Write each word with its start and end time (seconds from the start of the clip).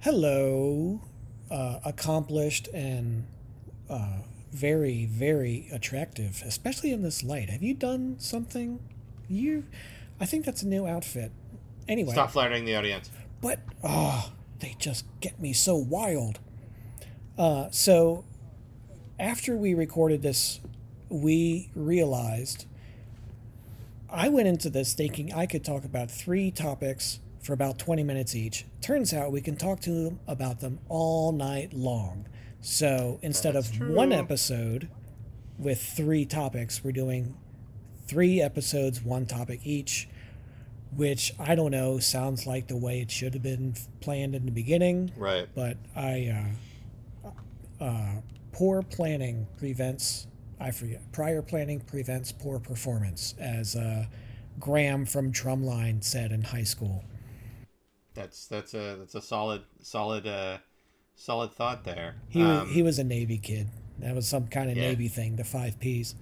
Hello, 0.00 1.00
uh, 1.50 1.80
accomplished 1.84 2.68
and 2.72 3.26
uh, 3.90 4.18
very, 4.52 5.06
very 5.06 5.68
attractive, 5.72 6.42
especially 6.46 6.92
in 6.92 7.02
this 7.02 7.24
light. 7.24 7.50
Have 7.50 7.62
you 7.62 7.74
done 7.74 8.16
something? 8.18 8.78
You, 9.28 9.64
I 10.20 10.26
think 10.26 10.44
that's 10.44 10.62
a 10.62 10.68
new 10.68 10.86
outfit. 10.86 11.32
Anyway, 11.88 12.12
Stop 12.12 12.30
flattering 12.30 12.64
the 12.64 12.76
audience. 12.76 13.10
but 13.40 13.60
oh, 13.82 14.32
they 14.60 14.76
just 14.78 15.04
get 15.20 15.40
me 15.40 15.52
so 15.52 15.74
wild. 15.74 16.38
Uh, 17.36 17.68
so 17.70 18.24
after 19.18 19.56
we 19.56 19.74
recorded 19.74 20.22
this, 20.22 20.60
we 21.08 21.70
realized 21.74 22.66
I 24.10 24.28
went 24.28 24.46
into 24.48 24.70
this 24.70 24.94
thinking 24.94 25.32
I 25.32 25.46
could 25.46 25.64
talk 25.64 25.84
about 25.84 26.10
three 26.10 26.50
topics 26.50 27.18
for 27.48 27.54
about 27.54 27.78
20 27.78 28.02
minutes 28.02 28.36
each. 28.36 28.66
Turns 28.82 29.14
out 29.14 29.32
we 29.32 29.40
can 29.40 29.56
talk 29.56 29.80
to 29.80 29.90
them 29.90 30.20
about 30.26 30.60
them 30.60 30.78
all 30.90 31.32
night 31.32 31.72
long. 31.72 32.26
So 32.60 33.18
instead 33.22 33.54
That's 33.54 33.70
of 33.70 33.76
true. 33.78 33.94
one 33.94 34.12
episode 34.12 34.90
with 35.58 35.80
three 35.82 36.26
topics, 36.26 36.84
we're 36.84 36.92
doing 36.92 37.34
three 38.06 38.42
episodes, 38.42 39.00
one 39.02 39.24
topic 39.24 39.60
each, 39.64 40.10
which 40.94 41.32
I 41.38 41.54
don't 41.54 41.70
know 41.70 41.98
sounds 41.98 42.46
like 42.46 42.68
the 42.68 42.76
way 42.76 43.00
it 43.00 43.10
should 43.10 43.32
have 43.32 43.42
been 43.42 43.74
planned 44.02 44.34
in 44.34 44.44
the 44.44 44.52
beginning 44.52 45.12
Right. 45.16 45.48
but 45.54 45.78
I 45.96 46.52
uh, 47.24 47.30
uh, 47.82 48.12
poor 48.52 48.82
planning 48.82 49.46
prevents 49.56 50.26
I 50.60 50.70
forget 50.72 51.00
prior 51.12 51.40
planning 51.40 51.80
prevents 51.80 52.30
poor 52.30 52.58
performance 52.58 53.34
as 53.38 53.74
uh, 53.74 54.04
Graham 54.60 55.06
from 55.06 55.32
Drumline 55.32 56.04
said 56.04 56.30
in 56.30 56.42
high 56.42 56.64
school. 56.64 57.04
That's 58.18 58.48
that's 58.48 58.74
a 58.74 58.96
that's 58.98 59.14
a 59.14 59.22
solid 59.22 59.62
solid 59.80 60.26
uh 60.26 60.58
solid 61.14 61.52
thought 61.52 61.84
there. 61.84 62.16
He 62.28 62.42
Um, 62.42 62.66
was, 62.66 62.74
he 62.74 62.82
was 62.82 62.98
a 62.98 63.04
Navy 63.04 63.38
kid. 63.38 63.68
That 64.00 64.14
was 64.14 64.26
some 64.26 64.48
kind 64.48 64.68
of 64.70 64.76
Yeah. 64.76 64.88
Navy 64.88 65.06
thing. 65.06 65.36
The 65.36 65.44
five 65.44 65.78
P's. 65.78 66.16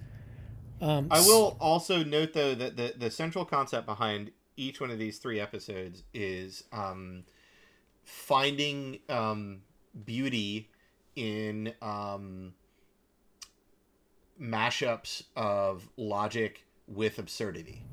Um, 0.79 1.07
I 1.09 1.21
will 1.21 1.57
also 1.59 2.03
note 2.03 2.33
though 2.33 2.53
that 2.53 2.77
the 2.77 2.93
the 2.95 3.09
central 3.09 3.45
concept 3.45 3.87
behind 3.87 4.31
each 4.55 4.79
one 4.79 4.91
of 4.91 4.99
these 4.99 5.17
three 5.17 5.39
episodes 5.39 6.03
is 6.13 6.63
um, 6.71 7.23
finding 8.03 8.99
um, 9.09 9.61
beauty 10.05 10.69
in 11.15 11.73
um, 11.81 12.53
mashups 14.39 15.23
of 15.35 15.89
logic 15.97 16.63
with 16.87 17.17
absurdity. 17.17 17.83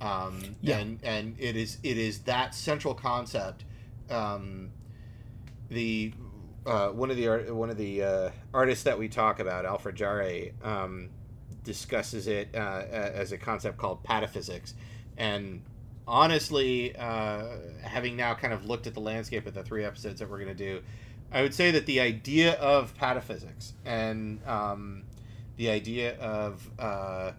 Um, 0.00 0.56
Yeah. 0.60 0.78
and 0.78 0.98
and 1.02 1.36
it 1.38 1.56
is 1.56 1.78
it 1.82 1.98
is 1.98 2.20
that 2.20 2.54
central 2.54 2.94
concept. 2.94 3.64
Um, 4.10 4.70
the 5.68 6.12
uh, 6.66 6.88
one 6.90 7.10
of 7.10 7.16
the 7.16 7.28
art, 7.28 7.54
one 7.54 7.70
of 7.70 7.76
the 7.76 8.02
uh, 8.02 8.30
artists 8.52 8.84
that 8.84 8.98
we 8.98 9.08
talk 9.08 9.40
about, 9.40 9.64
Alfred 9.64 9.96
Jarry, 9.96 10.52
um, 10.62 11.08
discusses 11.64 12.26
it 12.26 12.48
uh, 12.54 12.84
as 12.90 13.32
a 13.32 13.38
concept 13.38 13.78
called 13.78 14.02
pataphysics. 14.04 14.74
And 15.16 15.62
honestly, 16.06 16.94
uh, 16.96 17.44
having 17.82 18.16
now 18.16 18.34
kind 18.34 18.52
of 18.52 18.66
looked 18.66 18.86
at 18.86 18.94
the 18.94 19.00
landscape 19.00 19.46
of 19.46 19.54
the 19.54 19.62
three 19.62 19.84
episodes 19.84 20.20
that 20.20 20.28
we're 20.30 20.38
going 20.38 20.54
to 20.56 20.64
do, 20.64 20.82
I 21.32 21.42
would 21.42 21.54
say 21.54 21.70
that 21.72 21.86
the 21.86 22.00
idea 22.00 22.54
of 22.54 22.94
pataphysics 22.96 23.72
and 23.84 24.46
um, 24.46 25.04
the 25.56 25.70
idea 25.70 26.18
of 26.18 26.68
uh, 26.78 27.32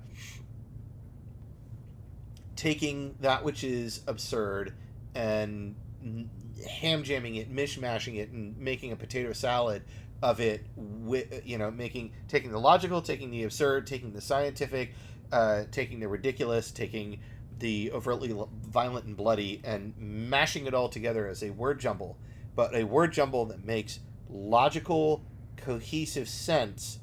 taking 2.60 3.16
that 3.22 3.42
which 3.46 3.64
is 3.64 4.02
absurd 4.06 4.74
and 5.16 5.76
ham 6.68 7.04
jamming 7.04 7.36
it, 7.36 7.50
mishmashing 7.50 8.18
it, 8.18 8.32
and 8.32 8.58
making 8.58 8.92
a 8.92 8.98
potato 8.98 9.32
salad 9.32 9.82
of 10.22 10.42
it. 10.42 10.66
With 10.76 11.42
you 11.46 11.58
know, 11.58 11.72
making 11.72 12.12
taking 12.28 12.52
the 12.52 12.60
logical, 12.60 13.02
taking 13.02 13.32
the 13.32 13.44
absurd, 13.44 13.88
taking 13.88 14.12
the 14.12 14.20
scientific, 14.20 14.94
uh, 15.32 15.64
taking 15.72 16.02
the 16.02 16.10
ridiculous, 16.10 16.70
taking 16.70 17.22
the 17.60 17.94
overtly 17.94 18.36
violent 18.68 19.06
and 19.06 19.16
bloody, 19.16 19.62
and 19.64 19.94
mashing 19.98 20.68
it 20.68 20.74
all 20.74 20.90
together 20.90 21.28
as 21.28 21.42
a 21.42 21.52
word 21.52 21.80
jumble, 21.80 22.18
but 22.58 22.76
a 22.76 22.84
word 22.84 23.14
jumble 23.14 23.46
that 23.46 23.64
makes 23.64 24.02
logical, 24.30 25.24
cohesive 25.56 26.28
sense. 26.28 27.00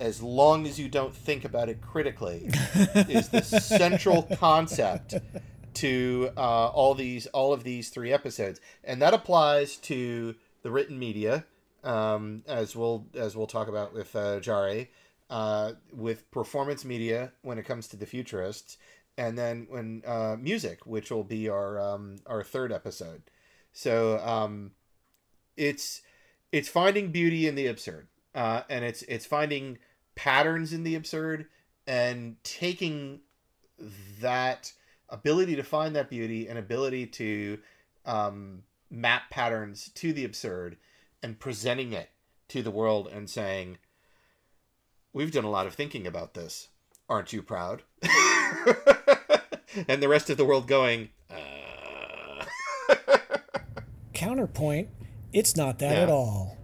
As 0.00 0.22
long 0.22 0.66
as 0.66 0.80
you 0.80 0.88
don't 0.88 1.14
think 1.14 1.44
about 1.44 1.68
it 1.68 1.82
critically, 1.82 2.50
is 3.08 3.28
the 3.28 3.42
central 3.42 4.22
concept 4.38 5.14
to 5.74 6.30
uh, 6.36 6.68
all 6.68 6.94
these 6.94 7.26
all 7.28 7.52
of 7.52 7.64
these 7.64 7.90
three 7.90 8.12
episodes, 8.12 8.60
and 8.82 9.00
that 9.02 9.14
applies 9.14 9.76
to 9.76 10.34
the 10.62 10.70
written 10.70 10.98
media, 10.98 11.44
um, 11.84 12.42
as 12.48 12.74
we'll 12.74 13.06
as 13.14 13.36
we'll 13.36 13.46
talk 13.46 13.68
about 13.68 13.92
with 13.92 14.16
uh, 14.16 14.40
Jarry, 14.40 14.90
uh, 15.28 15.72
with 15.92 16.30
performance 16.30 16.84
media 16.84 17.32
when 17.42 17.58
it 17.58 17.64
comes 17.64 17.86
to 17.88 17.96
the 17.96 18.06
futurists, 18.06 18.78
and 19.16 19.38
then 19.38 19.66
when 19.68 20.02
uh, 20.06 20.36
music, 20.38 20.86
which 20.86 21.10
will 21.10 21.24
be 21.24 21.48
our 21.48 21.78
um, 21.78 22.16
our 22.26 22.42
third 22.42 22.72
episode. 22.72 23.22
So 23.72 24.18
um, 24.18 24.72
it's 25.56 26.02
it's 26.52 26.68
finding 26.68 27.12
beauty 27.12 27.46
in 27.46 27.54
the 27.54 27.66
absurd, 27.66 28.08
uh, 28.34 28.62
and 28.68 28.84
it's 28.84 29.02
it's 29.02 29.26
finding 29.26 29.78
patterns 30.20 30.74
in 30.74 30.84
the 30.84 30.94
absurd 30.94 31.46
and 31.86 32.36
taking 32.44 33.20
that 34.20 34.70
ability 35.08 35.56
to 35.56 35.62
find 35.62 35.96
that 35.96 36.10
beauty 36.10 36.46
and 36.46 36.58
ability 36.58 37.06
to 37.06 37.58
um, 38.04 38.62
map 38.90 39.30
patterns 39.30 39.88
to 39.94 40.12
the 40.12 40.26
absurd 40.26 40.76
and 41.22 41.40
presenting 41.40 41.94
it 41.94 42.10
to 42.48 42.60
the 42.62 42.70
world 42.70 43.08
and 43.10 43.30
saying, 43.30 43.78
We've 45.14 45.32
done 45.32 45.44
a 45.44 45.50
lot 45.50 45.66
of 45.66 45.72
thinking 45.72 46.06
about 46.06 46.34
this. 46.34 46.68
Aren't 47.08 47.32
you 47.32 47.42
proud? 47.42 47.82
and 49.88 50.02
the 50.02 50.08
rest 50.08 50.28
of 50.28 50.36
the 50.36 50.44
world 50.44 50.66
going, 50.68 51.08
uh... 51.30 52.44
counterpoint, 54.12 54.90
it's 55.32 55.56
not 55.56 55.78
that 55.78 55.96
Yeah. 55.96 56.02
at 56.02 56.10
all. 56.10 56.58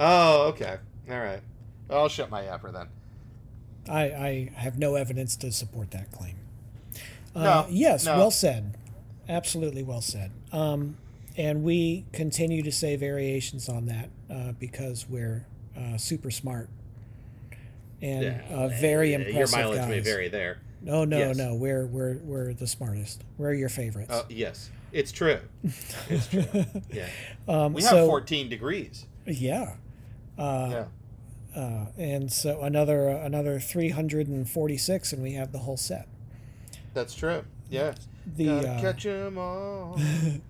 Oh, 0.00 0.48
okay. 0.48 0.78
All 1.08 1.20
right. 1.20 1.42
I'll 1.92 2.08
shut 2.08 2.30
my 2.30 2.42
yapper 2.42 2.72
then. 2.72 2.88
I, 3.88 4.02
I 4.02 4.50
have 4.54 4.78
no 4.78 4.94
evidence 4.94 5.36
to 5.36 5.50
support 5.52 5.90
that 5.90 6.10
claim. 6.12 6.36
Uh, 7.34 7.42
No, 7.42 7.66
yes, 7.70 8.04
no. 8.04 8.16
well 8.16 8.30
said. 8.30 8.76
Absolutely 9.28 9.82
well 9.82 10.00
said. 10.00 10.30
Um, 10.52 10.96
and 11.36 11.62
we 11.64 12.04
continue 12.12 12.62
to 12.62 12.72
say 12.72 12.96
variations 12.96 13.68
on 13.68 13.86
that 13.86 14.08
uh, 14.30 14.52
because 14.52 15.06
we're 15.08 15.46
uh, 15.76 15.96
super 15.96 16.30
smart 16.30 16.68
and 18.00 18.40
uh, 18.50 18.68
very 18.68 19.14
impressive 19.14 19.36
Your 19.38 19.48
mileage 19.48 19.78
guys. 19.80 19.88
may 19.88 20.00
vary 20.00 20.28
there. 20.28 20.58
No, 20.82 21.04
no, 21.04 21.16
Yes. 21.18 21.36
no. 21.36 21.54
We're 21.54 21.86
we're 21.86 22.18
we're 22.18 22.52
the 22.52 22.66
smartest. 22.66 23.22
We're 23.38 23.52
your 23.54 23.68
favorites. 23.68 24.10
Oh, 24.12 24.26
yes. 24.28 24.70
It's 24.92 25.12
true. 25.12 25.38
It's 26.10 26.26
true. 26.26 26.44
Yeah. 26.92 27.06
um, 27.48 27.72
We 27.72 27.82
have 27.82 27.90
so, 27.90 28.06
14 28.06 28.48
degrees. 28.50 29.06
Yeah. 29.24 29.74
Uh, 30.36 30.68
yeah. 30.70 30.84
Uh, 31.54 31.86
and 31.98 32.32
so 32.32 32.62
another 32.62 33.08
another 33.08 33.58
346, 33.60 35.12
and 35.12 35.22
we 35.22 35.32
have 35.32 35.52
the 35.52 35.58
whole 35.58 35.76
set. 35.76 36.08
That's 36.94 37.14
true. 37.14 37.44
Yeah. 37.70 37.94
The 38.36 38.50
uh, 38.50 38.80
catch 38.80 39.04
'em 39.06 39.36
all. 39.38 39.98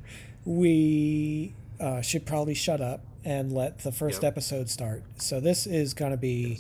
we 0.45 1.55
uh, 1.81 2.01
should 2.03 2.27
probably 2.27 2.55
shut 2.55 2.81
up 2.81 3.01
and 3.25 3.53
let 3.53 3.79
the 3.81 3.93
first 3.93 4.23
Yep. 4.23 4.33
episode 4.33 4.69
start. 4.69 5.05
So 5.17 5.41
this 5.41 5.67
is 5.67 5.95
going 5.95 6.11
to 6.11 6.17
be, 6.17 6.59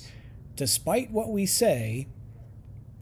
despite 0.57 1.11
what 1.11 1.31
we 1.31 1.47
say, 1.47 2.07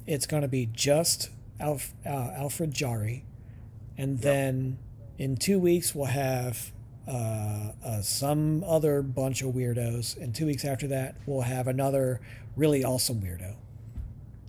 it's 0.06 0.26
going 0.26 0.42
to 0.42 0.48
be 0.48 0.66
just 0.72 1.30
Alf, 1.60 1.92
uh, 2.06 2.08
Alfred 2.34 2.72
Jarry, 2.72 3.24
and 3.98 4.20
then 4.20 4.78
in 5.18 5.36
two 5.36 5.58
weeks 5.58 5.94
we'll 5.94 6.06
have 6.06 6.72
uh, 7.10 7.72
uh, 7.84 8.00
some 8.03 8.62
other 8.65 9.03
bunch 9.03 9.42
of 9.42 9.54
weirdos, 9.54 10.16
and 10.16 10.34
two 10.34 10.47
weeks 10.47 10.65
after 10.65 10.86
that 10.86 11.16
we'll 11.27 11.42
have 11.42 11.66
another 11.66 12.21
really 12.57 12.84
awesome 12.84 13.21
weirdo. 13.21 13.57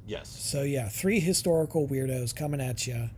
Yes. 0.05 0.29
So 0.29 0.63
yeah, 0.63 0.89
three 0.89 1.19
historical 1.19 1.87
weirdos 1.87 2.35
coming 2.35 2.61
at 2.61 2.85
you. 2.85 3.09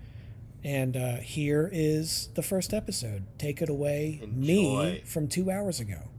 And 0.63 0.95
uh, 0.95 1.15
here 1.17 1.69
is 1.73 2.29
the 2.35 2.41
first 2.41 2.73
episode. 2.73 3.23
Take 3.37 3.61
it 3.61 3.67
away, 3.67 4.21
me 4.31 5.01
from 5.05 5.27
two 5.27 5.51
hours 5.51 5.81
ago. 5.81 6.09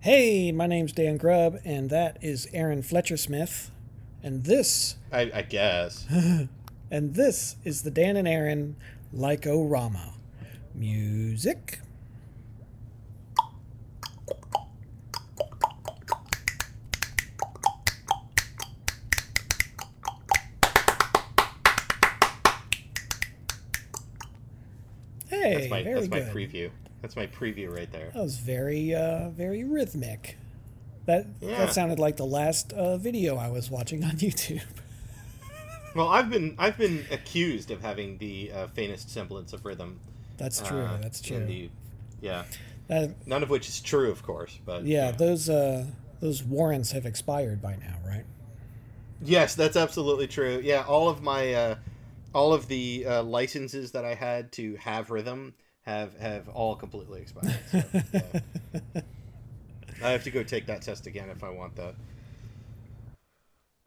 Hey, 0.00 0.50
my 0.52 0.66
name's 0.66 0.92
Dan 0.92 1.18
Grubb, 1.18 1.58
and 1.64 1.90
that 1.90 2.16
is 2.22 2.48
Aaron 2.54 2.82
Fletcher 2.82 3.18
Smith, 3.18 3.70
and 4.22 4.44
this 4.44 4.96
I, 5.12 5.30
I 5.34 5.42
guess. 5.42 6.06
and 6.90 7.14
this 7.14 7.56
is 7.64 7.82
the 7.82 7.90
Dan 7.90 8.16
and 8.16 8.26
Aaron 8.26 8.76
Like-O-Rama 9.12 10.14
music. 10.74 11.80
Hey, 25.48 25.54
That's 25.60 25.70
my 25.70 25.82
very 25.82 25.94
that's 26.00 26.08
my 26.10 26.20
good. 26.20 26.32
preview. 26.34 26.70
That's 27.02 27.16
my 27.16 27.26
preview 27.26 27.74
right 27.74 27.90
there. 27.92 28.10
That 28.14 28.22
was 28.22 28.38
very, 28.38 28.94
uh, 28.94 29.30
very 29.30 29.64
rhythmic. 29.64 30.36
That 31.06 31.26
Yeah. 31.40 31.58
that 31.58 31.72
sounded 31.72 31.98
like 31.98 32.16
the 32.16 32.26
last 32.26 32.72
uh, 32.72 32.96
video 32.98 33.36
I 33.36 33.48
was 33.48 33.70
watching 33.70 34.04
on 34.04 34.10
YouTube. 34.16 34.62
Well, 35.94 36.08
I've 36.08 36.28
been 36.30 36.54
I've 36.58 36.76
been 36.76 37.04
accused 37.10 37.70
of 37.70 37.80
having 37.80 38.18
the 38.18 38.52
uh, 38.52 38.66
faintest 38.68 39.10
semblance 39.10 39.52
of 39.52 39.64
rhythm. 39.64 40.00
That's 40.36 40.60
true. 40.60 40.82
uh, 40.82 40.98
that's 41.00 41.20
true. 41.20 41.44
the- 41.44 41.70
yeah, 42.20 42.44
Uh, 42.90 43.08
none 43.26 43.42
of 43.44 43.50
which 43.50 43.68
is 43.68 43.80
true, 43.80 44.10
of 44.10 44.22
course. 44.24 44.58
But 44.66 44.84
yeah, 44.84 45.10
those 45.12 45.48
uh, 45.48 45.86
those 46.20 46.42
warrants 46.42 46.92
have 46.92 47.06
expired 47.06 47.62
by 47.62 47.76
now, 47.76 47.96
right? 48.06 48.24
Yes, 49.22 49.54
that's 49.54 49.76
absolutely 49.76 50.26
true. 50.26 50.60
Yeah, 50.62 50.84
all 50.86 51.08
of 51.08 51.22
my 51.22 51.54
uh, 51.54 51.74
all 52.38 52.52
of 52.52 52.68
the 52.68 53.04
uh, 53.04 53.22
licenses 53.24 53.90
that 53.92 54.04
I 54.04 54.14
had 54.14 54.52
to 54.52 54.76
have 54.76 55.10
rhythm 55.10 55.54
have 55.82 56.16
have 56.18 56.48
all 56.48 56.76
completely 56.76 57.20
expired. 57.20 57.58
So, 57.72 57.82
yeah. 58.12 59.00
I 60.04 60.10
have 60.10 60.22
to 60.22 60.30
go 60.30 60.44
take 60.44 60.66
that 60.66 60.82
test 60.82 61.08
again 61.08 61.30
if 61.30 61.42
I 61.42 61.50
want 61.50 61.74
that. 61.74 61.96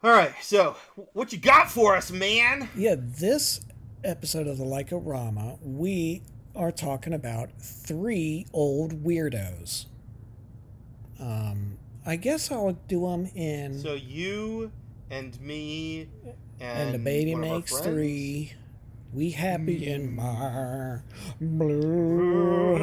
All 0.04 0.12
right, 0.12 0.34
so 0.42 0.76
what 1.14 1.32
you 1.32 1.38
got 1.38 1.72
for 1.72 1.96
us, 1.96 2.12
man? 2.12 2.68
Yeah, 2.76 2.96
this 2.98 3.62
episode 4.04 4.48
of 4.48 4.58
the 4.58 4.66
Like-O-Rama, 4.66 5.60
we 5.62 6.24
are 6.54 6.72
talking 6.72 7.14
about 7.14 7.52
three 7.62 8.48
old 8.52 9.06
weirdos. 9.06 9.86
Um, 11.20 11.78
I 12.06 12.18
guess 12.18 12.52
I'll 12.52 12.78
do 12.90 13.08
them 13.08 13.30
in. 13.34 13.80
So 13.80 13.94
you 13.94 14.72
and 15.10 15.40
me 15.40 16.10
and, 16.62 16.80
and 16.80 16.94
the 16.94 17.00
baby 17.00 17.34
one 17.34 17.44
of 17.44 17.50
our 17.50 17.56
makes 17.58 17.80
three. 17.80 18.54
We 19.14 19.32
happy 19.32 19.88
in 19.88 20.16
my 20.16 21.00
blue. 21.42 22.78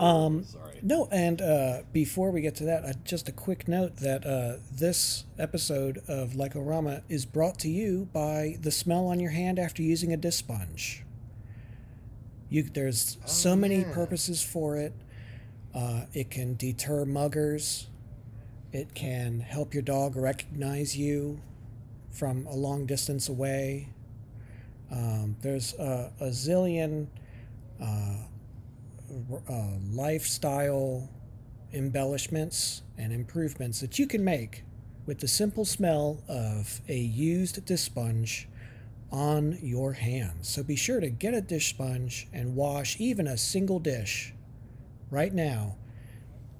Um, 0.00 0.44
Sorry. 0.44 0.80
No, 0.82 1.08
and 1.12 1.40
uh, 1.40 1.82
before 1.92 2.30
we 2.32 2.40
get 2.40 2.56
to 2.56 2.64
that, 2.64 2.84
uh, 2.84 2.92
just 3.04 3.28
a 3.28 3.32
quick 3.32 3.68
note 3.68 3.96
that 3.98 4.26
uh, 4.26 4.56
this 4.72 5.24
episode 5.38 6.02
of 6.08 6.34
Like-O-Rama 6.34 7.02
is 7.08 7.24
brought 7.24 7.58
to 7.60 7.68
you 7.68 8.08
by 8.12 8.56
the 8.60 8.72
smell 8.72 9.06
on 9.06 9.20
your 9.20 9.30
hand 9.30 9.58
after 9.58 9.82
using 9.82 10.12
a 10.12 10.16
dish 10.16 10.36
sponge. 10.36 11.04
You, 12.50 12.64
there's 12.64 13.18
so 13.24 13.52
Oh, 13.52 13.56
many 13.56 13.78
yeah. 13.78 13.92
purposes 13.94 14.42
for 14.42 14.76
it. 14.76 14.92
Uh, 15.72 16.02
it 16.12 16.28
can 16.30 16.56
deter 16.56 17.04
muggers. 17.04 17.86
It 18.74 18.92
can 18.92 19.38
help 19.38 19.72
your 19.72 19.84
dog 19.84 20.16
recognize 20.16 20.96
you 20.96 21.40
from 22.10 22.44
a 22.46 22.56
long 22.56 22.86
distance 22.86 23.28
away. 23.28 23.90
Um, 24.90 25.36
there's 25.42 25.74
a, 25.74 26.12
a 26.18 26.30
zillion 26.30 27.06
uh, 27.80 28.16
uh, 29.48 29.66
lifestyle 29.92 31.08
embellishments 31.72 32.82
and 32.98 33.12
improvements 33.12 33.80
that 33.80 34.00
you 34.00 34.08
can 34.08 34.24
make 34.24 34.64
with 35.06 35.20
the 35.20 35.28
simple 35.28 35.64
smell 35.64 36.24
of 36.28 36.80
a 36.88 36.98
used 36.98 37.64
dish 37.64 37.82
sponge 37.82 38.48
on 39.12 39.56
your 39.62 39.92
hands. 39.92 40.48
So 40.48 40.64
be 40.64 40.74
sure 40.74 40.98
to 40.98 41.10
get 41.10 41.32
a 41.32 41.40
dish 41.40 41.70
sponge 41.70 42.26
and 42.32 42.56
wash 42.56 42.98
even 42.98 43.28
a 43.28 43.38
single 43.38 43.78
dish 43.78 44.34
right 45.10 45.32
now, 45.32 45.76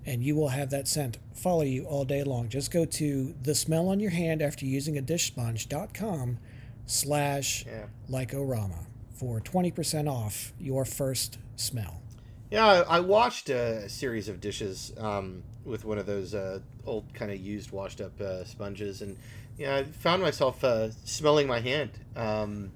and 0.06 0.22
you 0.22 0.36
will 0.36 0.48
have 0.48 0.70
that 0.70 0.86
scent 0.88 1.18
follow 1.32 1.62
you 1.62 1.84
all 1.84 2.04
day 2.04 2.22
long. 2.24 2.48
Just 2.48 2.70
go 2.70 2.84
to 2.84 3.34
the 3.42 3.54
smell 3.54 3.88
on 3.88 4.00
your 4.00 4.10
hand 4.10 4.42
after 4.42 4.64
using 4.64 4.96
a 4.96 5.02
dish 5.02 5.26
sponge.com 5.26 6.38
slash 6.86 7.66
Yeah. 7.66 7.86
Like-O-Rama 8.08 8.86
for 9.14 9.40
20% 9.40 10.08
off 10.10 10.52
your 10.58 10.84
first 10.84 11.38
smell. 11.56 12.02
Yeah, 12.50 12.84
I, 12.88 13.00
watched 13.00 13.48
a 13.48 13.88
series 13.88 14.28
of 14.28 14.40
dishes 14.40 14.92
um, 14.98 15.42
with 15.64 15.84
one 15.84 15.98
of 15.98 16.06
those 16.06 16.34
uh, 16.34 16.60
old 16.86 17.12
kind 17.12 17.32
of 17.32 17.40
used, 17.40 17.72
washed 17.72 18.00
up 18.00 18.20
uh, 18.20 18.44
sponges, 18.44 19.02
and 19.02 19.16
yeah, 19.58 19.76
I 19.76 19.84
found 19.84 20.22
myself 20.22 20.62
uh, 20.62 20.90
smelling 21.04 21.46
my 21.46 21.60
hand. 21.60 21.90
Um, 22.14 22.70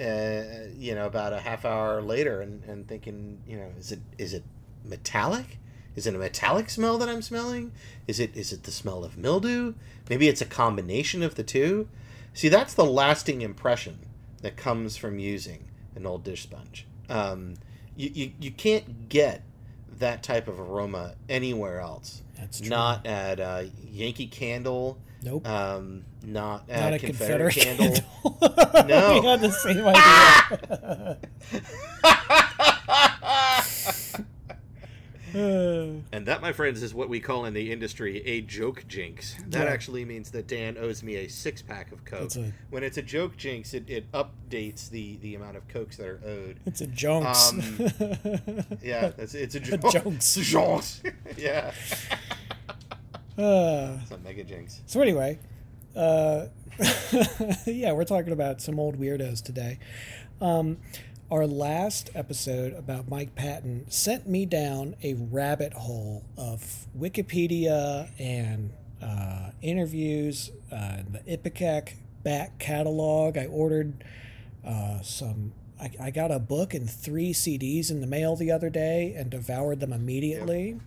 uh, 0.00 0.42
you 0.76 0.94
know, 0.94 1.06
about 1.06 1.32
a 1.32 1.40
half 1.40 1.64
hour 1.64 2.00
later, 2.00 2.40
and, 2.42 2.62
and 2.64 2.86
thinking, 2.86 3.42
you 3.46 3.56
know, 3.56 3.68
is 3.76 3.90
it 3.90 4.00
is 4.18 4.34
it 4.34 4.44
metallic? 4.84 5.58
Is 5.98 6.06
it 6.06 6.14
a 6.14 6.18
metallic 6.18 6.70
smell 6.70 6.96
that 6.98 7.08
I'm 7.08 7.22
smelling? 7.22 7.72
Is 8.06 8.20
it 8.20 8.36
is 8.36 8.52
it 8.52 8.62
the 8.62 8.70
smell 8.70 9.02
of 9.02 9.18
mildew? 9.18 9.74
Maybe 10.08 10.28
it's 10.28 10.40
a 10.40 10.44
combination 10.46 11.24
of 11.24 11.34
the 11.34 11.42
two. 11.42 11.88
See, 12.34 12.48
that's 12.48 12.72
the 12.72 12.84
lasting 12.84 13.42
impression 13.42 13.98
that 14.42 14.56
comes 14.56 14.96
from 14.96 15.18
using 15.18 15.64
an 15.96 16.06
old 16.06 16.22
dish 16.22 16.44
sponge. 16.44 16.86
Um, 17.08 17.54
you, 17.96 18.10
you, 18.14 18.30
you 18.40 18.50
can't 18.52 19.08
get 19.08 19.42
that 19.98 20.22
type 20.22 20.46
of 20.46 20.60
aroma 20.60 21.16
anywhere 21.28 21.80
else. 21.80 22.22
That's 22.38 22.60
true. 22.60 22.70
Not 22.70 23.04
at 23.04 23.40
uh, 23.40 23.64
Yankee 23.84 24.28
Candle. 24.28 24.98
Nope. 25.24 25.48
Um, 25.48 26.04
not 26.22 26.70
at 26.70 26.80
Not 26.80 26.94
a 26.94 26.98
Confederate, 27.00 27.54
Confederate 27.54 27.76
Candle. 27.76 28.02
candle. 28.40 28.84
No. 28.88 29.20
we 29.20 29.26
had 29.26 29.40
the 29.40 29.50
same 29.50 29.84
idea. 29.84 31.18
And 36.12 36.26
that, 36.26 36.40
my 36.40 36.52
friends, 36.52 36.82
is 36.82 36.94
what 36.94 37.08
we 37.08 37.20
call 37.20 37.44
in 37.44 37.54
the 37.54 37.70
industry 37.72 38.22
a 38.26 38.40
joke 38.40 38.84
jinx. 38.88 39.36
That 39.48 39.66
Yeah. 39.66 39.72
actually 39.72 40.04
means 40.04 40.30
that 40.32 40.46
Dan 40.46 40.76
owes 40.78 41.02
me 41.02 41.16
a 41.16 41.28
six 41.28 41.62
pack 41.62 41.92
of 41.92 42.04
Coke. 42.04 42.22
It's 42.24 42.36
a- 42.36 42.52
when 42.70 42.82
it's 42.82 42.96
a 42.98 43.02
joke 43.02 43.36
jinx, 43.36 43.74
it, 43.74 43.88
it 43.88 44.10
updates 44.12 44.88
the, 44.90 45.16
the 45.18 45.34
amount 45.34 45.56
of 45.56 45.66
Cokes 45.68 45.96
that 45.98 46.06
are 46.06 46.20
owed. 46.24 46.60
it's 46.66 46.80
a 46.80 46.86
jonks. 46.86 47.50
Um, 47.52 48.64
Yeah, 48.82 49.12
it's, 49.18 49.34
it's 49.34 49.54
a 49.54 49.60
joke. 49.60 49.80
Jonks. 49.80 50.38
Jonks. 50.38 51.12
yeah. 51.36 51.72
Uh, 53.38 53.98
It's 54.02 54.10
a 54.10 54.18
mega 54.18 54.42
jinx. 54.42 54.80
so 54.86 55.00
anyway, 55.00 55.38
uh, 55.94 56.46
yeah, 57.66 57.92
we're 57.92 58.04
talking 58.04 58.32
about 58.32 58.60
some 58.60 58.80
old 58.80 58.98
weirdos 58.98 59.40
today. 59.44 59.78
Um, 60.40 60.78
our 61.30 61.46
last 61.46 62.10
episode 62.14 62.72
about 62.72 63.08
Mike 63.08 63.34
Patton 63.34 63.84
sent 63.90 64.26
me 64.28 64.46
down 64.46 64.96
a 65.02 65.14
rabbit 65.14 65.74
hole 65.74 66.24
of 66.38 66.86
Wikipedia 66.98 68.10
and 68.18 68.72
uh, 69.02 69.50
interviews, 69.60 70.50
uh, 70.72 70.98
the 71.10 71.20
Ipecac 71.36 71.94
back 72.24 72.58
catalog. 72.58 73.36
I 73.36 73.46
ordered 73.46 74.04
uh, 74.66 75.00
some. 75.02 75.52
I, 75.80 75.90
I 76.00 76.10
got 76.10 76.30
a 76.32 76.38
book 76.38 76.74
and 76.74 76.88
three 76.90 77.32
CDs 77.32 77.90
in 77.90 78.00
the 78.00 78.06
mail 78.06 78.34
the 78.34 78.50
other 78.50 78.70
day 78.70 79.14
and 79.16 79.30
devoured 79.30 79.80
them 79.80 79.92
immediately. 79.92 80.80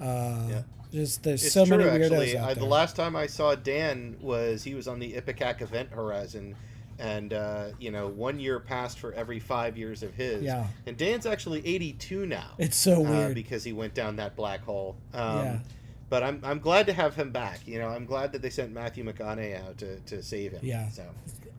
Uh, 0.00 0.46
Yeah. 0.48 0.62
Just 0.90 1.22
there's 1.22 1.44
It's 1.44 1.52
so 1.52 1.66
true, 1.66 1.76
many 1.76 1.90
weirdos 1.90 2.04
actually. 2.12 2.38
out 2.38 2.44
I, 2.50 2.54
there. 2.54 2.62
the 2.62 2.68
last 2.70 2.96
time 2.96 3.14
I 3.14 3.26
saw 3.26 3.54
Dan 3.54 4.16
was 4.22 4.64
he 4.64 4.74
was 4.74 4.88
on 4.88 4.98
the 4.98 5.12
Ipecac 5.12 5.60
Event 5.60 5.90
Horizon, 5.92 6.56
and 6.98 7.32
uh, 7.32 7.66
you 7.78 7.90
know, 7.90 8.08
one 8.08 8.40
year 8.40 8.58
passed 8.60 8.98
for 8.98 9.12
every 9.12 9.38
five 9.38 9.76
years 9.76 10.02
of 10.02 10.14
his. 10.14 10.42
Yeah. 10.42 10.66
And 10.86 10.96
Dan's 10.96 11.26
actually 11.26 11.66
82 11.66 12.26
now. 12.26 12.50
It's 12.58 12.76
so 12.76 13.06
uh, 13.06 13.10
weird. 13.10 13.34
because 13.34 13.64
he 13.64 13.72
went 13.72 13.94
down 13.94 14.16
that 14.16 14.36
black 14.36 14.62
hole. 14.64 14.96
Um, 15.14 15.38
Yeah. 15.38 15.58
But 16.10 16.22
I'm, 16.22 16.40
I'm 16.42 16.58
glad 16.58 16.86
to 16.86 16.94
have 16.94 17.14
him 17.14 17.32
back. 17.32 17.68
You 17.68 17.78
know, 17.78 17.88
I'm 17.88 18.06
glad 18.06 18.32
that 18.32 18.40
they 18.40 18.48
sent 18.48 18.72
Matthew 18.72 19.04
McConaughey 19.04 19.62
out 19.62 19.76
to, 19.78 20.00
to 20.00 20.22
save 20.22 20.52
him. 20.52 20.60
Yeah. 20.62 20.88
So, 20.88 21.04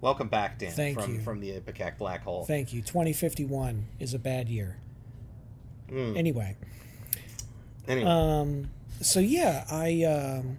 welcome 0.01 0.27
back, 0.27 0.57
Dan, 0.57 0.71
Thank 0.71 0.99
from 0.99 1.13
you. 1.13 1.19
from 1.19 1.39
the 1.39 1.51
Ipecac 1.51 1.99
black 1.99 2.23
hole. 2.23 2.45
Thank 2.45 2.73
you. 2.73 2.81
2051 2.81 3.85
is 3.99 4.15
a 4.15 4.19
bad 4.19 4.49
year. 4.49 4.77
Mm. 5.91 6.17
Anyway, 6.17 6.55
Anyway, 7.87 8.09
um, 8.09 8.69
so 9.01 9.19
yeah, 9.19 9.65
I 9.69 10.03
um, 10.03 10.57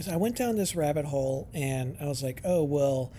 so 0.00 0.12
I 0.12 0.16
went 0.16 0.36
down 0.36 0.56
this 0.56 0.74
rabbit 0.76 1.06
hole 1.06 1.48
and 1.54 1.96
I 2.00 2.06
was 2.06 2.22
like, 2.22 2.40
oh 2.44 2.62
well. 2.64 3.12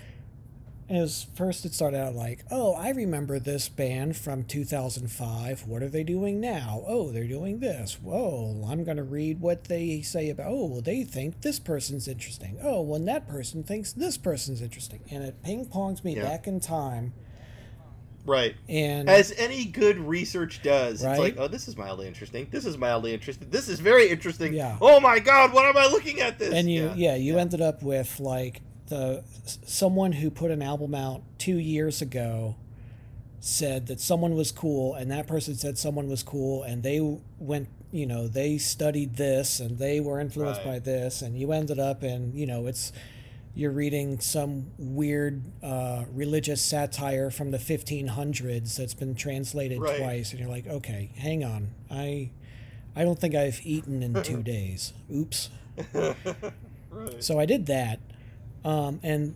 It 0.90 1.00
was 1.00 1.28
first 1.34 1.64
it 1.64 1.74
started 1.74 1.98
out 1.98 2.14
like, 2.14 2.44
oh, 2.52 2.74
I 2.74 2.90
remember 2.90 3.40
this 3.40 3.70
band 3.70 4.18
from 4.18 4.44
2005. 4.44 5.66
What 5.66 5.82
are 5.82 5.88
they 5.88 6.04
doing 6.04 6.42
now? 6.42 6.84
Oh, 6.86 7.10
they're 7.10 7.24
doing 7.26 7.60
this. 7.62 7.98
Whoa, 8.02 8.68
I'm 8.70 8.84
gonna 8.84 9.02
read 9.04 9.40
what 9.40 9.64
they 9.64 10.02
say 10.02 10.30
about. 10.30 10.48
Oh, 10.50 10.66
well, 10.66 10.82
they 10.82 11.04
think 11.06 11.42
this 11.42 11.58
person's 11.58 12.08
interesting. 12.10 12.58
Oh, 12.62 12.82
well, 12.82 13.00
that 13.00 13.30
person 13.30 13.64
thinks 13.64 13.94
this 13.94 14.18
person's 14.18 14.62
interesting, 14.62 15.00
and 15.10 15.24
it 15.24 15.42
ping 15.42 15.66
pongs 15.68 16.04
me 16.04 16.18
Yeah. 16.18 16.24
back 16.24 16.48
in 16.48 16.60
time. 16.60 17.14
Right. 18.26 18.56
And 18.70 19.10
As 19.10 19.32
any 19.38 19.66
good 19.66 19.98
research 19.98 20.62
does, 20.64 21.04
Right? 21.04 21.12
it's 21.12 21.20
like, 21.20 21.36
oh, 21.38 21.48
this 21.48 21.68
is 21.68 21.76
mildly 21.78 22.08
interesting. 22.08 22.48
This 22.52 22.66
is 22.66 22.78
mildly 22.78 23.14
interesting. 23.14 23.50
This 23.50 23.68
is 23.70 23.80
very 23.80 24.10
interesting. 24.10 24.54
Yeah. 24.54 24.78
Oh 24.82 25.00
my 25.00 25.20
God, 25.20 25.54
what 25.54 25.66
am 25.66 25.78
I 25.78 25.88
looking 25.88 26.20
at 26.22 26.40
this? 26.40 26.54
and 26.54 26.70
you 26.72 26.92
yeah, 26.96 27.16
you 27.16 27.38
ended 27.38 27.62
up 27.62 27.84
with 27.84 28.20
like 28.20 28.62
the 28.88 29.24
someone 29.66 30.12
who 30.14 30.30
put 30.30 30.52
an 30.52 30.62
album 30.62 30.94
out 30.96 31.24
two 31.38 31.58
years 31.58 32.02
ago 32.02 32.56
said 33.40 33.88
that 33.88 34.00
someone 34.00 34.36
was 34.36 34.52
cool 34.52 34.94
and 34.96 35.12
that 35.12 35.28
person 35.28 35.56
said 35.56 35.78
someone 35.78 36.08
was 36.08 36.24
cool 36.24 36.64
and 36.64 36.82
they 36.84 37.00
went 37.40 37.68
you 37.92 38.06
know 38.06 38.26
they 38.28 38.58
studied 38.58 39.18
this 39.18 39.60
and 39.60 39.78
they 39.80 40.00
were 40.00 40.20
influenced 40.20 40.62
Right. 40.64 40.74
by 40.76 40.80
this 40.80 41.22
and 41.22 41.38
you 41.38 41.52
ended 41.52 41.78
up 41.78 42.04
in 42.04 42.32
you 42.34 42.46
know 42.46 42.68
it's 42.68 42.94
you're 43.56 43.72
reading 43.72 44.20
some 44.20 44.68
weird 44.78 45.44
uh, 45.62 46.06
religious 46.12 46.62
satire 46.62 47.30
from 47.30 47.52
the 47.52 47.58
1500s 47.60 48.76
that's 48.76 48.94
been 48.96 49.14
translated 49.16 49.80
Right. 49.80 50.00
twice, 50.00 50.32
and 50.32 50.40
you're 50.40 50.50
like, 50.50 50.66
okay, 50.68 51.12
hang 51.18 51.44
on, 51.44 51.70
I, 51.92 52.32
I 52.96 53.04
don't 53.04 53.20
think 53.20 53.36
I've 53.36 53.62
eaten 53.64 54.02
in 54.02 54.22
two 54.24 54.42
days. 54.56 54.94
Oops. 55.14 55.50
right. 55.94 57.24
So 57.24 57.40
I 57.40 57.46
did 57.46 57.66
that, 57.68 58.00
um, 58.66 59.00
and 59.04 59.36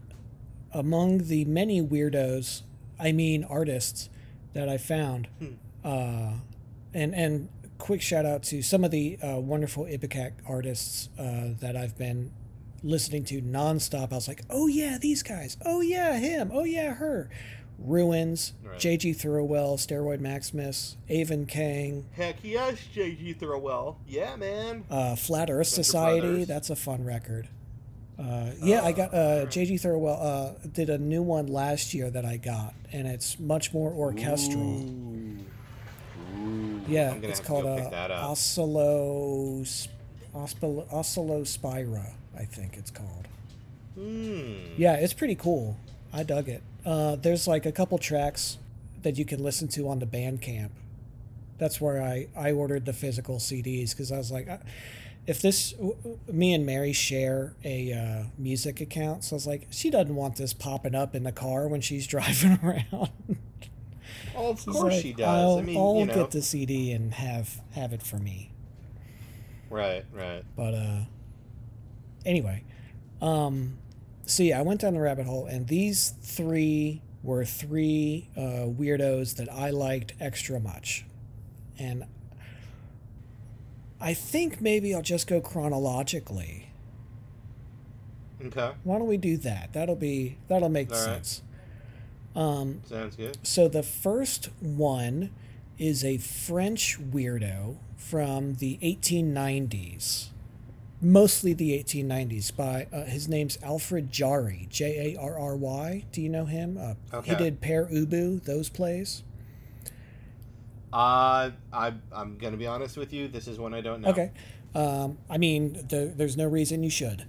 among 0.73 1.27
the 1.27 1.45
many 1.45 1.81
weirdos, 1.81 2.61
I 2.99 3.11
mean 3.11 3.43
artists, 3.43 4.09
that 4.53 4.67
I 4.69 4.77
found, 4.77 5.27
uh, 5.83 6.31
and 6.93 7.13
and 7.13 7.49
quick 7.77 8.01
shout 8.01 8.25
out 8.25 8.41
to 8.43 8.61
some 8.63 8.83
of 8.83 8.89
the 8.89 9.17
uh, 9.21 9.37
wonderful 9.37 9.85
Ipecac 9.85 10.31
artists 10.47 11.09
uh, 11.19 11.49
that 11.59 11.75
I've 11.77 11.95
been 11.97 12.31
listening 12.83 13.23
to 13.25 13.41
nonstop. 13.41 14.11
I 14.11 14.15
was 14.15 14.27
like, 14.27 14.41
oh 14.49 14.67
yeah, 14.67 14.97
these 14.99 15.23
guys. 15.23 15.57
Oh 15.65 15.81
yeah, 15.81 16.17
him. 16.17 16.51
Oh 16.53 16.63
yeah, 16.63 16.93
her. 16.95 17.29
Ruins, 17.79 18.53
Right. 18.63 18.79
J.G. 18.79 19.11
Thirlwell, 19.13 19.75
Steroid 19.77 20.19
Maximus, 20.19 20.97
Eyvind 21.11 21.47
Kang, 21.47 22.05
Heck 22.13 22.37
yes, 22.43 22.79
J.G. 22.91 23.35
Thirlwell. 23.35 23.97
Yeah, 24.07 24.35
man. 24.35 24.83
uh, 24.89 25.15
Flat 25.15 25.51
Earth 25.51 25.67
Society. 25.67 26.43
That's 26.43 26.71
a 26.71 26.75
fun 26.75 27.03
record. 27.03 27.49
Uh, 28.17 28.49
yeah, 28.63 28.83
I 28.83 28.93
got 28.93 29.13
uh, 29.13 29.45
J.G. 29.45 29.75
Thirlwell 29.75 30.17
uh, 30.19 30.67
did 30.73 30.89
a 30.89 30.97
new 30.97 31.21
one 31.21 31.45
last 31.45 31.93
year 31.93 32.09
that 32.09 32.25
I 32.25 32.37
got, 32.37 32.73
and 32.91 33.07
it's 33.07 33.39
much 33.39 33.71
more 33.73 33.91
orchestral. 33.91 34.59
Ooh. 34.81 35.37
Ooh. 36.39 36.81
Yeah, 36.87 37.13
it's 37.21 37.39
called 37.41 37.67
uh, 37.67 37.89
that. 37.91 38.09
Oscillo 38.09 39.61
Oscillo 40.33 40.87
Oscillospira, 40.91 42.13
I 42.37 42.45
think 42.45 42.77
it's 42.77 42.91
called. 42.91 43.27
Hmm. 43.95 44.53
Yeah, 44.77 44.93
it's 44.95 45.13
pretty 45.13 45.35
cool. 45.35 45.77
I 46.13 46.23
dug 46.23 46.47
it. 46.49 46.61
Uh, 46.85 47.15
there's 47.15 47.47
like 47.47 47.65
a 47.65 47.71
couple 47.71 47.97
tracks 47.97 48.57
that 49.03 49.17
you 49.17 49.25
can 49.25 49.43
listen 49.43 49.67
to 49.69 49.89
on 49.89 49.99
the 49.99 50.05
Bandcamp. 50.05 50.69
That's 51.57 51.81
where 51.81 52.01
I, 52.01 52.27
I 52.37 52.51
ordered 52.51 52.85
the 52.85 52.93
physical 52.93 53.37
CDs 53.37 53.91
because 53.91 54.11
I 54.11 54.17
was 54.17 54.31
like, 54.31 54.47
I- 54.47 54.59
if 55.25 55.41
this, 55.41 55.73
w- 55.73 55.97
me 56.31 56.53
and 56.53 56.65
Mary 56.65 56.93
share 56.93 57.53
a 57.65 57.91
uh, 57.91 58.23
music 58.37 58.79
account, 58.79 59.25
so 59.25 59.33
I 59.33 59.37
was 59.37 59.47
like, 59.47 59.67
she 59.71 59.89
doesn't 59.89 60.15
want 60.15 60.37
this 60.37 60.53
popping 60.53 60.95
up 60.95 61.15
in 61.15 61.23
the 61.23 61.33
car 61.33 61.67
when 61.67 61.81
she's 61.81 62.07
driving 62.15 62.57
around. 62.63 63.09
Oh, 64.35 64.51
of 64.51 64.61
She's 64.61 64.73
course 64.73 64.93
like, 64.93 65.01
she 65.01 65.13
does. 65.13 65.27
I'll, 65.27 65.57
I 65.57 65.61
mean, 65.63 65.77
I'll 65.77 65.95
you 65.99 66.05
know. 66.05 66.13
get 66.13 66.31
the 66.31 66.41
CD 66.41 66.91
and 66.93 67.13
have 67.15 67.59
have 67.73 67.91
it 67.91 68.03
for 68.03 68.17
me. 68.17 68.51
Right, 69.69 70.05
right. 70.13 70.43
But 70.55 70.73
uh 70.73 70.99
anyway, 72.27 72.63
um 73.21 73.77
so 74.25 74.43
yeah, 74.43 74.59
I 74.59 74.61
went 74.61 74.81
down 74.81 74.93
the 74.93 74.99
rabbit 74.99 75.25
hole 75.25 75.45
and 75.47 75.67
these 75.67 76.13
three 76.21 77.01
were 77.23 77.45
three 77.45 78.29
uh 78.37 78.67
weirdos 78.67 79.35
that 79.37 79.51
I 79.51 79.71
liked 79.71 80.13
extra 80.19 80.59
much. 80.59 81.05
And 81.79 82.05
I 83.99 84.13
think 84.13 84.61
maybe 84.61 84.93
I'll 84.93 85.01
just 85.01 85.27
go 85.27 85.41
chronologically. 85.41 86.69
Okay, 88.45 88.71
Why 88.83 88.99
don't 88.99 89.07
we 89.07 89.17
do 89.17 89.37
that? 89.37 89.73
That'll 89.73 89.95
be 89.95 90.37
that'll 90.47 90.69
make 90.69 90.91
All 90.91 90.97
right. 90.97 91.05
sense. 91.25 91.41
Um 92.35 92.81
sounds 92.85 93.15
good. 93.15 93.37
so 93.41 93.67
the 93.67 93.81
first 93.83 94.49
one 94.59 95.31
is 95.79 96.03
a 96.03 96.17
French 96.17 96.99
weirdo 96.99 97.77
from 97.95 98.55
the 98.55 98.77
1890s, 98.83 100.27
mostly 101.01 101.53
the 101.53 101.71
1890s. 101.83 102.55
By 102.55 102.87
uh, 102.93 103.03
his 103.05 103.27
name's 103.27 103.57
Alfred 103.63 104.11
Jarry, 104.11 104.67
J 104.69 105.15
A 105.15 105.19
R 105.19 105.37
R 105.39 105.55
Y. 105.55 106.05
Do 106.11 106.21
you 106.21 106.29
know 106.29 106.45
him? 106.45 106.77
Uh, 107.11 107.21
He 107.21 107.35
did 107.35 107.61
Pere 107.61 107.85
Ubu, 107.87 108.43
those 108.43 108.69
plays. 108.69 109.23
Uh, 110.93 111.51
I, 111.73 111.93
I'm 112.11 112.37
gonna 112.37 112.57
be 112.57 112.67
honest 112.67 112.97
with 112.97 113.11
you. 113.13 113.27
This 113.27 113.47
is 113.47 113.59
one 113.59 113.73
I 113.73 113.81
don't 113.81 114.01
know. 114.01 114.09
Okay. 114.09 114.31
Um, 114.73 115.17
I 115.29 115.37
mean, 115.37 115.73
the, 115.89 116.13
there's 116.15 116.37
no 116.37 116.45
reason 116.45 116.83
you 116.83 116.89
should. 116.89 117.25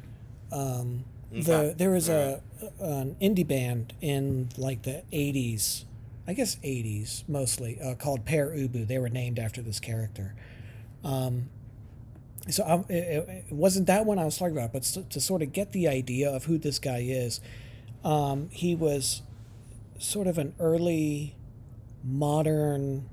Um, 0.52 1.04
Okay. 1.30 1.42
the 1.42 1.74
there 1.76 1.90
was 1.90 2.08
a 2.08 2.40
an 2.80 3.14
indie 3.20 3.46
band 3.46 3.92
in 4.00 4.48
like 4.56 4.82
the 4.84 5.02
80s, 5.12 5.84
I 6.26 6.32
guess 6.32 6.56
80s 6.64 7.24
mostly, 7.28 7.78
uh, 7.82 7.94
called 7.96 8.24
Pere 8.24 8.48
Ubu. 8.56 8.86
They 8.86 8.98
were 8.98 9.10
named 9.10 9.38
after 9.38 9.60
this 9.60 9.78
character. 9.78 10.34
Um, 11.04 11.50
so 12.50 12.64
I, 12.64 12.92
it, 12.92 13.28
it 13.50 13.52
wasn't 13.52 13.86
that 13.86 14.06
one 14.06 14.18
I 14.18 14.24
was 14.24 14.36
talking 14.38 14.56
about, 14.56 14.72
but 14.72 14.82
to 14.82 15.20
sort 15.20 15.42
of 15.42 15.52
get 15.52 15.72
the 15.72 15.88
idea 15.88 16.30
of 16.30 16.44
who 16.44 16.58
this 16.58 16.78
guy 16.78 16.98
is, 17.06 17.40
um, 18.04 18.48
he 18.50 18.74
was 18.74 19.22
sort 19.98 20.26
of 20.26 20.38
an 20.38 20.54
early 20.58 21.34
modern. 22.04 23.08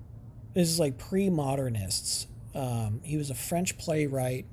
This 0.53 0.69
is 0.69 0.79
like 0.79 0.97
pre-modernists. 0.97 2.27
Um, 2.53 3.01
he 3.03 3.17
was 3.17 3.29
a 3.29 3.35
French 3.35 3.77
playwright, 3.77 4.45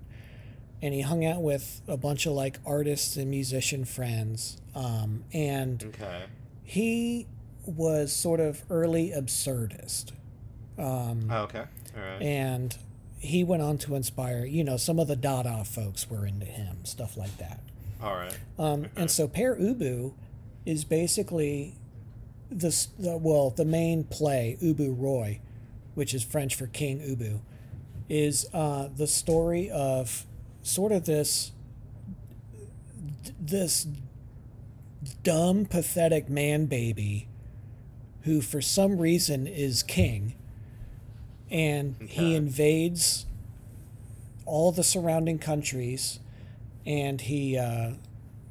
and 0.81 0.93
he 0.93 1.03
hung 1.03 1.25
out 1.25 1.43
with 1.43 1.81
a 1.87 1.97
bunch 1.97 2.27
of 2.27 2.33
like 2.33 2.59
artists 2.67 3.17
and 3.17 3.31
musician 3.31 3.85
friends. 3.85 4.57
Um, 4.75 5.25
and 5.33 5.85
Okay. 5.85 6.25
he 6.65 7.27
was 7.67 8.13
sort 8.13 8.41
of 8.41 8.63
early 8.71 9.11
absurdist. 9.11 10.13
Um, 10.79 11.29
Oh, 11.31 11.43
okay. 11.43 11.65
All 11.97 12.03
right. 12.03 12.23
and 12.23 12.77
he 13.23 13.45
went 13.45 13.63
on 13.63 13.79
to 13.79 13.95
inspire, 13.95 14.45
you 14.45 14.65
know, 14.65 14.77
some 14.77 14.99
of 14.99 15.07
the 15.07 15.17
Dada 15.17 15.65
folks 15.65 16.11
were 16.11 16.27
into 16.27 16.45
him, 16.45 16.85
stuff 16.85 17.17
like 17.17 17.37
that. 17.39 17.61
All 18.03 18.15
right. 18.15 18.37
Um, 18.59 18.87
and 18.97 19.11
so 19.11 19.29
Pere 19.29 19.57
Ubu 19.57 20.13
is 20.67 20.85
basically 20.85 21.77
this, 22.51 22.87
the, 22.99 23.17
well, 23.17 23.51
the 23.51 23.65
main 23.65 24.05
play, 24.05 24.59
Ubu 24.61 24.95
Roi, 24.99 25.41
which 25.95 26.15
is 26.15 26.25
French 26.25 26.57
for 26.57 26.67
King 26.67 26.99
Ubu, 26.99 27.41
is 28.09 28.47
uh, 28.53 28.89
the 28.95 29.07
story 29.07 29.71
of 29.71 30.27
sort 30.63 30.93
of 30.93 31.07
this 31.07 31.53
this 33.41 33.87
dumb, 35.23 35.65
pathetic 35.65 36.29
man 36.29 36.67
baby 36.67 37.29
who, 38.23 38.41
for 38.41 38.61
some 38.61 38.99
reason, 38.99 39.47
is 39.47 39.83
king, 39.83 40.35
and 41.53 41.95
he 42.09 42.35
invades 42.35 43.27
all 44.47 44.73
the 44.73 44.83
surrounding 44.83 45.39
countries, 45.39 46.19
and 46.87 47.21
he 47.21 47.57
uh, 47.59 47.93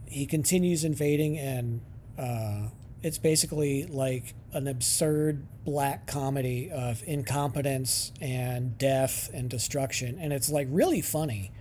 he 0.06 0.26
continues 0.26 0.84
invading, 0.84 1.38
and 1.38 1.82
uh, 2.18 2.68
it's 3.04 3.18
basically 3.18 3.86
like 3.86 4.34
an 4.54 4.68
absurd 4.68 5.46
black 5.66 6.06
comedy 6.08 6.70
of 6.72 7.04
incompetence 7.06 8.12
and 8.22 8.78
death 8.78 9.30
and 9.34 9.50
destruction, 9.50 10.18
and 10.20 10.32
it's 10.32 10.50
like 10.50 10.68
really 10.70 11.02
funny. 11.02 11.52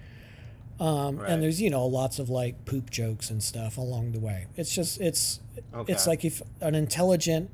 Um, 0.79 1.17
Right. 1.19 1.31
And 1.31 1.43
there's 1.43 1.61
you 1.61 1.69
know 1.71 1.85
lots 1.87 2.19
of 2.19 2.31
like 2.31 2.65
poop 2.65 2.89
jokes 2.91 3.29
and 3.31 3.43
stuff 3.43 3.77
along 3.77 4.13
the 4.13 4.19
way. 4.21 4.47
It's 4.57 4.75
just 4.75 5.01
it's 5.01 5.41
Okay. 5.75 5.93
it's 5.93 6.07
like 6.07 6.25
if 6.25 6.41
an 6.63 6.75
intelligent, 6.75 7.51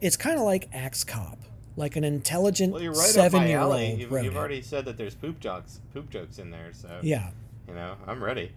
it's 0.00 0.16
kind 0.16 0.36
of 0.36 0.42
like 0.44 0.68
Axe 0.72 1.04
Cop, 1.04 1.38
like 1.76 1.96
an 1.96 2.04
intelligent 2.04 2.72
well, 2.72 2.82
you're 2.82 2.92
right 2.92 3.00
seven 3.00 3.42
my 3.42 3.48
year 3.48 3.58
alley. 3.58 3.90
old 3.90 3.98
You've, 4.00 4.24
you've 4.24 4.36
already 4.36 4.62
said 4.62 4.84
that 4.86 4.96
there's 4.96 5.14
poop 5.14 5.38
jokes, 5.40 5.80
poop 5.92 6.08
jokes 6.10 6.38
in 6.38 6.50
there. 6.50 6.70
So 6.72 6.88
Yeah. 7.02 7.30
you 7.68 7.74
know, 7.74 7.96
I'm 8.06 8.22
ready. 8.22 8.52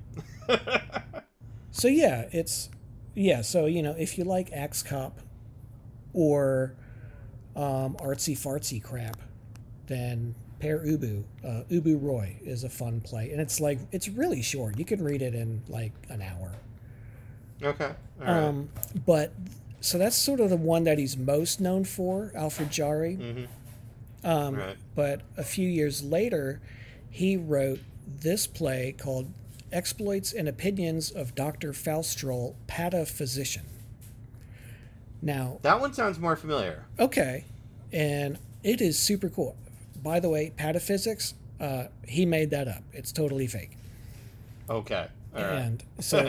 So 1.72 1.88
yeah, 1.88 2.28
it's 2.32 2.70
yeah. 3.14 3.42
So 3.42 3.66
you 3.66 3.84
know, 3.84 3.96
if 3.98 4.18
you 4.18 4.24
like 4.24 4.52
Axe 4.52 4.82
Cop 4.84 5.20
or 6.14 6.74
um, 7.56 7.96
artsy 7.98 8.36
fartsy 8.38 8.82
crap, 8.82 9.18
then 9.88 10.34
Pere 10.60 10.80
Ubu, 10.80 11.24
uh, 11.46 11.64
Ubu 11.70 12.02
Roi 12.02 12.38
is 12.44 12.64
a 12.64 12.70
fun 12.70 13.02
play, 13.02 13.30
and 13.32 13.40
it's 13.40 13.60
like 13.60 13.80
it's 13.92 14.10
really 14.10 14.42
short. 14.42 14.80
You 14.80 14.86
can 14.86 15.04
read 15.04 15.22
it 15.22 15.36
in 15.36 15.62
like 15.68 15.94
an 16.10 16.22
hour. 16.22 16.54
okay. 17.62 17.92
All 18.20 18.26
right. 18.26 18.44
Um, 18.44 18.70
but 19.06 19.32
so 19.82 19.98
that's 19.98 20.16
sort 20.16 20.40
of 20.40 20.50
the 20.50 20.58
one 20.58 20.84
that 20.84 20.98
he's 20.98 21.18
most 21.18 21.60
known 21.62 21.84
for, 21.86 22.32
Alfred 22.36 22.72
Jarry. 22.72 23.18
mm-hmm. 23.18 23.46
Um, 24.22 24.56
Right. 24.56 24.76
But 24.96 25.22
a 25.38 25.44
few 25.44 25.68
years 25.68 26.04
later, 26.04 26.60
he 27.10 27.38
wrote 27.38 27.80
this 28.06 28.48
play 28.48 28.94
called 28.98 29.32
Exploits 29.72 30.34
and 30.34 30.50
Opinions 30.50 31.10
of 31.10 31.36
Dr. 31.36 31.72
Faustroll, 31.72 32.56
Pataphysician. 32.68 33.64
Now, 35.22 35.60
That 35.62 35.80
one 35.80 35.94
sounds 35.94 36.20
more 36.20 36.36
familiar. 36.36 36.86
okay, 36.98 37.46
and 37.92 38.38
it 38.64 38.82
is 38.82 38.98
super 38.98 39.30
cool. 39.30 39.56
By 40.02 40.20
the 40.20 40.30
way, 40.30 40.52
pataphysics, 40.58 41.34
uh, 41.60 41.86
he 42.08 42.26
made 42.26 42.50
that 42.52 42.68
up. 42.68 42.84
It's 42.94 43.12
totally 43.12 43.48
fake. 43.48 43.78
Okay. 44.70 45.08
And 45.36 45.84
so 46.00 46.20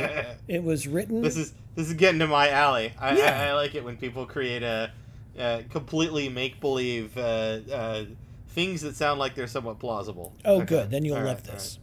it 0.49 0.63
was 0.63 0.87
written. 0.87 1.23
This 1.23 1.37
is 1.37 1.55
this 1.75 1.89
is 1.89 1.95
getting 1.95 2.19
to 2.21 2.27
my 2.27 2.51
alley. 2.51 2.93
I, 2.99 3.17
Yeah. 3.17 3.41
I, 3.41 3.49
I 3.49 3.53
like 3.55 3.75
it 3.75 3.85
when 3.85 3.97
people 3.97 4.27
create 4.27 4.63
a, 4.63 4.91
a 5.39 5.65
completely 5.71 6.29
make 6.29 6.61
believe 6.61 7.17
uh, 7.17 7.21
uh, 7.73 8.05
things 8.49 8.83
that 8.83 8.97
sound 8.97 9.19
like 9.19 9.35
they're 9.35 9.47
somewhat 9.47 9.79
plausible. 9.79 10.35
oh, 10.45 10.57
Okay. 10.57 10.67
good. 10.67 10.91
Then 10.91 11.05
you'll 11.05 11.17
All 11.17 11.25
love 11.25 11.37
right, 11.37 11.45
this. 11.45 11.79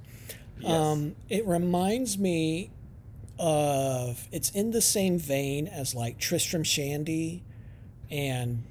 right. 0.60 0.64
Yes. 0.64 0.72
Um, 0.72 1.16
it 1.30 1.46
reminds 1.48 2.18
me 2.18 2.72
of 3.40 4.28
it's 4.32 4.50
in 4.52 4.72
the 4.72 4.82
same 4.82 5.18
vein 5.20 5.68
as 5.68 5.94
like 5.94 6.18
Tristram 6.18 6.64
Shandy 6.64 7.44
and 8.10 8.64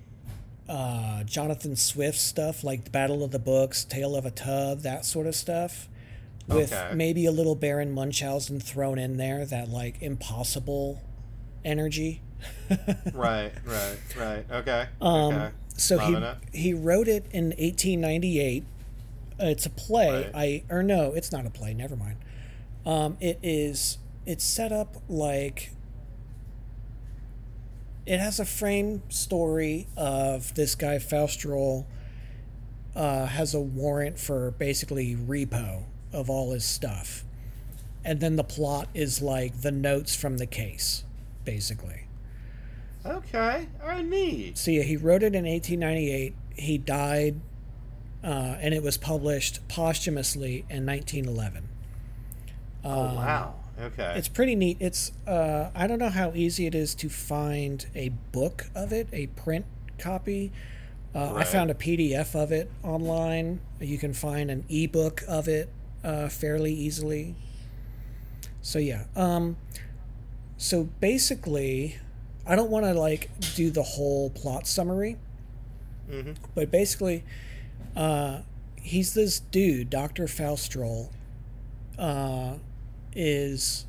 uh, 0.69 1.23
Jonathan 1.25 1.77
Swift 1.77 2.19
stuff, 2.19 2.65
like 2.65 2.85
the 2.85 2.91
Battle 2.91 3.23
of 3.23 3.31
the 3.31 3.39
Books, 3.39 3.85
Tale 3.85 4.17
of 4.17 4.27
a 4.27 4.31
Tub, 4.33 4.81
that 4.81 5.05
sort 5.05 5.27
of 5.27 5.35
stuff, 5.37 5.89
with 6.49 6.73
Okay. 6.73 6.95
maybe 6.95 7.27
a 7.27 7.33
little 7.33 7.55
Baron 7.55 7.93
Munchausen 7.93 8.61
thrown 8.61 8.99
in 8.99 9.17
there, 9.17 9.45
that 9.47 9.69
like 9.69 10.01
impossible 10.03 11.03
energy. 11.65 12.23
Right, 13.15 13.53
right, 13.65 13.97
right. 14.17 14.45
Okay. 14.51 14.87
Um, 15.01 15.35
okay. 15.35 15.51
So 15.77 15.99
he 15.99 16.15
it. 16.15 16.37
he 16.53 16.75
wrote 16.75 17.09
it 17.09 17.27
in 17.33 17.47
1898. 17.47 18.65
Uh, 19.41 19.47
It's 19.47 19.67
a 19.67 19.71
play. 19.71 20.25
Right. 20.25 20.31
I 20.35 20.65
or 20.75 20.83
no, 20.83 21.13
it's 21.15 21.33
not 21.33 21.47
a 21.47 21.51
play. 21.51 21.75
Never 21.75 21.97
mind. 21.97 22.17
Um, 22.85 23.17
it 23.21 23.39
is. 23.43 23.99
It's 24.27 24.45
set 24.45 24.71
up 24.73 24.97
like. 25.09 25.73
It 28.05 28.21
has 28.21 28.39
a 28.39 28.45
frame 28.45 29.03
story 29.09 29.89
of 29.97 30.55
this 30.55 30.75
guy 30.77 30.99
Faustroll 30.99 31.87
uh, 32.95 33.27
has 33.27 33.53
a 33.55 33.61
warrant 33.61 34.19
for 34.19 34.53
basically 34.53 35.17
repo 35.17 35.85
of 36.13 36.31
all 36.31 36.53
his 36.53 36.65
stuff, 36.65 37.25
and 38.05 38.21
then 38.21 38.37
the 38.37 38.45
plot 38.45 38.89
is 38.95 39.21
like 39.23 39.63
the 39.63 39.73
notes 39.73 40.15
from 40.15 40.39
the 40.39 40.47
case, 40.47 41.05
basically. 41.45 42.03
Okay. 43.05 43.69
All 43.83 43.89
right, 43.89 44.05
neat. 44.05 44.59
So 44.59 44.71
yeah, 44.71 44.83
he 44.83 44.97
wrote 44.97 45.23
it 45.23 45.35
in 45.35 45.45
1898. 45.45 46.35
He 46.57 46.79
died, 46.79 47.41
uh, 48.25 48.57
and 48.61 48.75
it 48.75 48.83
was 48.83 48.97
published 48.97 49.67
posthumously 49.69 50.65
in 50.69 50.85
1911. 50.87 51.69
oh 52.85 53.15
wow. 53.15 53.55
Okay. 53.79 54.15
It's 54.17 54.29
pretty 54.29 54.55
neat. 54.55 54.79
It's 54.81 55.13
uh, 55.27 55.71
I 55.75 55.87
don't 55.87 55.99
know 55.99 56.09
how 56.09 56.33
easy 56.35 56.67
it 56.67 56.75
is 56.75 56.95
to 56.97 57.09
find 57.11 57.87
a 57.95 58.09
book 58.33 58.67
of 58.75 58.93
it, 58.93 59.07
a 59.13 59.27
print 59.29 59.67
copy. 59.99 60.51
Uh, 61.15 61.35
I 61.35 61.45
found 61.45 61.71
a 61.71 61.75
PDF 61.75 62.35
of 62.35 62.53
it 62.53 62.71
online. 62.83 63.61
You 63.81 63.99
can 63.99 64.13
find 64.15 64.51
an 64.51 64.65
ebook 64.69 65.23
of 65.29 65.47
it 65.47 65.69
uh, 66.07 66.29
fairly 66.29 66.73
easily. 66.73 67.35
So 68.63 68.79
yeah. 68.79 69.05
Um, 69.17 69.57
so 70.57 70.85
basically, 71.01 71.97
I 72.47 72.57
don't 72.57 72.71
want 72.71 72.87
to 72.87 72.95
like 72.95 73.31
do 73.55 73.71
the 73.71 73.83
whole 73.83 74.31
plot 74.31 74.67
summary, 74.67 75.17
hmm 76.11 76.33
but 76.55 76.71
basically, 76.71 77.25
uh, 77.97 78.41
he's 78.81 79.15
this 79.15 79.41
dude, 79.41 79.91
Doctor 79.91 80.27
Faustroll, 80.27 81.11
uh, 81.99 82.55
is 83.15 83.87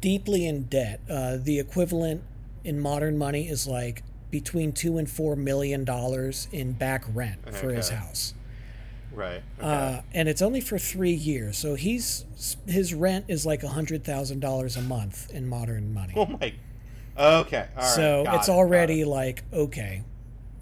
deeply 0.00 0.46
in 0.46 0.64
debt. 0.64 1.00
Uh, 1.08 1.36
the 1.40 1.58
equivalent 1.58 2.22
in 2.64 2.78
modern 2.80 3.16
money 3.16 3.48
is 3.48 3.66
like 3.66 4.02
between 4.30 4.72
two 4.72 4.98
and 4.98 5.10
four 5.10 5.36
million 5.36 5.84
dollars 5.84 6.48
in 6.52 6.72
back 6.72 7.04
rent 7.14 7.54
for 7.54 7.72
his 7.72 7.88
house. 7.90 8.34
Right. 9.12 9.42
Okay. 9.58 9.66
Uh, 9.66 10.02
and 10.14 10.28
it's 10.28 10.42
only 10.42 10.60
for 10.60 10.78
three 10.78 11.12
years, 11.12 11.58
so 11.58 11.74
he's 11.74 12.24
his 12.66 12.94
rent 12.94 13.26
is 13.28 13.44
like 13.44 13.62
a 13.62 13.68
hundred 13.68 14.04
thousand 14.04 14.40
dollars 14.40 14.76
a 14.76 14.82
month 14.82 15.30
in 15.30 15.48
modern 15.48 15.92
money. 15.92 16.14
oh 16.16 16.26
my. 16.26 16.54
Okay. 17.18 17.68
All 17.76 17.82
right. 17.82 17.94
so 17.94 18.24
got 18.24 18.36
it's 18.36 18.48
it, 18.48 18.52
already 18.52 19.04
like 19.04 19.44
okay, 19.52 20.04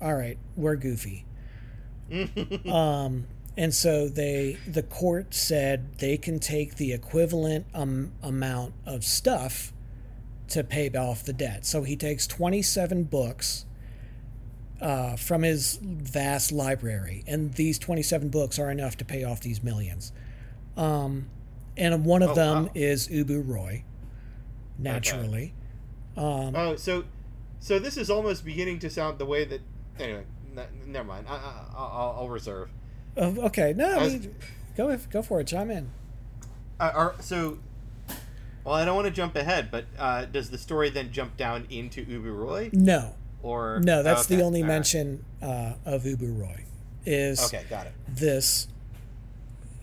all 0.00 0.14
right, 0.14 0.38
we're 0.56 0.76
goofy. 0.76 1.24
Um, 2.66 3.26
and 3.58 3.74
so 3.74 4.08
they 4.08 4.56
the 4.66 4.82
court 4.84 5.34
said 5.34 5.98
they 5.98 6.16
can 6.16 6.38
take 6.38 6.76
the 6.76 6.92
equivalent 6.92 7.66
um, 7.74 8.12
amount 8.22 8.72
of 8.86 9.04
stuff 9.04 9.72
to 10.48 10.64
pay 10.64 10.88
off 10.90 11.24
the 11.24 11.32
debt. 11.32 11.66
So 11.66 11.82
he 11.82 11.96
takes 11.96 12.26
27 12.26 13.04
books 13.04 13.66
uh, 14.80 15.16
from 15.16 15.42
his 15.42 15.78
vast 15.82 16.52
library, 16.52 17.24
and 17.26 17.52
these 17.54 17.78
27 17.78 18.28
books 18.28 18.58
are 18.58 18.70
enough 18.70 18.96
to 18.98 19.04
pay 19.04 19.24
off 19.24 19.40
these 19.40 19.62
millions. 19.62 20.12
Um, 20.76 21.28
and 21.76 22.04
one 22.04 22.22
of 22.22 22.30
Oh, 22.30 22.34
them 22.34 22.64
wow. 22.66 22.70
is 22.74 23.08
Ubu 23.08 23.42
Roi, 23.46 23.84
naturally. 24.78 25.54
Um, 26.16 26.54
oh, 26.56 26.76
so, 26.76 27.04
so 27.60 27.78
this 27.78 27.96
is 27.96 28.10
almost 28.10 28.44
beginning 28.44 28.78
to 28.80 28.90
sound 28.90 29.18
the 29.18 29.26
way 29.26 29.44
that. 29.44 29.60
Anyway, 29.98 30.24
n- 30.56 30.66
never 30.86 31.06
mind. 31.06 31.26
I, 31.28 31.34
I, 31.34 31.64
I'll, 31.76 32.16
I'll 32.20 32.28
reserve. 32.28 32.70
oh, 33.16 33.46
okay, 33.46 33.72
no, 33.76 33.98
As- 33.98 34.12
mean, 34.12 34.34
go 34.76 34.96
go 35.10 35.22
for 35.22 35.40
it. 35.40 35.46
Chime 35.48 35.70
in. 35.70 35.90
Uh, 36.80 36.92
are, 36.94 37.14
so, 37.20 37.58
well, 38.64 38.74
I 38.76 38.84
don't 38.84 38.94
want 38.94 39.06
to 39.06 39.12
jump 39.12 39.34
ahead, 39.34 39.70
but 39.72 39.86
uh, 39.98 40.24
does 40.26 40.50
the 40.50 40.58
story 40.58 40.90
then 40.90 41.10
jump 41.10 41.36
down 41.36 41.66
into 41.70 42.04
Ubu 42.06 42.36
Roi, 42.36 42.70
No, 42.72 43.14
or 43.42 43.80
No, 43.82 44.02
that's 44.02 44.26
the 44.26 44.42
only 44.42 44.62
all 44.62 44.68
right. 44.68 44.74
mention 44.74 45.24
uh, 45.42 45.74
of 45.84 46.02
Ubu 46.04 46.38
Roi. 46.38 46.64
Is 47.06 47.40
Okay, 47.46 47.64
got 47.70 47.86
it. 47.86 47.92
this? 48.08 48.68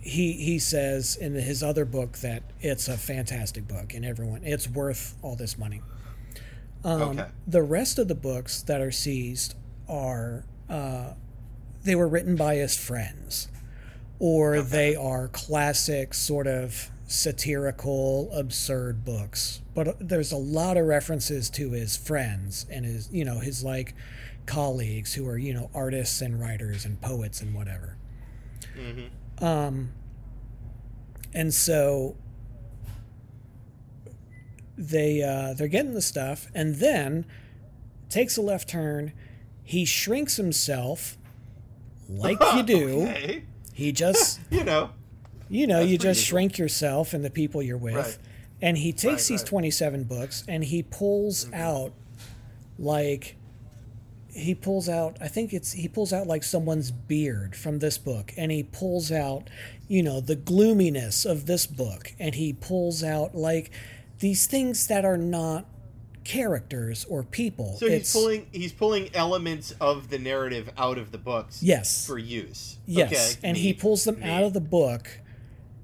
He 0.02 0.34
he 0.34 0.60
says 0.60 1.16
in 1.16 1.34
his 1.34 1.64
other 1.64 1.84
book 1.86 2.20
that 2.20 2.44
it's 2.62 2.88
a 2.88 2.96
fantastic 2.98 3.68
book 3.68 3.94
and 3.96 4.06
everyone 4.06 4.42
it's 4.44 4.70
worth 4.70 5.16
all 5.24 5.36
this 5.36 5.58
money. 5.58 5.82
Um, 6.84 7.02
Okay. 7.20 7.26
The 7.48 7.64
rest 7.64 7.98
of 7.98 8.08
the 8.08 8.14
books 8.16 8.62
that 8.64 8.82
are 8.82 8.92
seized 8.92 9.56
are 9.90 10.44
uh, 10.70 11.14
they 11.84 11.96
were 11.96 12.08
written 12.08 12.36
by 12.36 12.56
his 12.56 12.78
friends, 12.78 13.48
or 14.20 14.62
they 14.62 14.96
are 14.96 15.28
classic 15.30 16.14
sort 16.14 16.46
of 16.46 16.92
satirical, 17.08 18.30
absurd 18.34 19.04
books. 19.06 19.62
But 19.74 19.98
there's 20.00 20.32
a 20.32 20.38
lot 20.38 20.78
of 20.78 20.86
references 20.86 21.50
to 21.52 21.72
his 21.72 21.96
friends 21.98 22.66
and 22.70 22.86
his 22.86 23.10
you 23.12 23.24
know 23.26 23.40
his 23.40 23.64
like 23.64 23.94
colleagues 24.46 25.14
who 25.16 25.28
are 25.28 25.38
you 25.38 25.54
know 25.54 25.70
artists 25.74 26.22
and 26.22 26.40
writers 26.40 26.86
and 26.86 27.00
poets 27.02 27.42
and 27.42 27.54
whatever. 27.54 27.98
hmm 28.76 29.44
Um, 29.44 29.92
and 31.34 31.54
so 31.54 32.16
they 34.78 35.22
uh, 35.22 35.54
they're 35.54 35.68
getting 35.68 35.94
the 35.94 36.02
stuff, 36.02 36.48
and 36.54 36.76
then 36.76 37.26
takes 38.10 38.38
a 38.38 38.42
left 38.42 38.70
turn. 38.70 39.14
He 39.64 39.86
shrinks 39.86 40.38
himself, 40.38 41.18
like 42.10 42.38
you 42.56 42.64
do. 42.78 43.02
Okay. 43.04 43.44
He 43.74 43.92
just 43.92 44.40
You 44.50 44.64
know. 44.64 44.92
You 45.56 45.68
know 45.68 45.80
That's 45.80 45.90
you 45.92 45.98
just 45.98 46.24
shrink 46.24 46.58
yourself 46.58 47.14
and 47.14 47.24
the 47.24 47.30
people 47.30 47.62
you're 47.62 47.78
with, 47.78 47.96
Right. 47.96 48.18
and 48.62 48.78
he 48.78 48.92
takes 48.92 49.06
Right, 49.06 49.18
these 49.18 49.32
right. 49.32 49.40
Mm-hmm. 49.42 49.50
27 49.50 50.04
books 50.04 50.44
and 50.48 50.64
he 50.64 50.84
pulls 50.84 51.52
out 51.54 51.94
like 52.78 53.36
he 54.34 54.54
pulls 54.54 54.90
out 54.90 55.18
i 55.22 55.30
think 55.30 55.54
it's 55.54 55.72
he 55.72 55.88
pulls 55.88 56.12
out 56.12 56.28
like 56.28 56.44
someone's 56.44 56.92
beard 56.92 57.56
from 57.56 57.80
this 57.80 57.98
book. 57.98 58.34
And 58.38 58.52
he 58.52 58.64
pulls 58.64 59.12
out 59.12 59.50
you 59.88 60.04
know 60.04 60.20
the 60.20 60.36
gloominess 60.36 61.26
of 61.26 61.46
this 61.46 61.66
book. 61.66 62.14
And 62.20 62.36
he 62.36 62.52
pulls 62.54 63.04
out 63.04 63.34
like 63.36 63.72
these 64.20 64.46
things 64.48 64.88
that 64.88 65.06
are 65.06 65.18
not 65.18 65.66
characters 66.26 67.06
or 67.10 67.24
people. 67.24 67.78
So 67.78 67.88
he's 67.90 68.12
pulling 68.12 68.48
he's 68.52 68.74
pulling 68.74 69.10
elements 69.16 69.72
of 69.80 70.10
the 70.10 70.18
narrative 70.20 70.70
out 70.78 70.98
of 70.98 71.12
the 71.12 71.18
books 71.18 71.62
yes. 71.64 72.06
for 72.06 72.18
use. 72.18 72.78
yes. 72.86 73.12
Okay, 73.38 73.48
and 73.48 73.56
he 73.56 73.72
pulls 73.74 74.04
them 74.04 74.22
out 74.24 74.44
of 74.44 74.54
the 74.54 74.62
book 74.62 75.08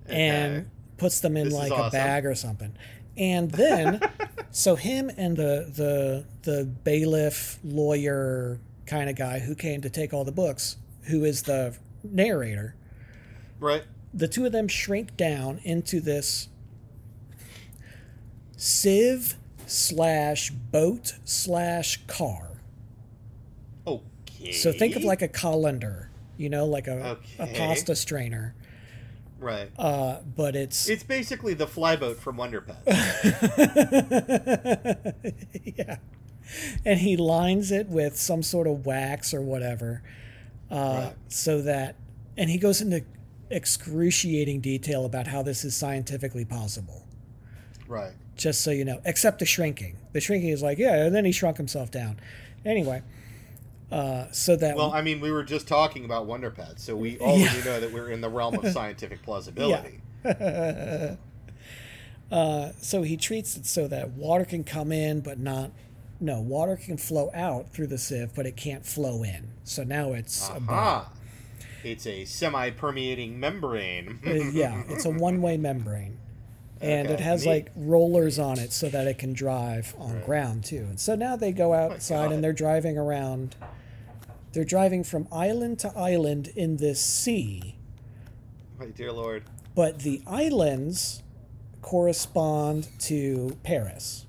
and 0.08 0.70
puts 0.98 1.20
them 1.20 1.38
in 1.38 1.46
This 1.46 1.54
is 1.54 1.60
like 1.60 1.72
a 1.72 1.90
bag 1.90 2.26
or 2.26 2.36
something. 2.36 2.76
And 3.18 3.52
then, 3.52 4.02
so 4.52 4.76
him 4.76 5.12
and 5.18 5.36
the 5.36 5.72
the 5.76 6.26
the 6.44 6.66
bailiff 6.66 7.60
lawyer 7.64 8.60
kind 8.86 9.10
of 9.10 9.16
guy 9.16 9.40
who 9.40 9.56
came 9.56 9.82
to 9.82 9.90
take 9.90 10.14
all 10.14 10.24
the 10.24 10.32
books, 10.32 10.78
who 11.04 11.24
is 11.24 11.44
the 11.44 11.78
narrator, 12.04 12.76
right. 13.60 13.84
the 14.14 14.28
two 14.28 14.46
of 14.46 14.52
them 14.52 14.68
shrink 14.68 15.16
down 15.16 15.60
into 15.64 16.00
this 16.00 16.50
sieve 18.58 19.36
slash 19.66 20.52
boat 20.52 21.14
slash 21.26 22.06
car. 22.08 22.62
Okay. 23.88 24.52
So 24.52 24.72
think 24.72 24.96
of 24.96 25.04
like 25.04 25.22
a 25.22 25.28
colander, 25.28 26.10
you 26.38 26.50
know, 26.50 26.66
like 26.66 26.88
a, 26.88 27.18
a 27.40 27.48
pasta 27.48 27.96
strainer. 27.96 28.56
Right. 29.42 29.70
Uh, 29.78 30.20
but 30.38 30.56
it's 30.56 30.88
It's 30.88 31.04
basically 31.04 31.54
the 31.54 31.68
flyboat 31.68 32.16
from 32.18 32.38
Wonder 32.38 32.62
Pet. 32.62 32.78
yeah. 35.78 35.98
And 36.86 37.00
he 37.00 37.18
lines 37.18 37.72
it 37.72 37.88
with 37.88 38.18
some 38.18 38.44
sort 38.44 38.68
of 38.68 38.86
wax 38.86 39.34
or 39.34 39.42
whatever, 39.42 40.04
uh, 40.70 40.76
Right. 40.76 41.14
so 41.30 41.62
that, 41.62 41.96
and 42.38 42.50
he 42.50 42.58
goes 42.58 42.82
into 42.82 43.04
excruciating 43.50 44.62
detail 44.62 45.06
about 45.06 45.28
how 45.28 45.42
this 45.44 45.64
is 45.66 45.76
scientifically 45.76 46.46
possible. 46.46 47.06
right. 47.88 48.14
Just 48.38 48.62
so 48.62 48.72
you 48.72 48.86
know, 48.86 49.00
except 49.06 49.38
the 49.40 49.46
shrinking. 49.46 49.98
The 50.14 50.22
shrinking 50.22 50.50
is 50.50 50.64
like, 50.64 50.78
yeah, 50.80 51.06
and 51.06 51.14
then 51.14 51.26
he 51.26 51.32
shrunk 51.32 51.58
himself 51.58 51.92
down. 51.92 52.20
Anyway, 52.66 53.04
uh, 53.92 54.32
so 54.32 54.56
that 54.56 54.76
Well, 54.76 54.92
I 54.94 55.02
mean, 55.02 55.20
we 55.20 55.32
were 55.32 55.44
just 55.44 55.68
talking 55.68 56.06
about 56.06 56.26
Wonder 56.26 56.50
Pet, 56.52 56.80
so 56.80 56.96
we 56.96 57.18
already 57.22 57.42
Yeah. 57.44 57.64
know 57.66 57.80
that 57.80 57.92
we're 57.92 58.10
in 58.12 58.22
the 58.22 58.30
realm 58.30 58.56
of 58.56 58.72
scientific 58.72 59.22
plausibility. 59.24 60.02
Uh, 62.32 62.72
so 62.80 63.02
he 63.02 63.18
treats 63.18 63.58
it 63.58 63.66
so 63.66 63.90
that 63.90 64.12
water 64.12 64.46
can 64.46 64.64
come 64.64 64.92
in, 64.92 65.20
but 65.20 65.38
not. 65.38 65.72
No, 66.20 66.40
water 66.40 66.78
can 66.78 66.96
flow 66.96 67.30
out 67.34 67.74
through 67.74 67.88
the 67.88 67.98
sieve, 67.98 68.32
but 68.36 68.46
it 68.46 68.56
can't 68.56 68.86
flow 68.86 69.22
in. 69.24 69.52
So 69.66 69.84
now 69.84 70.14
it's 70.14 70.48
a 70.50 70.60
bar. 70.62 70.78
Aha. 70.78 71.12
It's 71.84 72.08
a 72.08 72.24
semi-permeating 72.26 73.38
membrane. 73.40 74.20
Uh, 74.26 74.32
yeah, 74.54 74.84
it's 74.88 75.04
a 75.04 75.10
one-way 75.10 75.58
membrane, 75.58 76.20
and 76.80 77.10
it 77.10 77.20
has 77.20 77.44
neat. 77.44 77.52
like 77.52 77.72
rollers 77.76 78.38
on 78.40 78.60
it 78.60 78.72
so 78.72 78.88
that 78.88 79.08
it 79.08 79.18
can 79.18 79.34
drive 79.34 79.94
on 79.98 80.22
ground 80.22 80.64
too. 80.64 80.86
And 80.90 81.00
so 81.00 81.16
now 81.16 81.36
they 81.36 81.52
go 81.52 81.74
outside 81.74 82.28
God. 82.28 82.32
and 82.34 82.44
they're 82.44 82.54
driving 82.54 82.98
around. 82.98 83.56
They're 84.54 84.64
driving 84.66 85.04
from 85.04 85.28
island 85.32 85.80
to 85.80 85.98
island 85.98 86.50
in 86.56 86.78
this 86.78 87.00
sea, 87.04 87.76
My 88.80 88.88
dear 88.88 89.12
lord. 89.12 89.44
but 89.76 90.00
the 90.00 90.22
islands 90.28 91.24
correspond 91.82 92.88
to 93.00 93.58
Paris, 93.64 94.26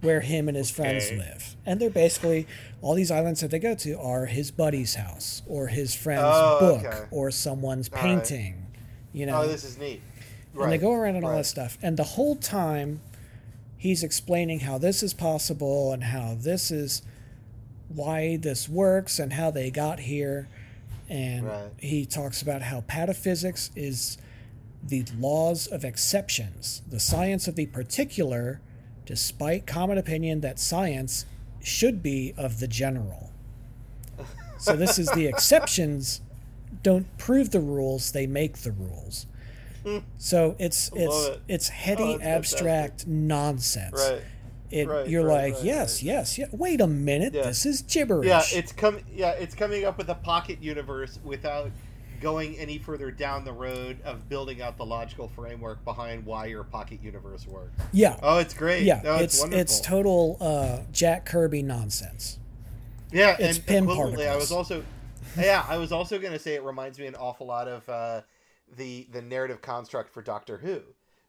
where 0.00 0.20
him 0.20 0.48
and 0.48 0.56
his 0.56 0.70
friends 0.70 1.06
Okay. 1.06 1.16
live. 1.16 1.56
And 1.64 1.80
they're 1.80 1.90
basically 1.90 2.46
all 2.82 2.94
these 2.94 3.10
islands 3.10 3.40
that 3.40 3.50
they 3.50 3.58
go 3.58 3.74
to 3.76 3.98
are 3.98 4.26
his 4.26 4.50
buddy's 4.50 4.94
house 4.96 5.42
or 5.46 5.68
his 5.68 5.94
friend's 5.94 6.22
Oh, 6.26 6.58
book 6.60 6.84
okay. 6.84 7.04
or 7.10 7.30
someone's 7.30 7.88
All 7.88 7.96
right. 7.96 8.02
painting. 8.22 8.66
You 9.12 9.26
know, 9.26 9.42
Oh, 9.42 9.48
this 9.48 9.64
is 9.64 9.78
neat. 9.78 10.02
and 10.60 10.70
they 10.70 10.78
go 10.78 10.92
around 10.92 11.16
and 11.16 11.24
all 11.24 11.30
right. 11.30 11.38
that 11.38 11.46
stuff. 11.46 11.78
And 11.82 11.96
the 11.96 12.04
whole 12.04 12.36
time, 12.36 13.00
he's 13.76 14.02
explaining 14.02 14.60
how 14.60 14.76
this 14.78 15.02
is 15.02 15.14
possible 15.14 15.92
and 15.92 16.04
how 16.04 16.36
this 16.38 16.70
is 16.70 17.02
why 17.94 18.36
this 18.36 18.68
works 18.68 19.18
and 19.18 19.32
how 19.32 19.50
they 19.50 19.70
got 19.70 20.00
here. 20.00 20.48
And 21.08 21.46
Right. 21.46 21.70
he 21.78 22.06
talks 22.06 22.42
about 22.42 22.62
how 22.62 22.80
pataphysics 22.82 23.70
is 23.76 24.16
the 24.86 25.04
laws 25.18 25.66
of 25.66 25.84
exceptions, 25.84 26.82
the 26.88 27.00
science 27.00 27.46
of 27.48 27.56
the 27.56 27.66
particular, 27.66 28.60
despite 29.06 29.66
common 29.66 29.98
opinion 29.98 30.40
that 30.40 30.58
science 30.58 31.24
should 31.62 32.02
be 32.02 32.34
of 32.36 32.60
the 32.60 32.68
general. 32.68 33.30
So 34.58 34.76
this 34.76 34.98
is 34.98 35.08
the 35.10 35.26
exceptions 35.32 36.20
don't 36.82 37.06
prove 37.18 37.50
the 37.50 37.60
rules, 37.60 38.12
they 38.12 38.26
make 38.26 38.58
the 38.58 38.72
rules. 38.72 39.26
So 40.16 40.56
it's 40.58 40.90
it's 40.94 41.26
it. 41.28 41.40
it's 41.46 41.68
heady 41.68 42.02
Oh, 42.02 42.18
abstract 42.22 43.06
nonsense. 43.06 43.92
Right. 44.10 44.22
It, 44.74 44.88
right, 44.88 45.08
you're 45.08 45.24
right, 45.24 45.44
like, 45.52 45.54
right, 45.54 45.64
yes, 45.64 46.02
yes, 46.02 46.36
yeah. 46.38 46.46
Wait 46.52 46.80
a 46.80 46.86
minute, 46.86 47.32
Yeah. 47.32 47.42
this 47.44 47.64
is 47.64 47.82
gibberish. 47.82 48.26
Yeah, 48.26 48.42
it's 48.52 48.72
com- 48.72 49.00
Yeah, 49.14 49.30
it's 49.30 49.54
coming 49.54 49.84
up 49.84 49.96
with 49.98 50.08
a 50.08 50.14
pocket 50.16 50.60
universe 50.60 51.18
without 51.22 51.70
going 52.20 52.56
any 52.58 52.78
further 52.78 53.10
down 53.10 53.44
the 53.44 53.52
road 53.52 53.98
of 54.04 54.28
building 54.28 54.62
out 54.62 54.76
the 54.76 54.84
logical 54.86 55.28
framework 55.28 55.84
behind 55.84 56.24
why 56.26 56.46
your 56.46 56.64
pocket 56.64 56.98
universe 57.02 57.46
works. 57.46 57.80
yeah, 57.92 58.16
Oh, 58.22 58.38
it's 58.38 58.54
great. 58.54 58.82
yeah. 58.84 59.00
No, 59.04 59.16
it's 59.16 59.38
wonderful. 59.40 59.60
it's 59.60 59.80
total 59.80 60.36
uh, 60.40 60.80
Jack 60.90 61.24
Kirby 61.26 61.62
nonsense. 61.62 62.38
Yeah, 63.12 63.36
It's 63.38 63.58
and 63.58 63.66
pin 63.66 63.88
I 63.88 64.34
was 64.36 64.50
also, 64.50 64.82
yeah, 65.38 65.64
I 65.68 65.76
was 65.76 65.92
also 65.92 66.18
going 66.18 66.32
to 66.32 66.38
say 66.38 66.54
it 66.54 66.62
reminds 66.64 66.98
me 66.98 67.06
an 67.06 67.14
awful 67.14 67.46
lot 67.46 67.68
of 67.68 67.88
uh, 67.88 68.22
the 68.76 69.06
the 69.12 69.22
narrative 69.22 69.62
construct 69.62 70.10
for 70.12 70.20
Doctor 70.22 70.56
Who, 70.58 70.80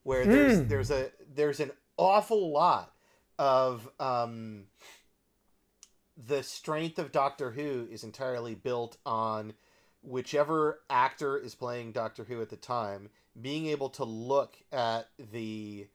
where 0.04 0.26
there's 0.26 0.60
Mm. 0.62 0.70
there's 0.70 0.90
a 0.90 1.12
there's 1.36 1.60
an 1.60 1.72
awful 1.98 2.52
lot 2.52 2.94
of 3.38 3.90
um, 4.00 4.66
the 6.18 6.44
strength 6.44 7.00
of 7.00 7.12
Doctor 7.12 7.52
Who 7.52 7.88
is 7.92 8.04
entirely 8.04 8.56
built 8.56 8.98
on 9.06 9.54
whichever 10.02 10.80
actor 10.90 11.38
is 11.38 11.56
playing 11.56 11.92
Doctor 11.92 12.24
Who 12.24 12.42
at 12.42 12.50
the 12.50 12.56
time 12.56 13.10
being 13.40 13.66
able 13.68 13.90
to 13.90 14.04
look 14.04 14.56
at 14.72 15.10
the 15.32 15.88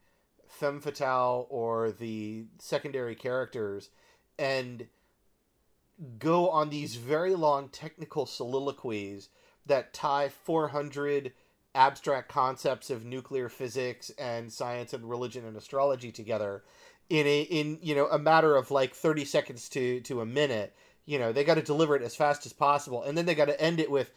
femme 0.47 0.81
fatale 0.81 1.47
or 1.49 1.91
the 1.91 2.45
secondary 2.59 3.15
characters 3.15 3.89
and 4.37 4.87
go 6.19 6.49
on 6.49 6.69
these 6.69 6.95
very 6.95 7.35
long 7.35 7.69
technical 7.69 8.25
soliloquies 8.25 9.29
that 9.65 9.93
tie 9.93 10.29
400 10.29 11.31
abstract 11.73 12.27
concepts 12.27 12.89
of 12.89 13.05
nuclear 13.05 13.47
physics 13.47 14.11
and 14.17 14.51
science 14.51 14.93
and 14.93 15.09
religion 15.09 15.45
and 15.45 15.55
astrology 15.55 16.11
together 16.11 16.63
in 17.11 17.27
a 17.27 17.41
in 17.41 17.77
you 17.81 17.93
know 17.93 18.07
a 18.07 18.17
matter 18.17 18.55
of 18.55 18.71
like 18.71 18.95
30 18.95 19.25
seconds 19.25 19.69
to 19.69 19.99
to 20.01 20.21
a 20.21 20.25
minute 20.25 20.73
you 21.05 21.19
know 21.19 21.31
they 21.33 21.43
got 21.43 21.55
to 21.55 21.61
deliver 21.61 21.95
it 21.95 22.01
as 22.01 22.15
fast 22.15 22.45
as 22.45 22.53
possible 22.53 23.03
and 23.03 23.17
then 23.17 23.25
they 23.25 23.35
got 23.35 23.45
to 23.45 23.61
end 23.61 23.79
it 23.79 23.91
with 23.91 24.11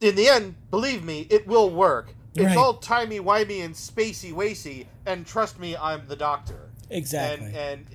in 0.00 0.14
the 0.14 0.28
end 0.28 0.54
believe 0.70 1.02
me 1.02 1.26
it 1.30 1.46
will 1.46 1.70
work 1.70 2.14
it's 2.34 2.44
Right. 2.44 2.56
all 2.56 2.74
timey 2.74 3.18
wimey 3.18 3.64
and 3.64 3.74
spacey 3.74 4.32
wacy 4.32 4.86
and 5.06 5.26
trust 5.26 5.58
me 5.58 5.76
i'm 5.76 6.06
the 6.06 6.16
doctor 6.16 6.68
Exactly. 6.90 7.46
and 7.46 7.56
and 7.56 7.86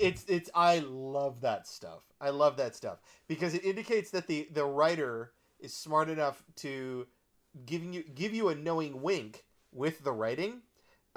it's 0.00 0.24
it's 0.28 0.50
I 0.54 0.80
love 0.80 1.40
that 1.42 1.66
stuff. 1.66 2.00
I 2.20 2.30
love 2.30 2.56
that 2.58 2.74
stuff 2.76 2.98
because 3.26 3.54
it 3.54 3.64
indicates 3.64 4.10
that 4.10 4.26
the 4.26 4.48
the 4.52 4.64
writer 4.64 5.32
is 5.60 5.72
smart 5.72 6.10
enough 6.10 6.42
to 6.56 7.06
giving 7.64 7.92
you 7.94 8.02
give 8.02 8.34
you 8.34 8.48
a 8.48 8.54
knowing 8.54 9.00
wink 9.00 9.44
with 9.72 10.02
the 10.04 10.12
writing, 10.12 10.60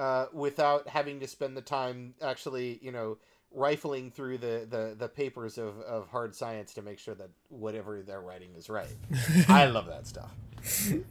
uh, 0.02 0.26
without 0.34 0.88
having 0.88 1.20
to 1.20 1.28
spend 1.28 1.56
the 1.56 1.62
time 1.62 2.16
actually 2.24 2.80
you 2.82 2.92
know 2.92 3.18
rifling 3.54 4.10
through 4.10 4.40
the 4.40 4.66
the, 4.68 4.96
the 4.98 5.08
papers 5.08 5.60
of, 5.60 5.80
of 5.82 6.08
hard 6.08 6.34
science 6.34 6.74
to 6.74 6.82
make 6.82 6.98
sure 6.98 7.14
that 7.14 7.30
whatever 7.50 8.02
they're 8.02 8.22
writing 8.22 8.50
is 8.58 8.68
right. 8.68 8.96
I 9.48 9.66
love 9.66 9.86
that 9.86 10.08
stuff 10.08 10.32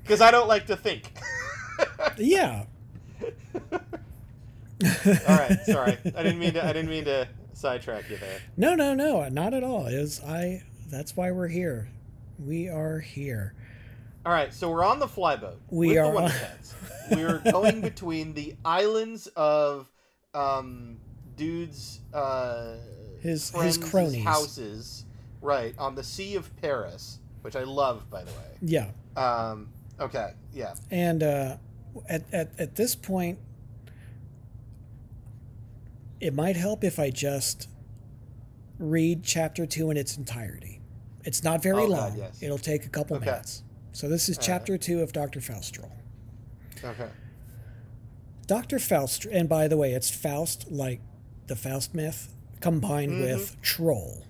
because 0.02 0.20
I 0.20 0.32
don't 0.32 0.48
like 0.48 0.66
to 0.66 0.76
think. 0.76 1.12
yeah. 2.18 2.64
All 3.72 3.78
right, 5.28 5.58
sorry, 5.66 5.98
I 6.16 6.22
didn't 6.24 6.40
mean 6.40 6.54
to. 6.54 6.64
I 6.64 6.72
didn't 6.72 6.90
mean 6.90 7.04
to 7.04 7.28
sidetrack 7.52 8.10
you 8.10 8.16
there. 8.16 8.40
No, 8.56 8.74
no, 8.74 8.94
no, 8.94 9.28
not 9.28 9.54
at 9.54 9.62
all. 9.62 9.86
Is 9.86 10.20
I. 10.24 10.64
That's 10.88 11.16
why 11.16 11.30
we're 11.30 11.48
here. 11.48 11.90
We 12.44 12.68
are 12.68 12.98
here. 12.98 13.54
All 14.24 14.32
right, 14.32 14.52
so 14.52 14.70
we're 14.70 14.84
on 14.84 14.98
the 14.98 15.06
flyboat. 15.06 15.56
We 15.70 15.88
with 15.88 15.98
are 15.98 16.12
the 16.12 16.18
on- 16.18 16.32
We're 17.10 17.38
going 17.50 17.80
between 17.90 18.34
the 18.34 18.54
islands 18.64 19.26
of 19.28 19.90
um, 20.34 20.98
dudes, 21.36 22.00
uh, 22.12 22.76
His- 23.20 23.50
his 23.50 23.78
cronies. 23.78 24.22
houses, 24.24 25.06
right 25.40 25.74
on 25.78 25.94
the 25.94 26.04
Sea 26.04 26.36
of 26.36 26.54
Paris, 26.60 27.18
which 27.42 27.56
I 27.56 27.64
love, 27.64 28.10
by 28.10 28.22
the 28.24 28.30
way. 28.32 28.58
Yeah. 28.60 28.90
Um, 29.16 29.70
okay, 29.98 30.32
yeah, 30.52 30.74
And 30.90 31.22
uh, 31.22 31.56
at, 32.08 32.22
at, 32.32 32.50
at 32.60 32.74
this 32.76 32.94
point, 32.94 33.38
it 36.20 36.34
might 36.34 36.56
help 36.56 36.84
if 36.84 36.98
I 36.98 37.08
just 37.08 37.68
read 38.78 39.24
chapter 39.24 39.64
two 39.64 39.90
in 39.90 39.96
its 39.96 40.16
entirety. 40.18 40.80
It's 41.24 41.42
not 41.42 41.62
very 41.62 41.84
Oh, 41.84 41.88
God, 41.88 42.10
long. 42.10 42.18
yes. 42.18 42.42
It'll 42.42 42.58
take 42.58 42.84
a 42.84 42.88
couple 42.90 43.16
Okay. 43.16 43.26
minutes. 43.26 43.62
So 43.92 44.08
this 44.08 44.28
is 44.28 44.36
right. 44.36 44.44
chapter 44.46 44.78
two 44.78 45.00
of 45.02 45.12
Dr. 45.12 45.40
Faustroll. 45.40 45.90
okay, 46.84 47.08
Dr. 48.46 48.78
Faust, 48.78 49.26
and 49.26 49.48
by 49.48 49.68
the 49.68 49.76
way, 49.76 49.92
it's 49.92 50.10
Faust 50.10 50.70
like 50.70 51.00
the 51.46 51.56
Faust 51.56 51.94
myth 51.94 52.34
combined 52.60 53.12
Mm-hmm. 53.12 53.22
with 53.22 53.60
troll, 53.62 54.24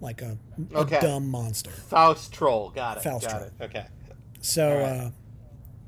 like 0.00 0.22
a, 0.22 0.38
a 0.74 0.78
Okay. 0.78 1.00
dumb 1.00 1.28
monster. 1.28 1.70
Faust 1.70 2.32
Troll, 2.32 2.70
got 2.70 2.96
it, 2.98 3.02
Faust 3.02 3.26
got 3.28 3.38
Troll. 3.38 3.50
it. 3.60 3.64
Okay, 3.64 3.86
So, 4.40 4.68
right. 4.74 4.82
uh, 4.84 5.10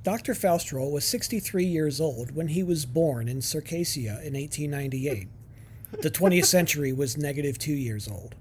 Dr. 0.02 0.34
Faustroll 0.34 0.90
was 0.90 1.04
63 1.04 1.64
years 1.64 2.00
old 2.00 2.34
when 2.34 2.48
he 2.48 2.62
was 2.62 2.86
born 2.86 3.28
in 3.28 3.38
Circassia 3.38 4.20
in 4.24 4.34
1898. 4.34 5.28
The 6.00 6.10
20th 6.10 6.44
century 6.56 6.92
was 6.92 7.16
negative 7.16 7.56
two 7.58 7.74
years 7.74 8.08
old. 8.08 8.34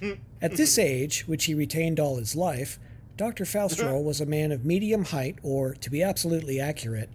At 0.42 0.52
this 0.56 0.78
age, 0.78 1.26
which 1.26 1.46
he 1.46 1.54
retained 1.54 1.98
all 1.98 2.16
his 2.16 2.36
life, 2.36 2.78
Dr. 3.20 3.44
Faustroll 3.44 4.02
was 4.10 4.22
a 4.22 4.24
man 4.24 4.50
of 4.50 4.64
medium 4.64 5.04
height, 5.04 5.36
or, 5.42 5.74
to 5.74 5.90
be 5.90 6.02
absolutely 6.02 6.58
accurate, 6.58 7.10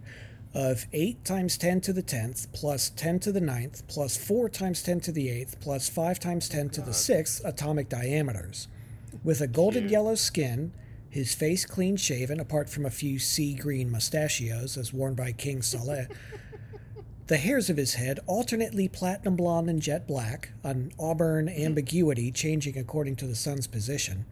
of 0.53 0.85
8 0.93 1.25
times 1.25 1.57
10 1.57 1.81
to 1.81 1.93
the 1.93 2.03
10th, 2.03 2.53
plus 2.53 2.91
10 2.91 3.21
to 3.21 3.31
the 3.31 3.39
9th, 3.39 3.81
plus 3.87 4.15
4 4.15 4.47
times 4.49 4.83
10 4.83 4.99
to 4.99 5.11
the 5.11 5.29
8th, 5.29 5.59
plus 5.59 5.89
5 5.89 6.19
times 6.19 6.47
10 6.47 6.69
to 6.69 6.81
the 6.81 6.91
6th 6.91 7.43
atomic 7.43 7.89
diameters. 7.89 8.67
With 9.23 9.41
a 9.41 9.47
golden 9.47 9.85
Cute. 9.85 9.93
yellow 9.93 10.13
skin, 10.13 10.73
his 11.09 11.33
face 11.33 11.65
clean 11.65 11.97
shaven, 11.97 12.39
apart 12.39 12.69
from 12.69 12.85
a 12.85 12.91
few 12.91 13.17
sea 13.17 13.55
green 13.55 13.89
mustachios 13.89 14.77
as 14.77 14.93
worn 14.93 15.15
by 15.15 15.31
King 15.31 15.63
Saleh, 15.63 16.05
the 17.25 17.37
hairs 17.37 17.67
of 17.71 17.77
his 17.77 17.95
head 17.95 18.19
alternately 18.27 18.87
platinum 18.87 19.35
blonde 19.35 19.71
and 19.71 19.81
jet 19.81 20.07
black, 20.07 20.51
an 20.63 20.91
auburn 20.99 21.47
mm-hmm. 21.47 21.63
ambiguity 21.63 22.31
changing 22.31 22.77
according 22.77 23.15
to 23.15 23.25
the 23.25 23.33
sun's 23.33 23.65
position. 23.65 24.25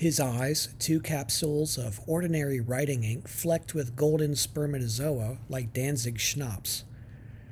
His 0.00 0.18
eyes, 0.18 0.70
two 0.78 0.98
capsules 0.98 1.76
of 1.76 2.00
ordinary 2.06 2.58
writing 2.58 3.04
ink 3.04 3.28
flecked 3.28 3.74
with 3.74 3.96
golden 3.96 4.34
spermatozoa 4.34 5.36
like 5.50 5.74
Danzig 5.74 6.18
schnapps. 6.18 6.84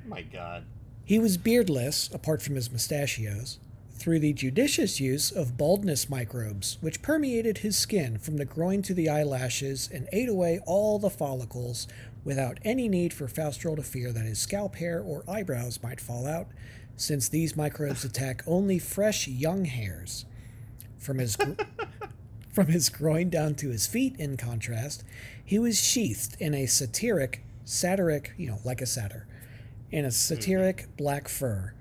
my 0.07 0.23
God, 0.23 0.63
He 1.05 1.19
was 1.19 1.37
beardless, 1.37 2.09
apart 2.11 2.41
from 2.41 2.55
his 2.55 2.71
mustachios, 2.71 3.59
through 3.91 4.17
the 4.17 4.33
judicious 4.33 4.99
use 4.99 5.29
of 5.29 5.57
baldness 5.57 6.09
microbes, 6.09 6.79
which 6.81 7.03
permeated 7.03 7.59
his 7.59 7.77
skin 7.77 8.17
from 8.17 8.37
the 8.37 8.45
groin 8.45 8.81
to 8.81 8.95
the 8.95 9.09
eyelashes 9.09 9.87
and 9.93 10.09
ate 10.11 10.27
away 10.27 10.59
all 10.65 10.97
the 10.97 11.11
follicles 11.11 11.87
without 12.23 12.57
any 12.65 12.89
need 12.89 13.13
for 13.13 13.27
Faustroll 13.27 13.75
to 13.75 13.83
fear 13.83 14.11
that 14.11 14.25
his 14.25 14.39
scalp 14.39 14.77
hair 14.77 14.99
or 15.01 15.23
eyebrows 15.29 15.83
might 15.83 16.01
fall 16.01 16.25
out, 16.25 16.47
since 16.95 17.29
these 17.29 17.55
microbes 17.55 18.03
attack 18.09 18.41
only 18.47 18.79
fresh 18.79 19.27
young 19.27 19.65
hairs. 19.65 20.25
From 20.97 21.19
his 21.19 21.35
gr- 21.35 21.51
from 22.51 22.67
his 22.67 22.89
groin 22.89 23.29
down 23.29 23.55
to 23.55 23.69
his 23.69 23.87
feet, 23.87 24.15
in 24.17 24.37
contrast, 24.37 25.03
he 25.43 25.59
was 25.59 25.79
sheathed 25.81 26.35
in 26.39 26.53
a 26.53 26.65
satiric, 26.65 27.43
satiric, 27.63 28.33
you 28.37 28.47
know, 28.47 28.59
like 28.63 28.81
a 28.81 28.85
satyr, 28.85 29.27
in 29.91 30.05
a 30.05 30.11
satiric 30.11 30.83
mm-hmm. 30.83 30.95
black 30.97 31.27
fur, 31.27 31.73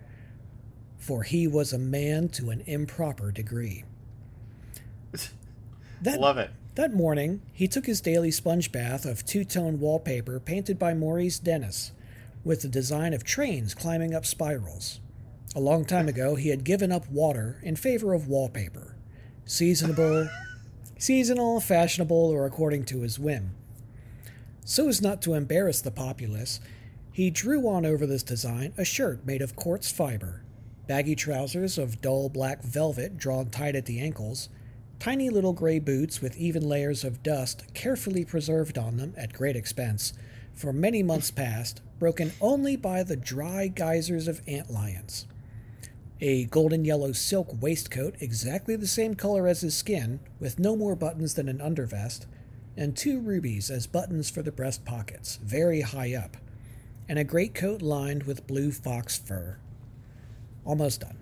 for 0.99 1.23
he 1.23 1.47
was 1.47 1.73
a 1.73 1.79
man 1.79 2.29
to 2.29 2.51
an 2.51 2.63
improper 2.67 3.33
degree. 3.33 3.85
That, 6.01 6.21
Love 6.21 6.39
it. 6.39 6.51
that 6.77 6.95
morning, 6.95 7.43
he 7.53 7.67
took 7.67 7.87
his 7.87 8.01
daily 8.01 8.31
sponge 8.31 8.71
bath 8.71 9.05
of 9.05 9.27
two 9.27 9.45
tone 9.45 9.81
wallpaper 9.81 10.39
painted 10.39 10.79
by 10.79 10.95
Maurice 10.95 11.41
Denis, 11.41 11.91
with 12.45 12.63
the 12.63 12.69
design 12.69 13.13
of 13.13 13.25
trains 13.25 13.75
climbing 13.75 14.15
up 14.15 14.25
spirals. 14.25 15.01
A 15.57 15.61
long 15.61 15.85
time 15.85 16.07
ago, 16.15 16.37
he 16.37 16.51
had 16.51 16.63
given 16.63 16.93
up 16.93 17.11
water 17.11 17.59
in 17.65 17.75
favor 17.75 18.15
of 18.15 18.29
wallpaper. 18.29 18.95
Seasonable, 19.45 20.29
seasonal, 20.99 21.61
fashionable, 21.61 22.31
or 22.31 22.45
according 22.45 22.85
to 22.85 23.01
his 23.01 23.19
whim. 23.19 23.53
So 24.65 24.89
as 24.89 25.01
not 25.01 25.23
to 25.23 25.35
embarrass 25.35 25.81
the 25.81 25.91
populace, 25.91 26.61
he 27.13 27.31
drew 27.31 27.67
on 27.69 27.87
over 27.87 28.07
this 28.07 28.23
design 28.23 28.73
a 28.77 28.85
shirt 28.85 29.25
made 29.25 29.41
of 29.41 29.57
quartz 29.57 29.91
fiber, 29.91 30.43
baggy 30.87 31.15
trousers 31.15 31.79
of 31.79 32.01
dull 32.01 32.29
black 32.29 32.63
velvet 32.63 33.17
drawn 33.17 33.49
tight 33.49 33.75
at 33.75 33.87
the 33.87 34.01
ankles, 34.01 34.49
tiny 34.99 35.31
little 35.31 35.53
gray 35.53 35.79
boots 35.79 36.21
with 36.21 36.37
even 36.37 36.69
layers 36.69 37.05
of 37.05 37.23
dust 37.23 37.65
carefully 37.75 38.25
preserved 38.25 38.77
on 38.77 38.97
them 38.97 39.15
at 39.17 39.33
great 39.33 39.57
expense, 39.57 40.13
for 40.55 40.73
many 40.73 41.03
months 41.03 41.31
past, 41.31 41.81
broken 41.99 42.33
only 42.41 42.77
by 42.77 43.03
the 43.03 43.17
dry 43.17 43.69
geysers 43.69 44.27
of 44.29 44.43
ant 44.47 44.71
lions. 44.71 45.27
A 46.21 46.47
golden 46.47 46.85
yellow 46.85 47.13
silk 47.13 47.63
waistcoat, 47.63 48.17
exactly 48.19 48.75
the 48.75 48.89
same 48.89 49.15
color 49.15 49.47
as 49.47 49.61
his 49.61 49.77
skin, 49.77 50.19
with 50.41 50.59
no 50.59 50.75
more 50.75 50.97
buttons 50.97 51.35
than 51.35 51.49
an 51.49 51.59
undervest, 51.59 52.27
and 52.77 52.97
two 52.97 53.21
rubies 53.21 53.71
as 53.71 53.87
buttons 53.87 54.29
for 54.29 54.43
the 54.43 54.51
breast 54.51 54.85
pockets, 54.85 55.37
very 55.37 55.83
high 55.83 56.15
up, 56.15 56.37
and 57.09 57.21
a 57.21 57.25
greatcoat 57.25 57.83
lined 57.83 58.25
with 58.25 58.49
blue 58.49 58.73
fox 58.73 59.17
fur. 59.17 59.59
Almost 60.65 61.03
done. 61.03 61.19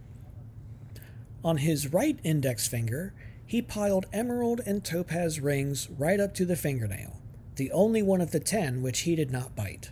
On 1.45 1.59
his 1.59 1.93
right 1.93 2.19
index 2.25 2.67
finger, 2.67 3.13
he 3.45 3.61
piled 3.61 4.07
emerald 4.15 4.61
and 4.65 4.83
topaz 4.83 5.41
rings 5.41 5.91
right 5.91 6.19
up 6.19 6.35
to 6.35 6.47
the 6.47 6.57
fingernail, 6.57 7.21
the 7.57 7.71
only 7.71 8.03
one 8.03 8.23
of 8.23 8.31
the 8.31 8.41
ten 8.41 8.83
which 8.83 9.01
he 9.01 9.15
did 9.15 9.31
not 9.31 9.55
bite. 9.55 9.91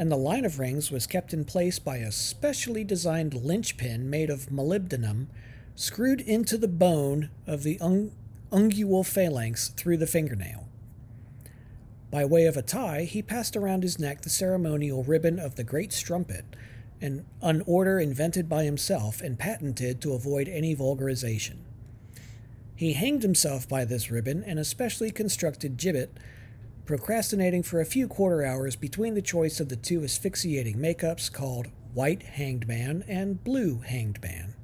And 0.00 0.10
the 0.10 0.16
line 0.16 0.46
of 0.46 0.58
rings 0.58 0.90
was 0.90 1.06
kept 1.06 1.34
in 1.34 1.44
place 1.44 1.78
by 1.78 1.98
a 1.98 2.10
specially 2.10 2.84
designed 2.84 3.34
linchpin 3.34 4.08
made 4.08 4.30
of 4.30 4.48
molybdenum 4.48 5.26
screwed 5.74 6.22
into 6.22 6.56
the 6.56 6.68
bone 6.68 7.28
of 7.46 7.64
the 7.64 7.78
un- 7.82 8.12
ungual 8.50 9.04
phalanx 9.04 9.68
through 9.68 9.98
the 9.98 10.06
fingernail. 10.06 10.66
By 12.10 12.24
way 12.24 12.46
of 12.46 12.56
a 12.56 12.62
tie, 12.62 13.02
he 13.02 13.20
passed 13.20 13.58
around 13.58 13.82
his 13.82 13.98
neck 13.98 14.22
the 14.22 14.30
ceremonial 14.30 15.04
ribbon 15.04 15.38
of 15.38 15.56
the 15.56 15.64
Great 15.64 15.92
Strumpet, 15.92 16.46
an, 17.02 17.26
an 17.42 17.62
order 17.66 18.00
invented 18.00 18.48
by 18.48 18.64
himself 18.64 19.20
and 19.20 19.38
patented 19.38 20.00
to 20.00 20.14
avoid 20.14 20.48
any 20.48 20.74
vulgarization. 20.74 21.58
He 22.74 22.94
hanged 22.94 23.22
himself 23.22 23.68
by 23.68 23.84
this 23.84 24.10
ribbon 24.10 24.44
and 24.44 24.58
a 24.58 24.64
specially 24.64 25.10
constructed 25.10 25.76
gibbet, 25.76 26.08
procrastinating 26.90 27.62
for 27.62 27.80
a 27.80 27.84
few 27.84 28.08
quarter 28.08 28.44
hours 28.44 28.74
between 28.74 29.14
the 29.14 29.22
choice 29.22 29.60
of 29.60 29.68
the 29.68 29.76
two 29.76 30.02
asphyxiating 30.02 30.76
makeups 30.76 31.32
called 31.32 31.68
White 31.94 32.24
Hanged 32.24 32.66
Man 32.66 33.04
and 33.06 33.44
Blue 33.44 33.78
Hanged 33.78 34.20
Man. 34.20 34.56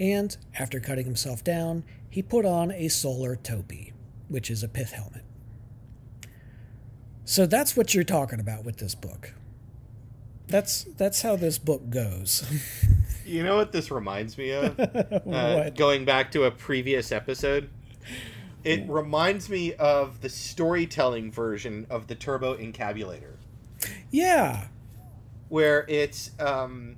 And, 0.00 0.36
after 0.58 0.80
cutting 0.80 1.04
himself 1.04 1.44
down, 1.44 1.84
he 2.10 2.22
put 2.22 2.44
on 2.44 2.72
a 2.72 2.88
solar 2.88 3.36
topi, 3.36 3.92
which 4.26 4.50
is 4.50 4.64
a 4.64 4.68
pith 4.68 4.90
helmet. 4.90 5.22
So 7.24 7.46
that's 7.46 7.76
what 7.76 7.94
you're 7.94 8.02
talking 8.02 8.40
about 8.40 8.64
with 8.64 8.78
this 8.78 8.96
book. 8.96 9.32
That's 10.48 10.88
that's 10.96 11.22
how 11.22 11.36
this 11.36 11.56
book 11.56 11.88
goes. 11.88 12.44
You 13.28 13.42
know 13.42 13.56
what 13.56 13.72
this 13.72 13.90
reminds 13.90 14.38
me 14.38 14.52
of? 14.52 14.74
Uh, 15.30 15.68
going 15.68 16.06
back 16.06 16.32
to 16.32 16.44
a 16.44 16.50
previous 16.50 17.12
episode, 17.12 17.68
it 18.64 18.88
reminds 18.88 19.48
me 19.48 19.74
of 19.74 20.20
the 20.20 20.28
storytelling 20.28 21.30
version 21.32 21.86
of 21.90 22.06
the 22.08 22.14
Turbo 22.14 22.56
Encabulator, 22.56 23.36
Yeah. 24.10 24.68
where 25.48 25.84
it's 25.88 26.30
um, 26.40 26.96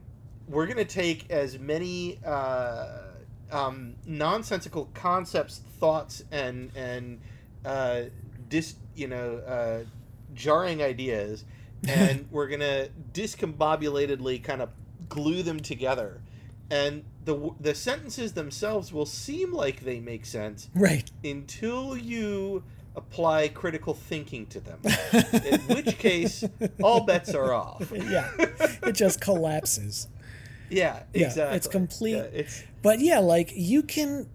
we're 0.49 0.67
going 0.67 0.79
to 0.79 0.85
take 0.85 1.31
as 1.31 1.59
many 1.59 2.19
uh, 2.25 2.87
um, 3.53 3.95
nonsensical 4.07 4.91
concepts, 4.95 5.61
thoughts, 5.79 6.25
and 6.33 6.71
and 6.75 7.21
uh, 7.65 8.03
dis 8.49 8.75
you 8.97 9.07
know 9.07 9.37
uh, 9.47 9.85
jarring 10.35 10.83
ideas, 10.83 11.45
and 11.89 12.27
we're 12.31 12.49
going 12.49 12.61
to 12.61 12.89
discombobulatedly 13.13 14.43
kind 14.43 14.63
of 14.63 14.71
glue 15.09 15.43
them 15.43 15.61
together. 15.61 16.21
And 16.71 17.05
the 17.25 17.51
the 17.61 17.75
sentences 17.75 18.33
themselves 18.33 18.93
will 18.93 19.07
seem 19.07 19.53
like 19.53 19.81
they 19.81 20.01
make 20.01 20.25
sense, 20.25 20.69
Right. 20.75 21.11
until 21.25 21.97
you 21.97 22.63
apply 22.97 23.49
critical 23.49 23.95
thinking 23.95 24.47
to 24.47 24.61
them. 24.61 24.81
In 25.45 25.61
which 25.75 25.99
case, 25.99 26.45
all 26.83 27.01
bets 27.05 27.35
are 27.35 27.53
off. 27.53 27.91
Yeah. 28.11 28.29
It 28.39 28.93
just 28.95 29.21
collapses. 29.21 30.09
Yeah, 30.69 31.03
Yeah, 31.13 31.27
exactly. 31.27 31.57
it's 31.57 31.67
complete- 31.67 32.13
Yeah, 32.17 32.23
it's 32.41 32.63
But 32.83 33.01
yeah, 33.01 33.19
like 33.19 33.53
you 33.55 33.83
can 33.83 34.29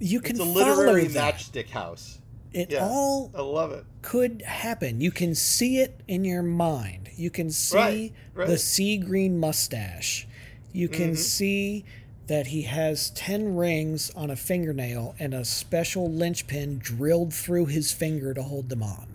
you 0.00 0.20
can 0.20 0.36
it's 0.36 0.40
a 0.44 0.48
literary 0.48 1.06
that. 1.08 1.34
matchstick 1.34 1.70
house. 1.70 2.18
It 2.52 2.70
yeah. 2.70 2.84
all 2.84 3.30
I 3.34 3.40
love 3.40 3.72
it. 3.72 3.84
could 4.02 4.42
happen. 4.42 5.00
You 5.00 5.10
can 5.10 5.34
see 5.34 5.78
it 5.78 6.00
in 6.06 6.24
your 6.24 6.42
mind. 6.42 7.08
You 7.16 7.30
can 7.30 7.50
see 7.50 7.76
Right, 7.76 8.12
right. 8.34 8.48
the 8.48 8.58
sea 8.58 8.96
green 8.96 9.38
mustache. 9.38 10.26
You 10.74 10.88
can 10.88 11.12
Mhm. 11.12 11.16
see 11.16 11.84
that 12.26 12.48
he 12.48 12.62
has 12.62 13.10
10 13.10 13.54
rings 13.54 14.10
on 14.16 14.30
a 14.30 14.36
fingernail 14.36 15.14
and 15.18 15.32
a 15.32 15.44
special 15.44 16.10
linchpin 16.10 16.78
drilled 16.78 17.32
through 17.32 17.66
his 17.66 17.92
finger 17.92 18.34
to 18.34 18.42
hold 18.42 18.68
them 18.70 18.82
on. 18.82 19.06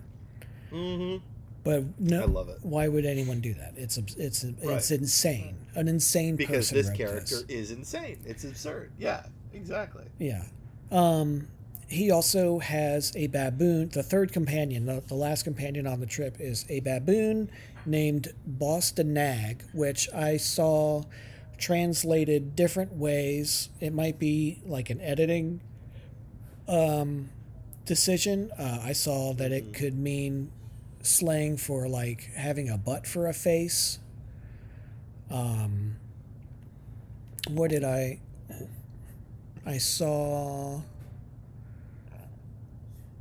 Mm-hmm. 0.71 1.25
But 1.63 1.99
no, 1.99 2.21
I 2.21 2.25
love 2.25 2.47
it. 2.49 2.59
Why 2.61 2.87
would 2.87 3.05
anyone 3.05 3.41
do 3.41 3.53
that? 3.55 3.73
It's 3.75 3.97
abs- 3.97 4.15
it's 4.15 4.43
it's 4.45 4.63
Right. 4.63 4.91
insane. 4.91 5.55
An 5.75 5.87
insane 5.89 6.35
Because 6.37 6.69
person 6.71 6.77
this 6.77 6.87
wrote 6.87 6.97
character 6.97 7.35
this. 7.41 7.45
is 7.49 7.71
insane. 7.71 8.17
It's 8.25 8.45
absurd. 8.45 8.91
Yeah, 8.97 9.23
exactly. 9.53 10.05
Yeah. 10.19 10.45
Um, 10.91 11.49
he 11.87 12.09
also 12.11 12.59
has 12.59 13.11
a 13.15 13.27
baboon. 13.27 13.89
The 13.89 14.03
third 14.03 14.31
companion, 14.31 14.85
the, 14.85 15.03
the 15.07 15.15
last 15.15 15.43
companion 15.43 15.85
on 15.85 15.99
the 15.99 16.05
trip, 16.05 16.37
is 16.39 16.63
a 16.69 16.79
baboon 16.79 17.49
named 17.85 18.29
Bosse-de-Nage, 18.47 19.61
which 19.73 20.09
I 20.13 20.37
saw 20.37 21.03
translated 21.59 22.55
different 22.55 22.93
ways. 22.93 23.69
It 23.79 23.93
might 23.93 24.17
be 24.17 24.61
like 24.65 24.89
an 24.89 25.01
editing 25.01 25.61
um, 26.67 27.29
decision. 27.85 28.51
Uh, 28.57 28.79
I 28.83 28.93
saw 28.93 29.33
that 29.33 29.51
it 29.51 29.73
could 29.73 29.97
mean 29.97 30.51
slang 31.01 31.57
for 31.57 31.87
like 31.87 32.31
having 32.35 32.69
a 32.69 32.77
butt 32.77 33.05
for 33.05 33.27
a 33.27 33.33
face. 33.33 33.99
Um, 35.29 35.97
what 37.49 37.69
did 37.69 37.83
I? 37.83 38.19
I 39.65 39.77
saw 39.77 40.81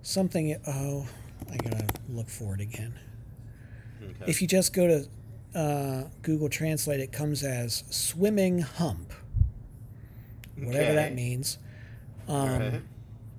something. 0.03 0.57
Oh, 0.67 1.07
I 1.53 1.57
gotta 1.57 1.87
look 2.09 2.29
for 2.29 2.55
it 2.55 2.61
again. 2.61 2.95
Okay. 4.03 4.25
If 4.31 4.41
you 4.41 4.49
just 4.49 4.73
go 4.73 4.87
to 4.87 5.09
uh, 5.55 6.05
Google 6.23 6.49
Translate, 6.49 7.01
it 7.01 7.13
comes 7.13 7.43
as 7.43 7.85
swimming 7.91 8.61
hump, 8.61 9.13
whatever 10.57 10.95
that 10.95 11.15
means. 11.15 11.59
Um, 12.29 12.37
Alright. 12.37 12.83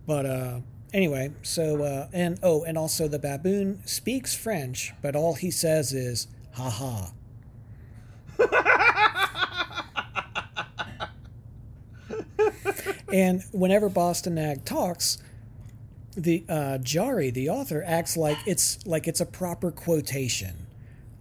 But 0.07 0.25
uh, 0.25 0.59
anyway, 0.93 1.33
so 1.43 1.83
uh, 1.83 2.07
and 2.11 2.39
oh, 2.41 2.63
and 2.63 2.77
also 2.77 3.07
the 3.07 3.19
baboon 3.19 3.81
speaks 3.85 4.35
French, 4.35 4.93
but 5.01 5.15
all 5.15 5.35
he 5.35 5.51
says 5.51 5.93
is 5.93 6.27
"ha 6.53 6.69
ha." 6.69 7.11
And 13.11 13.43
whenever 13.51 13.89
Bosse-de-Nage 13.89 14.65
talks, 14.65 15.17
the 16.15 16.43
uh, 16.47 16.77
Jarry, 16.79 17.31
the 17.31 17.49
author, 17.49 17.83
acts 17.85 18.15
like 18.15 18.37
it's 18.45 18.85
like 18.85 19.07
it's 19.07 19.21
a 19.21 19.25
proper 19.25 19.71
quotation, 19.71 20.67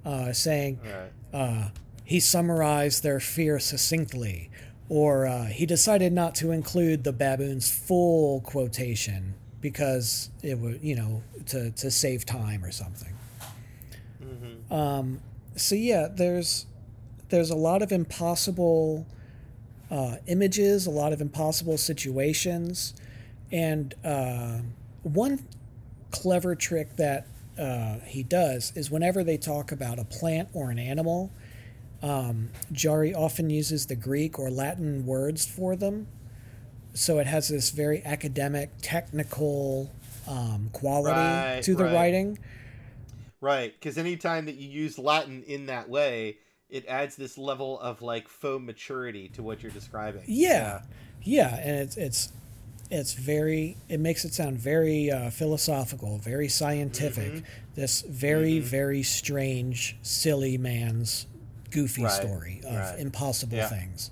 uh, 0.09 0.33
saying 0.33 0.81
Alright. 0.85 1.12
uh, 1.33 1.68
he 2.05 2.18
summarized 2.21 3.03
their 3.03 3.21
fear 3.21 3.59
succinctly. 3.59 4.51
or 4.88 5.27
uh, 5.27 5.44
he 5.44 5.66
decided 5.66 6.12
not 6.12 6.35
to 6.35 6.51
include 6.51 7.05
the 7.05 7.12
baboon's 7.12 7.71
full 7.71 8.40
quotation 8.40 9.35
because 9.61 10.31
it 10.42 10.59
would, 10.59 10.81
you 10.83 10.97
know, 10.97 11.23
to, 11.47 11.71
to 11.73 11.90
save 11.90 12.25
time 12.25 12.64
or 12.64 12.71
something. 12.73 13.12
Um, 14.71 15.21
so 15.57 15.75
yeah, 15.75 16.09
there's 16.11 16.66
there's 17.31 17.51
a 17.51 17.57
lot 17.57 17.83
of 17.83 17.92
impossible 17.92 19.07
uh, 19.90 20.16
images, 20.27 20.87
a 20.87 20.90
lot 20.90 21.12
of 21.12 21.21
impossible 21.21 21.77
situations, 21.79 22.94
and 23.53 23.94
uh, 24.05 24.59
one 25.03 25.47
clever 26.11 26.55
trick 26.55 26.97
that 26.97 27.27
uh, 27.59 28.01
he 28.07 28.23
does 28.23 28.73
is 28.77 28.90
whenever 28.90 29.25
they 29.25 29.37
talk 29.37 29.73
about 29.73 29.99
a 29.99 30.05
plant 30.05 30.49
or 30.53 30.71
an 30.71 30.79
animal, 30.79 31.33
um, 32.03 32.51
Jarry 32.73 33.14
often 33.14 33.51
uses 33.51 33.87
the 33.87 33.97
Greek 33.97 34.38
or 34.38 34.51
Latin 34.51 35.05
words 35.07 35.47
for 35.47 35.77
them. 35.77 36.07
So 36.94 37.18
it 37.18 37.27
has 37.27 37.49
this 37.49 37.71
very 37.71 38.03
academic, 38.05 38.71
technical 38.83 39.90
um, 40.29 40.71
quality 40.73 41.16
Right, 41.16 41.62
to 41.62 41.75
the 41.75 41.85
right. 41.85 41.94
writing. 41.94 42.38
Right, 43.40 43.73
because 43.73 43.99
anytime 43.99 44.47
that 44.47 44.57
you 44.57 44.68
use 44.68 44.99
Latin 44.99 45.44
in 45.47 45.66
that 45.66 45.88
way, 45.88 46.38
it 46.68 46.87
adds 46.88 47.16
this 47.16 47.38
level 47.38 47.79
of 47.81 48.03
like 48.03 48.29
faux 48.29 48.64
maturity 48.64 49.29
to 49.31 49.42
what 49.42 49.62
you're 49.62 49.73
describing. 49.73 50.23
Yeah, 50.27 50.83
yeah, 51.23 51.57
and 51.57 51.77
it's 51.77 51.97
it's 51.97 52.33
it's 52.90 53.14
very. 53.14 53.77
It 53.88 54.01
makes 54.01 54.24
it 54.24 54.35
sound 54.35 54.59
very 54.59 55.11
uh, 55.11 55.31
philosophical, 55.31 56.18
very 56.18 56.48
scientific. 56.48 57.33
Mm-hmm. 57.33 57.44
This 57.74 58.03
very 58.03 58.59
very 58.59 59.03
strange, 59.03 59.96
silly 60.03 60.59
man's 60.59 61.27
goofy 61.70 62.05
Right, 62.05 62.12
story 62.12 62.61
of 62.66 62.77
right. 62.77 62.98
impossible 62.98 63.57
Yeah. 63.59 63.68
things. 63.68 64.11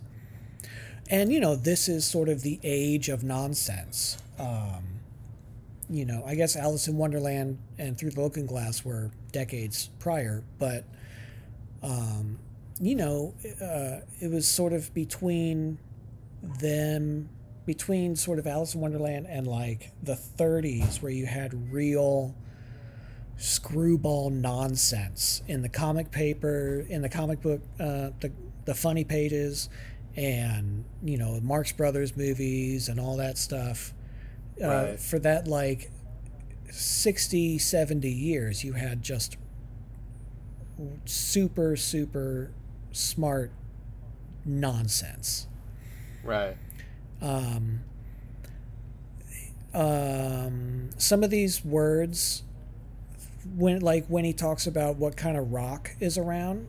And 1.10 1.32
you 1.32 1.40
know, 1.40 1.56
this 1.56 1.88
is 1.88 2.04
sort 2.04 2.28
of 2.28 2.42
the 2.42 2.58
age 2.62 3.08
of 3.08 3.24
nonsense. 3.24 4.18
Um, 4.38 4.84
you 5.88 6.04
know, 6.04 6.22
I 6.26 6.34
guess 6.34 6.56
Alice 6.56 6.88
in 6.88 6.96
Wonderland 6.96 7.58
and 7.78 7.96
Through 7.96 8.10
the 8.10 8.20
Looking 8.20 8.46
Glass 8.46 8.84
were 8.84 9.10
decades 9.32 9.88
prior, 10.00 10.42
but 10.58 10.84
um, 11.82 12.38
you 12.80 12.94
know, 12.96 13.34
uh, 13.62 14.00
it 14.20 14.30
was 14.30 14.46
sort 14.48 14.72
of 14.72 14.92
between 14.94 15.78
them, 16.60 17.28
between 17.66 18.16
sort 18.16 18.38
of 18.38 18.46
Alice 18.46 18.74
in 18.74 18.81
Wonderland 18.81 19.26
and 19.29 19.46
like 19.46 19.92
the 20.02 20.14
30s, 20.14 21.02
where 21.02 21.12
you 21.12 21.26
had 21.26 21.72
real 21.72 22.35
screwball 23.37 24.31
nonsense 24.31 25.42
in 25.46 25.61
the 25.62 25.68
comic 25.68 26.11
paper, 26.11 26.87
in 26.88 27.02
the 27.02 27.09
comic 27.09 27.42
book, 27.42 27.61
uh, 27.79 28.11
the 28.20 28.33
the 28.64 28.74
funny 28.74 29.05
pages, 29.05 29.68
and 30.16 30.85
you 31.02 31.18
know 31.18 31.38
Marx 31.42 31.72
Brothers 31.72 32.16
movies 32.16 32.88
and 32.88 32.98
all 32.98 33.16
that 33.18 33.37
stuff. 33.38 33.92
Uh, 34.62 34.66
Right. 34.68 35.00
For 35.00 35.18
that 35.18 35.46
like 35.46 35.90
60, 36.70 37.59
70 37.59 38.11
years, 38.11 38.64
you 38.64 38.72
had 38.72 39.02
just 39.02 39.37
super, 41.05 41.76
super 41.76 42.52
smart 42.92 43.50
nonsense. 44.44 45.46
Right. 46.24 46.57
Um, 47.22 47.81
um, 49.74 50.90
some 50.96 51.22
of 51.22 51.31
these 51.31 51.64
words, 51.64 52.42
when 53.57 53.81
like 53.81 54.07
when 54.07 54.24
he 54.24 54.33
talks 54.33 54.66
about 54.66 54.96
what 54.96 55.16
kind 55.16 55.37
of 55.37 55.52
rock 55.52 55.92
is 56.00 56.16
around, 56.18 56.68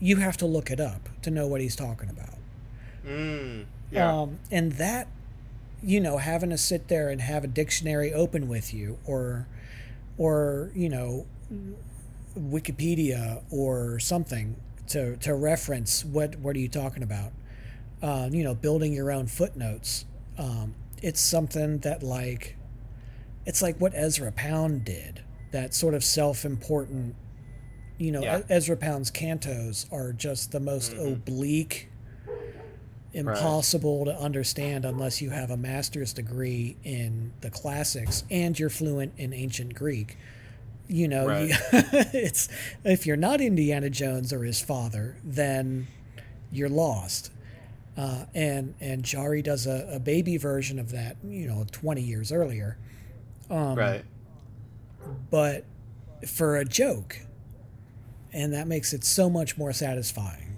you 0.00 0.16
have 0.16 0.36
to 0.38 0.46
look 0.46 0.70
it 0.70 0.80
up 0.80 1.08
to 1.22 1.30
know 1.30 1.46
what 1.46 1.60
he's 1.60 1.76
talking 1.76 2.08
about. 2.10 2.38
Mm. 3.06 3.66
Yeah. 3.90 4.20
Um, 4.20 4.38
and 4.50 4.72
that, 4.72 5.08
you 5.82 6.00
know, 6.00 6.18
having 6.18 6.50
to 6.50 6.58
sit 6.58 6.88
there 6.88 7.08
and 7.08 7.20
have 7.20 7.44
a 7.44 7.46
dictionary 7.46 8.12
open 8.12 8.48
with 8.48 8.72
you, 8.74 8.98
or, 9.04 9.46
or 10.18 10.70
you 10.74 10.88
know, 10.88 11.26
Wikipedia 12.38 13.42
or 13.50 13.98
something 13.98 14.56
to 14.88 15.16
to 15.18 15.34
reference 15.34 16.04
what 16.04 16.36
what 16.38 16.56
are 16.56 16.58
you 16.58 16.68
talking 16.68 17.02
about? 17.02 17.32
Uh, 18.02 18.28
you 18.32 18.42
know, 18.42 18.54
building 18.54 18.92
your 18.92 19.12
own 19.12 19.26
footnotes. 19.28 20.04
Um, 20.36 20.74
it's 21.00 21.20
something 21.20 21.78
that 21.78 22.02
like, 22.02 22.56
it's 23.46 23.62
like 23.62 23.76
what 23.80 23.92
Ezra 23.94 24.32
Pound 24.32 24.84
did. 24.84 25.22
That 25.52 25.72
sort 25.74 25.94
of 25.94 26.02
self-important. 26.02 27.14
You 27.98 28.10
know, 28.12 28.22
Yeah. 28.22 28.42
Ezra 28.48 28.76
Pound's 28.76 29.10
cantos 29.12 29.86
are 29.92 30.12
just 30.12 30.50
the 30.50 30.58
most 30.60 30.92
oblique 30.94 31.88
impossible 33.12 34.06
to 34.06 34.16
understand 34.18 34.84
unless 34.84 35.20
you 35.20 35.30
have 35.30 35.50
a 35.50 35.56
master's 35.56 36.12
degree 36.14 36.76
in 36.82 37.32
the 37.42 37.50
classics 37.50 38.24
and 38.30 38.58
you're 38.58 38.70
fluent 38.70 39.12
in 39.18 39.32
ancient 39.34 39.74
Greek. 39.74 40.16
You 40.88 41.08
know, 41.08 41.26
Right. 41.26 41.48
you- 41.50 41.56
it's 41.72 42.48
if 42.84 43.06
you're 43.06 43.16
not 43.16 43.40
Indiana 43.40 43.90
Jones 43.90 44.32
or 44.32 44.44
his 44.44 44.60
father, 44.60 45.16
then 45.22 45.86
you're 46.50 46.68
lost. 46.70 47.30
Uh, 47.96 48.24
and 48.34 48.74
and 48.80 49.02
Jarry 49.02 49.42
does 49.42 49.66
a, 49.66 49.88
a 49.92 49.98
baby 49.98 50.38
version 50.38 50.78
of 50.78 50.90
that, 50.92 51.16
you 51.22 51.46
know, 51.46 51.66
20 51.70 52.00
years 52.00 52.32
earlier, 52.32 52.78
um, 53.50 53.74
right. 53.74 54.02
but 55.30 55.64
for 56.26 56.56
a 56.56 56.64
joke, 56.64 57.18
and 58.32 58.54
that 58.54 58.66
makes 58.66 58.94
it 58.94 59.04
so 59.04 59.28
much 59.28 59.58
more 59.58 59.74
satisfying. 59.74 60.56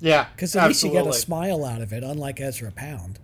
Yeah. 0.00 0.26
Because 0.34 0.54
at 0.56 0.68
least 0.68 0.82
you 0.82 0.90
get 0.90 1.06
a 1.06 1.12
smile 1.12 1.64
out 1.64 1.80
of 1.80 1.92
it, 1.92 2.02
unlike 2.02 2.40
Ezra 2.40 2.72
Pound. 2.72 3.18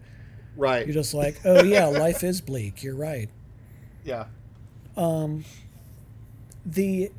Right. 0.56 0.86
You're 0.86 0.94
just 0.94 1.14
like, 1.14 1.40
oh 1.44 1.62
yeah, 1.62 1.86
life 1.86 2.22
is 2.22 2.40
bleak. 2.40 2.82
You're 2.82 2.96
right. 2.96 3.28
yeah. 4.04 4.26
Um. 4.96 5.44
The 6.66 7.10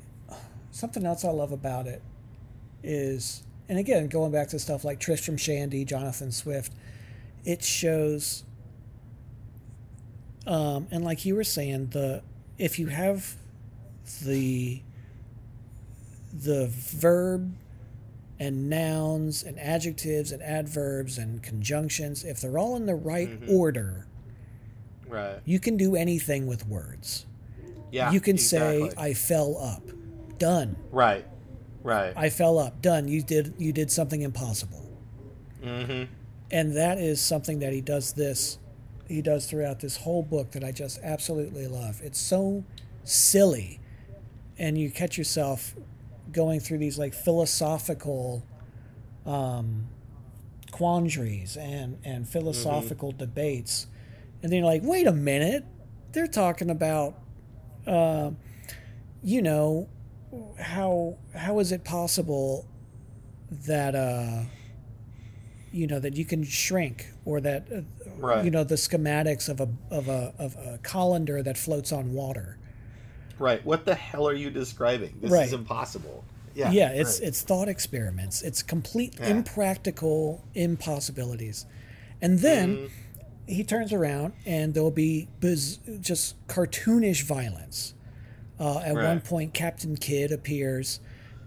something 0.71 1.05
else 1.05 1.23
I 1.23 1.29
love 1.29 1.51
about 1.51 1.87
it 1.87 2.01
is, 2.83 3.43
and 3.69 3.77
again, 3.79 4.07
going 4.07 4.31
back 4.31 4.49
to 4.49 4.59
stuff 4.59 4.83
like 4.83 4.99
Tristram 4.99 5.37
Shandy, 5.37 5.85
Jonathan 5.85 6.31
Swift, 6.31 6.71
it 7.45 7.63
shows, 7.63 8.43
um, 10.47 10.87
and 10.91 11.03
like 11.03 11.25
you 11.25 11.35
were 11.35 11.43
saying, 11.43 11.87
the 11.87 12.21
if 12.57 12.79
you 12.79 12.87
have 12.87 13.35
the 14.23 14.81
the 16.33 16.67
verb 16.69 17.53
and 18.39 18.69
nouns 18.69 19.43
and 19.43 19.57
adjectives 19.59 20.31
and 20.31 20.41
adverbs 20.43 21.17
and 21.17 21.41
conjunctions, 21.41 22.23
if 22.23 22.41
they're 22.41 22.57
all 22.57 22.75
in 22.75 22.85
the 22.85 22.95
right 22.95 23.29
order, 23.49 24.05
Right. 25.07 25.39
you 25.45 25.59
can 25.59 25.77
do 25.77 25.95
anything 25.95 26.45
with 26.45 26.67
words. 26.67 27.25
Yeah. 27.91 28.11
you 28.11 28.19
can 28.19 28.37
say. 28.37 28.91
I 28.97 29.13
fell 29.13 29.57
up. 29.57 29.83
Done. 30.37 30.75
Right. 30.91 31.25
Right. 31.85 32.13
I 32.15 32.29
fell 32.29 32.57
up. 32.57 32.81
Done. 32.81 33.07
You 33.07 33.21
did 33.21 33.53
you 33.57 33.71
did 33.71 33.91
something 33.91 34.21
impossible. 34.21 34.89
mm-hmm. 35.63 36.11
And 36.51 36.77
that 36.77 36.97
is 36.97 37.21
something 37.21 37.59
that 37.59 37.73
he 37.73 37.81
does 37.81 38.13
this 38.13 38.57
he 39.07 39.21
does 39.21 39.45
throughout 39.45 39.79
this 39.79 39.97
whole 39.97 40.23
book 40.23 40.51
that 40.51 40.63
I 40.63 40.71
just 40.71 40.99
absolutely 41.03 41.67
love. 41.67 42.01
It's 42.03 42.19
so 42.19 42.63
silly 43.03 43.79
and 44.57 44.77
you 44.77 44.89
catch 44.89 45.17
yourself 45.17 45.75
going 46.31 46.59
through 46.59 46.79
these 46.79 46.97
like 46.97 47.13
philosophical 47.13 48.43
um 49.27 49.85
quandaries 50.71 51.55
and 51.55 51.99
and 52.03 52.27
philosophical 52.27 53.11
debates 53.11 53.85
and 54.41 54.51
then 54.51 54.59
you're 54.59 54.65
like 54.65 54.81
wait 54.83 55.05
a 55.05 55.11
minute 55.11 55.63
they're 56.13 56.27
talking 56.27 56.69
about 56.69 57.13
uh, 57.85 58.31
you 59.21 59.41
know 59.41 59.87
how 60.59 61.17
how 61.33 61.59
is 61.59 61.71
it 61.71 61.83
possible 61.83 62.65
that 63.51 63.95
uh 63.95 64.43
you 65.71 65.87
know 65.87 65.99
that 65.99 66.15
you 66.15 66.25
can 66.25 66.43
shrink 66.43 67.07
or 67.25 67.41
that 67.41 67.67
uh, 67.73 67.81
Right. 68.17 68.45
you 68.45 68.51
know 68.51 68.63
the 68.63 68.75
schematics 68.75 69.49
of 69.49 69.59
a 69.59 69.67
of 69.91 70.07
a 70.07 70.33
of 70.39 70.55
a 70.55 70.79
colander 70.83 71.43
that 71.43 71.57
floats 71.57 71.91
on 71.91 72.13
water 72.13 72.57
Right. 73.37 73.65
What 73.65 73.83
the 73.83 73.95
hell 73.95 74.25
are 74.29 74.33
you 74.33 74.49
describing? 74.49 75.17
This 75.21 75.29
Right. 75.29 75.45
is 75.45 75.51
impossible. 75.51 76.23
Yeah. 76.55 76.71
yeah, 76.71 76.91
it's 76.91 77.19
right. 77.19 77.27
it's 77.27 77.41
thought 77.41 77.67
experiments 77.67 78.41
it's 78.41 78.63
complete 78.63 79.15
Yeah. 79.19 79.27
impractical 79.27 80.45
impossibilities 80.53 81.65
and 82.21 82.39
then 82.39 82.67
Mm-hmm. 82.77 82.87
he 83.47 83.63
turns 83.65 83.91
around 83.91 84.31
and 84.45 84.73
there'll 84.73 84.89
be 84.91 85.27
biz- 85.41 85.79
just 85.99 86.35
cartoonish 86.47 87.23
violence 87.23 87.93
uh, 88.59 88.79
at 88.79 88.93
one 88.93 89.21
point 89.21 89.53
captain 89.53 89.95
kidd 89.95 90.31
appears 90.31 90.99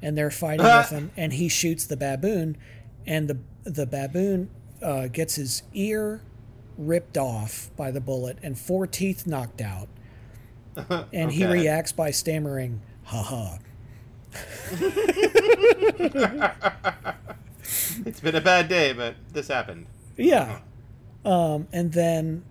and 0.02 0.16
they're 0.16 0.30
fighting 0.30 0.66
with 0.66 0.90
him 0.90 1.10
and 1.16 1.32
he 1.32 1.48
shoots 1.48 1.86
the 1.86 1.96
baboon 1.96 2.56
and 3.06 3.28
the 3.28 3.38
the 3.64 3.86
baboon 3.86 4.50
uh, 4.82 5.08
gets 5.08 5.36
his 5.36 5.62
ear 5.74 6.22
ripped 6.76 7.18
off 7.18 7.70
by 7.76 7.90
the 7.90 8.00
bullet 8.00 8.38
and 8.42 8.58
four 8.58 8.86
teeth 8.86 9.26
knocked 9.26 9.60
out 9.60 9.88
and 11.12 11.32
he 11.32 11.44
reacts 11.44 11.92
by 11.92 12.10
stammering 12.10 12.80
haha 13.04 13.56
It's 18.06 18.20
been 18.20 18.34
a 18.34 18.40
bad 18.40 18.68
day, 18.68 18.92
but 18.92 19.14
this 19.32 19.48
happened. 19.48 19.86
Yeah. 20.16 20.60
Um, 21.24 21.68
and 21.72 21.92
then 21.92 22.44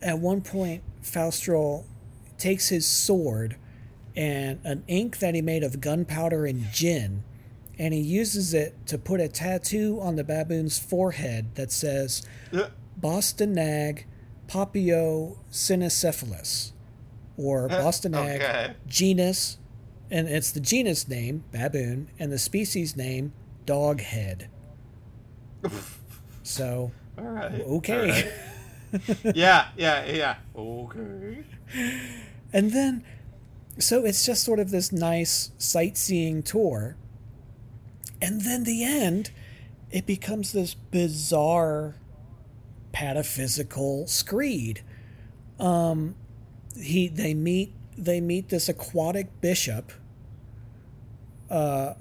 at 0.00 0.18
one 0.18 0.40
point, 0.40 0.82
Faustroll 1.02 1.84
takes 2.38 2.68
his 2.68 2.86
sword 2.86 3.56
and 4.16 4.58
an 4.64 4.82
ink 4.88 5.18
that 5.18 5.34
he 5.34 5.42
made 5.42 5.62
of 5.62 5.80
gunpowder 5.80 6.46
and 6.46 6.70
gin, 6.72 7.22
and 7.78 7.92
he 7.92 8.00
uses 8.00 8.54
it 8.54 8.74
to 8.86 8.96
put 8.98 9.20
a 9.20 9.28
tattoo 9.28 9.98
on 10.00 10.16
the 10.16 10.24
baboon's 10.24 10.78
forehead 10.78 11.54
that 11.56 11.70
says 11.70 12.26
Yeah. 12.50 12.68
Bosse-de-Nage 12.96 14.04
Papio 14.48 15.36
cynocephalus, 15.52 16.72
or 17.36 17.66
uh, 17.70 17.76
Bosse-de-Nage 17.82 18.36
Okay. 18.36 18.74
genus, 18.86 19.58
and 20.10 20.28
it's 20.28 20.50
the 20.52 20.60
genus 20.60 21.06
name, 21.08 21.44
baboon, 21.52 22.08
and 22.18 22.32
the 22.32 22.38
species 22.38 22.96
name, 22.96 23.32
doghead. 23.66 24.46
So, 26.42 26.92
All 27.18 27.24
right. 27.24 27.60
okay. 27.60 28.00
All 28.00 28.08
right. 28.08 29.34
yeah, 29.36 29.66
yeah, 29.76 30.04
yeah. 30.06 30.36
Okay. 30.56 31.42
And 32.52 32.70
then, 32.70 33.04
so 33.78 34.04
it's 34.04 34.24
just 34.24 34.42
sort 34.44 34.58
of 34.58 34.70
this 34.70 34.92
nice 34.92 35.50
sightseeing 35.58 36.42
tour. 36.42 36.96
And 38.20 38.40
then 38.42 38.64
the 38.64 38.82
end, 38.82 39.30
it 39.90 40.06
becomes 40.06 40.52
this 40.52 40.74
bizarre 40.74 41.96
pataphysical 42.92 44.08
screed. 44.08 44.82
Um, 45.60 46.14
he 46.80 47.08
they 47.08 47.34
meet 47.34 47.72
they 47.96 48.20
meet 48.20 48.48
this 48.48 48.68
aquatic 48.68 49.40
bishop. 49.40 49.92
Uh, 51.50 51.94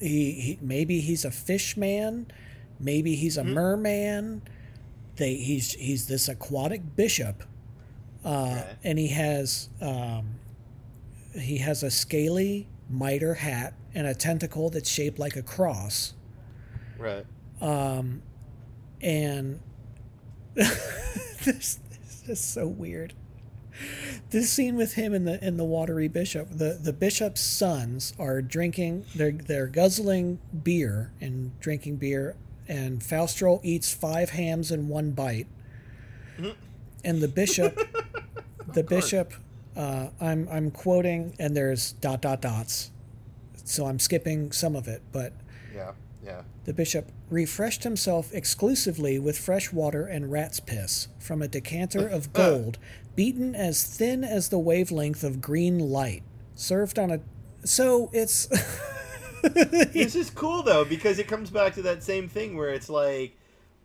he, 0.00 0.32
he 0.32 0.58
maybe 0.60 1.00
he's 1.00 1.24
a 1.24 1.30
fish 1.30 1.76
man, 1.76 2.26
maybe 2.80 3.14
he's 3.14 3.36
a 3.36 3.44
merman. 3.44 4.42
They 5.16 5.34
he's 5.34 5.72
he's 5.72 6.06
this 6.08 6.28
aquatic 6.28 6.96
bishop 6.96 7.44
uh, 8.24 8.28
Right. 8.56 8.76
and 8.84 8.98
he 8.98 9.08
has 9.08 9.68
um, 9.80 10.37
he 11.40 11.58
has 11.58 11.82
a 11.82 11.90
scaly 11.90 12.68
mitre 12.88 13.34
hat 13.34 13.74
and 13.94 14.06
a 14.06 14.14
tentacle 14.14 14.70
that's 14.70 14.88
shaped 14.88 15.18
like 15.18 15.36
a 15.36 15.42
cross. 15.42 16.14
Right. 16.98 17.26
Um, 17.60 18.22
and 19.00 19.60
this, 20.54 21.44
this 21.44 22.24
is 22.26 22.40
so 22.40 22.66
weird. 22.66 23.14
This 24.30 24.50
scene 24.50 24.76
with 24.76 24.94
him 24.94 25.14
and 25.14 25.26
the 25.26 25.42
and 25.42 25.58
the 25.58 25.64
watery 25.64 26.08
bishop, 26.08 26.48
the 26.50 26.78
the 26.82 26.92
bishop's 26.92 27.40
sons 27.40 28.12
are 28.18 28.42
drinking. 28.42 29.04
They're 29.14 29.32
they're 29.32 29.68
guzzling 29.68 30.40
beer 30.64 31.12
and 31.20 31.58
drinking 31.60 31.96
beer, 31.96 32.36
and 32.66 33.02
Faustroll 33.02 33.60
eats 33.62 33.94
five 33.94 34.30
hams 34.30 34.72
in 34.72 34.88
one 34.88 35.12
bite. 35.12 35.46
And 37.04 37.20
the 37.20 37.28
bishop, 37.28 37.78
the 38.74 38.82
bishop, 38.82 39.32
uh, 39.78 40.08
I'm 40.20 40.48
I'm 40.50 40.70
quoting, 40.72 41.34
and 41.38 41.56
there's 41.56 41.92
dot 41.92 42.20
dot 42.20 42.42
dots, 42.42 42.90
so 43.64 43.86
I'm 43.86 43.98
skipping 44.00 44.52
some 44.52 44.74
of 44.76 44.88
it, 44.88 45.02
but 45.12 45.32
Yeah. 45.74 45.92
Yeah. 46.24 46.42
the 46.64 46.74
bishop 46.74 47.12
refreshed 47.30 47.84
himself 47.84 48.34
exclusively 48.34 49.18
with 49.20 49.38
fresh 49.38 49.72
water 49.72 50.04
and 50.04 50.30
rat's 50.32 50.58
piss 50.60 51.08
from 51.20 51.40
a 51.40 51.48
decanter 51.48 52.06
of 52.08 52.32
gold, 52.34 52.76
beaten 53.14 53.54
as 53.54 53.84
thin 53.84 54.24
as 54.24 54.48
the 54.48 54.58
wavelength 54.58 55.22
of 55.22 55.40
green 55.40 55.78
light, 55.78 56.24
served 56.56 56.98
on 56.98 57.10
a. 57.12 57.20
So 57.64 58.10
it's. 58.12 58.46
this 59.54 60.16
is 60.16 60.28
cool 60.30 60.64
though 60.64 60.84
because 60.84 61.20
it 61.20 61.28
comes 61.28 61.50
back 61.50 61.74
to 61.74 61.82
that 61.82 62.02
same 62.02 62.28
thing 62.28 62.56
where 62.56 62.70
it's 62.70 62.88
like 62.88 63.36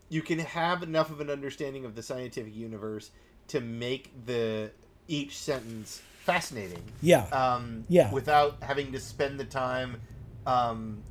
you 0.09 0.23
can 0.23 0.39
have 0.39 0.81
enough 0.81 1.11
of 1.11 1.21
an 1.21 1.29
understanding 1.29 1.85
of 1.85 1.93
the 1.95 2.01
scientific 2.01 2.55
universe 2.55 3.11
to 3.49 3.59
make 3.61 4.11
the 4.25 4.71
each 5.07 5.37
sentence 5.37 6.01
fascinating 6.23 6.81
yeah. 7.01 7.23
um, 7.31 7.83
Yeah. 7.89 8.11
without 8.11 8.57
having 8.61 8.91
to 8.93 8.99
spend 8.99 9.39
the 9.39 9.45
time 9.45 9.99
um, 10.45 11.03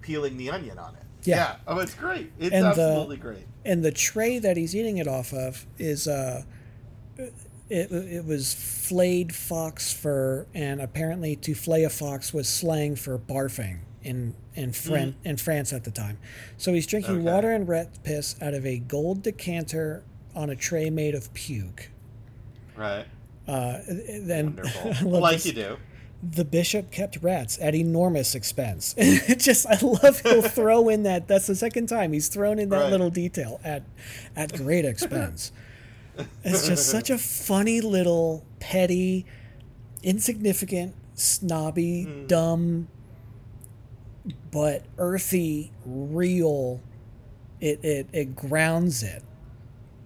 peeling 0.00 0.36
the 0.36 0.50
onion 0.50 0.78
on 0.78 0.94
it 0.94 1.02
Yeah. 1.24 1.56
oh 1.66 1.78
it's 1.80 1.94
great 1.94 2.32
it's 2.38 2.52
And 2.54 2.64
the- 2.64 2.68
absolutely 2.68 3.16
great 3.16 3.46
and 3.64 3.84
the 3.84 3.90
tray 3.92 4.38
that 4.38 4.56
he's 4.56 4.74
eating 4.76 4.98
it 4.98 5.08
off 5.08 5.32
of 5.32 5.66
is 5.78 6.06
uh 6.06 6.42
it, 7.70 7.90
it 7.90 8.24
was 8.24 8.52
flayed 8.54 9.34
fox 9.34 9.92
fur 9.92 10.46
and 10.54 10.80
apparently 10.80 11.34
to 11.36 11.54
flay 11.54 11.84
a 11.84 11.90
fox 11.90 12.32
was 12.34 12.48
slang 12.48 12.94
for 12.96 13.18
barfing 13.18 13.78
in 14.02 14.34
in 14.54 14.72
Fran- 14.72 15.14
in 15.24 15.36
France 15.38 15.72
at 15.72 15.82
the 15.84 15.90
time. 15.90 16.18
So 16.58 16.72
he's 16.74 16.86
drinking 16.86 17.16
Okay. 17.16 17.22
water 17.32 17.50
and 17.50 17.66
rat 17.66 18.02
piss 18.04 18.36
out 18.40 18.52
of 18.54 18.64
a 18.66 18.78
gold 18.78 19.22
decanter 19.22 20.04
on 20.34 20.50
a 20.50 20.54
tray 20.56 20.90
made 20.90 21.14
of 21.14 21.32
puke. 21.32 21.90
right 22.76 23.06
Uh, 23.46 23.78
then 23.88 24.58
like 25.02 25.44
you 25.44 25.52
do 25.52 25.76
the 26.22 26.44
bishop 26.44 26.90
kept 26.90 27.18
rats 27.20 27.58
at 27.60 27.74
enormous 27.74 28.34
expense. 28.34 28.94
just 29.36 29.66
I 29.66 29.78
love 29.82 30.20
he'll 30.22 30.40
throw 30.60 30.88
in 30.88 31.02
that 31.02 31.28
that's 31.28 31.46
the 31.46 31.54
second 31.54 31.86
time 31.88 32.14
he's 32.14 32.28
thrown 32.28 32.58
in 32.58 32.70
that 32.70 32.80
Right. 32.84 32.90
little 32.90 33.10
detail 33.10 33.60
at 33.62 33.82
at 34.34 34.54
great 34.56 34.86
expense. 34.86 35.52
it's 36.42 36.66
just 36.66 36.86
such 36.88 37.10
a 37.10 37.18
funny 37.18 37.82
little 37.82 38.42
petty, 38.60 39.26
insignificant, 40.02 40.94
snobby, 41.14 42.04
Hmm. 42.04 42.26
dumb 42.26 42.88
but 44.50 44.84
earthy, 44.96 45.70
real 45.84 46.80
it, 47.60 47.84
it 47.84 48.08
it 48.12 48.34
grounds 48.34 49.02
it. 49.02 49.22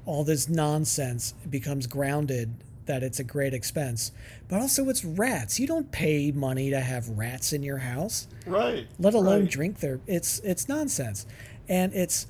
All 0.07 0.25
this 0.25 0.49
nonsense 0.49 1.35
becomes 1.49 1.87
grounded 1.87 2.55
that 2.89 3.05
it's 3.05 3.21
a 3.21 3.25
great 3.25 3.55
expense. 3.55 4.11
But 4.49 4.61
also 4.61 4.89
it's 4.89 5.05
rats. 5.05 5.61
You 5.61 5.69
don't 5.69 5.93
pay 5.93 6.33
money 6.33 6.71
to 6.71 6.81
have 6.81 7.09
rats 7.11 7.53
in 7.53 7.63
your 7.63 7.79
house, 7.79 8.27
right 8.47 8.89
let 8.99 9.15
alone 9.15 9.43
right. 9.43 9.51
drink 9.51 9.79
their 9.79 10.01
it's 10.07 10.41
it's 10.41 10.69
nonsense. 10.69 11.25
And 11.69 11.95
it's 11.95 12.27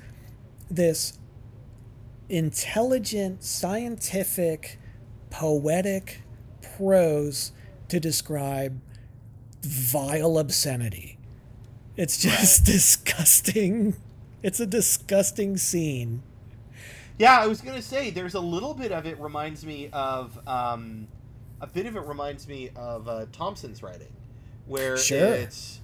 this 0.70 1.18
intelligent, 2.28 3.42
scientific, 3.42 4.78
poetic 5.30 6.22
prose 6.76 7.52
to 7.88 7.98
describe 7.98 8.80
vile 9.62 10.38
obscenity. 10.38 11.18
It's 11.96 12.18
just 12.18 12.64
disgusting. 12.66 13.96
It's 14.42 14.60
a 14.60 14.66
disgusting 14.66 15.56
scene. 15.56 16.22
Yeah, 17.18 17.38
I 17.40 17.46
was 17.46 17.60
gonna 17.60 17.82
say 17.82 18.10
there's 18.10 18.34
a 18.34 18.40
little 18.40 18.74
bit 18.74 18.92
of 18.92 19.06
it 19.06 19.18
reminds 19.20 19.64
me 19.66 19.88
of 19.92 20.38
um, 20.46 21.08
a 21.60 21.66
bit 21.66 21.86
of 21.86 21.96
it 21.96 22.02
reminds 22.04 22.46
me 22.46 22.70
of 22.76 23.08
uh, 23.08 23.26
Thompson's 23.32 23.82
writing, 23.82 24.12
where 24.66 24.96
Sure. 24.96 25.34
it's 25.34 25.80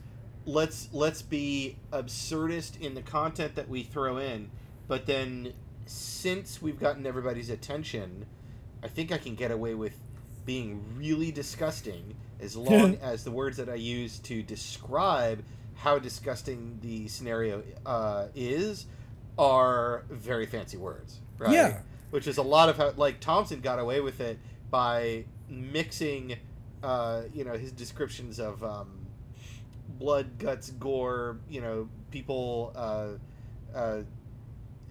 let's 0.46 0.88
let's 0.92 1.22
be 1.22 1.76
absurdist 1.92 2.80
in 2.80 2.94
the 2.94 3.02
content 3.02 3.56
that 3.56 3.68
we 3.68 3.82
throw 3.82 4.18
in, 4.18 4.50
but 4.86 5.06
then 5.06 5.52
since 5.86 6.62
we've 6.62 6.78
gotten 6.78 7.06
everybody's 7.06 7.50
attention, 7.50 8.26
I 8.82 8.88
think 8.88 9.10
I 9.12 9.18
can 9.18 9.34
get 9.34 9.50
away 9.50 9.74
with 9.74 9.98
being 10.46 10.82
really 10.96 11.32
disgusting 11.32 12.14
as 12.40 12.56
long 12.56 12.96
as 13.02 13.24
the 13.24 13.30
words 13.32 13.56
that 13.56 13.68
I 13.68 13.74
use 13.74 14.18
to 14.20 14.42
describe 14.42 15.42
how 15.74 15.98
disgusting 15.98 16.78
the 16.80 17.08
scenario 17.08 17.62
uh, 17.84 18.26
is 18.36 18.86
are 19.36 20.04
very 20.08 20.46
fancy 20.46 20.76
words, 20.76 21.20
right? 21.44 21.52
Yeah. 21.52 21.80
Which 22.10 22.26
is 22.26 22.36
a 22.38 22.42
lot 22.42 22.68
of 22.68 22.76
how, 22.76 22.92
like, 22.96 23.20
Thompson 23.20 23.60
got 23.60 23.78
away 23.78 24.00
with 24.00 24.20
it 24.20 24.38
by 24.70 25.24
mixing, 25.48 26.36
uh, 26.82 27.22
you 27.32 27.44
know, 27.44 27.54
his 27.54 27.72
descriptions 27.72 28.38
of 28.38 28.62
um, 28.62 29.06
blood, 29.98 30.38
guts, 30.38 30.70
gore, 30.70 31.38
you 31.48 31.60
know, 31.60 31.88
people 32.10 32.72
uh, 32.76 33.08
uh, 33.76 34.02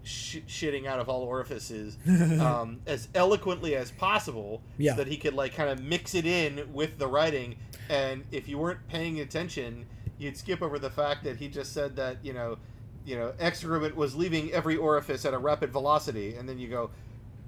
sh- 0.03 0.39
shitting 0.47 0.85
out 0.85 0.99
of 0.99 1.07
all 1.09 1.21
orifices 1.21 1.97
um, 2.41 2.81
as 2.85 3.07
eloquently 3.15 3.75
as 3.75 3.91
possible 3.91 4.61
Yeah. 4.77 4.91
so 4.91 4.97
that 4.97 5.07
he 5.07 5.17
could, 5.17 5.33
like, 5.33 5.53
kind 5.53 5.69
of 5.69 5.81
mix 5.81 6.15
it 6.15 6.25
in 6.25 6.73
with 6.73 6.97
the 6.99 7.07
writing. 7.07 7.55
And 7.89 8.23
if 8.31 8.47
you 8.47 8.57
weren't 8.57 8.85
paying 8.89 9.19
attention, 9.21 9.85
you'd 10.17 10.37
skip 10.37 10.61
over 10.61 10.77
the 10.79 10.89
fact 10.89 11.23
that 11.23 11.37
he 11.37 11.47
just 11.47 11.73
said 11.73 11.95
that, 11.95 12.17
you 12.23 12.33
know, 12.33 12.57
you 13.05 13.15
know, 13.15 13.33
excrement 13.39 13.95
was 13.95 14.15
leaving 14.15 14.51
every 14.51 14.77
orifice 14.77 15.25
at 15.25 15.33
a 15.33 15.37
rapid 15.37 15.71
velocity, 15.71 16.35
and 16.35 16.47
then 16.47 16.57
you 16.57 16.67
go, 16.69 16.89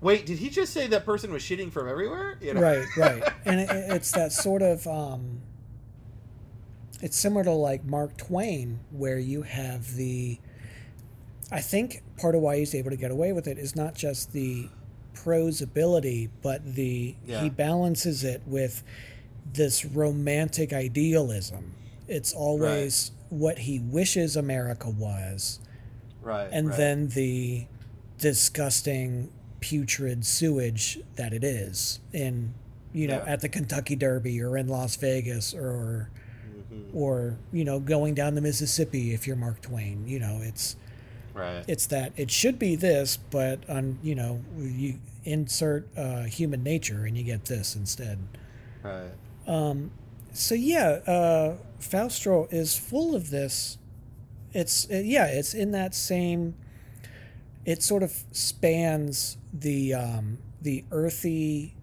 "Wait, 0.02 0.26
did 0.26 0.38
he 0.40 0.50
just 0.50 0.74
say 0.74 0.88
that 0.88 1.06
person 1.06 1.32
was 1.32 1.42
shitting 1.44 1.72
from 1.72 1.88
everywhere?" 1.88 2.38
You 2.42 2.54
know? 2.54 2.62
Right, 2.62 2.86
right. 2.98 3.24
And 3.46 3.60
it, 3.62 3.70
it's 3.72 4.12
that 4.12 4.32
sort 4.32 4.62
of 4.62 4.86
um 4.88 5.42
it's 7.02 7.18
similar 7.18 7.44
to 7.44 7.52
like 7.52 7.84
Mark 7.86 8.18
Twain 8.18 8.80
where 8.92 9.20
you 9.20 9.42
have 9.44 9.96
the 9.96 10.40
I 11.52 11.62
think 11.62 12.02
part 12.18 12.36
of 12.36 12.42
why 12.42 12.58
he's 12.58 12.74
able 12.74 12.90
to 12.90 12.96
get 12.98 13.12
away 13.12 13.32
with 13.34 13.48
it 13.48 13.58
is 13.58 13.76
not 13.76 13.94
just 13.96 14.34
the 14.34 14.70
prose 15.14 15.62
ability, 15.62 16.30
but 16.42 16.76
the 16.76 17.16
Yeah. 17.26 17.42
he 17.42 17.50
balances 17.50 18.24
it 18.24 18.42
with 18.46 18.84
this 19.54 19.86
romantic 19.86 20.74
idealism. 20.74 21.74
It's 22.08 22.34
always 22.34 23.12
what 23.36 23.60
he 23.60 23.80
wishes 23.80 24.36
America 24.36 24.90
was, 24.90 25.60
Right. 26.22 26.50
and 26.52 26.70
right. 26.70 26.78
then 26.78 27.08
the 27.10 27.68
disgusting, 28.18 29.30
putrid 29.60 30.26
sewage 30.26 31.00
that 31.16 31.34
it 31.34 31.44
is 31.44 32.00
in, 32.14 32.54
you 32.94 33.08
know, 33.08 33.18
Yeah. 33.26 33.32
at 33.34 33.42
the 33.42 33.50
Kentucky 33.50 33.96
Derby 33.96 34.42
or 34.42 34.58
in 34.58 34.68
Las 34.68 34.96
Vegas 34.96 35.54
or, 35.54 36.10
or 36.94 37.38
you 37.52 37.64
know, 37.66 37.80
going 37.80 38.14
down 38.14 38.36
the 38.36 38.42
Mississippi 38.42 39.14
if 39.14 39.26
you're 39.28 39.36
Mark 39.36 39.62
Twain. 39.62 40.08
You 40.08 40.20
know, 40.20 40.40
it's 40.42 40.76
Right. 41.34 41.64
it's 41.68 41.88
that 41.88 42.14
it 42.16 42.32
should 42.32 42.58
be 42.58 42.76
this, 42.76 43.18
but 43.18 43.68
on 43.70 43.98
you 44.02 44.16
know, 44.16 44.42
you 44.58 45.00
insert 45.26 45.88
uh, 45.98 46.24
human 46.24 46.64
nature 46.64 47.06
and 47.06 47.18
you 47.18 47.24
get 47.24 47.46
this 47.46 47.76
instead. 47.76 48.20
right. 48.84 49.12
So 50.36 50.54
yeah, 50.54 51.00
uh, 51.08 51.56
Faustroll 51.80 52.48
is 52.52 52.78
full 52.78 53.16
of 53.16 53.30
this. 53.30 53.78
It's 54.54 54.90
uh, 54.92 54.98
yeah, 54.98 55.28
it's 55.28 55.54
in 55.54 55.72
that 55.72 55.96
same. 55.96 56.56
It 57.66 57.82
sort 57.82 58.04
of 58.04 58.12
spans 58.32 59.38
the 59.54 59.94
um, 59.94 60.40
the 60.62 60.84
earthy, 60.92 61.74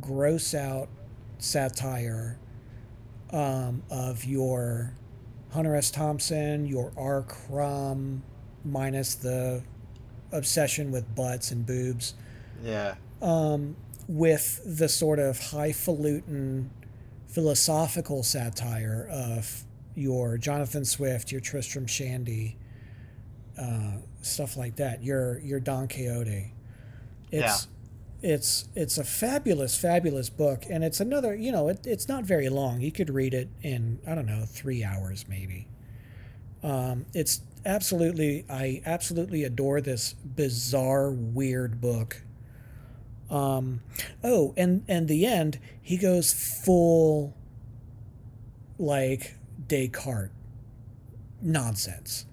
gross 0.00 0.54
out 0.54 0.88
satire 1.38 2.38
um, 3.30 3.84
of 3.90 4.24
your 4.24 4.94
Hunter 5.52 5.76
S. 5.76 5.92
Thompson, 5.92 6.66
your 6.66 6.92
R. 6.96 7.22
Crumb, 7.22 8.24
minus 8.64 9.14
the 9.14 9.62
obsession 10.32 10.90
with 10.90 11.14
butts 11.14 11.52
and 11.52 11.64
boobs 11.64 12.14
Yeah. 12.60 12.96
Um, 13.22 13.76
with 14.08 14.60
the 14.66 14.88
sort 14.88 15.20
of 15.20 15.38
highfalutin 15.38 16.70
philosophical 17.34 18.22
satire 18.22 19.08
of 19.10 19.64
your 19.96 20.38
Jonathan 20.38 20.84
Swift, 20.84 21.32
your 21.32 21.40
Tristram 21.40 21.86
Shandy, 21.86 22.56
uh, 23.60 23.98
stuff 24.22 24.56
like 24.56 24.76
that. 24.76 25.02
Your 25.02 25.40
your 25.40 25.60
Don 25.60 25.88
Quixote. 25.88 26.52
It's 27.32 27.68
it's 28.22 28.68
it's 28.74 28.98
a 28.98 29.04
fabulous, 29.04 29.76
fabulous 29.76 30.30
book, 30.30 30.64
and 30.70 30.84
it's 30.84 31.00
another. 31.00 31.34
You 31.34 31.52
know, 31.52 31.68
it, 31.68 31.86
it's 31.86 32.08
not 32.08 32.24
very 32.24 32.48
long. 32.48 32.80
You 32.80 32.92
could 32.92 33.10
read 33.10 33.34
it 33.34 33.48
in 33.62 33.98
I 34.06 34.14
don't 34.14 34.26
know 34.26 34.44
three 34.46 34.84
hours 34.84 35.26
maybe. 35.28 35.66
Um, 36.62 37.04
it's 37.12 37.40
absolutely 37.66 38.44
I 38.48 38.80
absolutely 38.86 39.42
adore 39.44 39.80
this 39.80 40.14
bizarre, 40.14 41.10
weird 41.10 41.80
book. 41.80 42.22
Um, 43.34 43.80
oh, 44.22 44.54
and 44.56 44.84
and 44.86 45.08
the 45.08 45.26
end, 45.26 45.58
he 45.82 45.96
goes 45.96 46.32
full 46.32 47.34
like 48.78 49.34
Descartes 49.66 50.30
nonsense. 51.42 52.26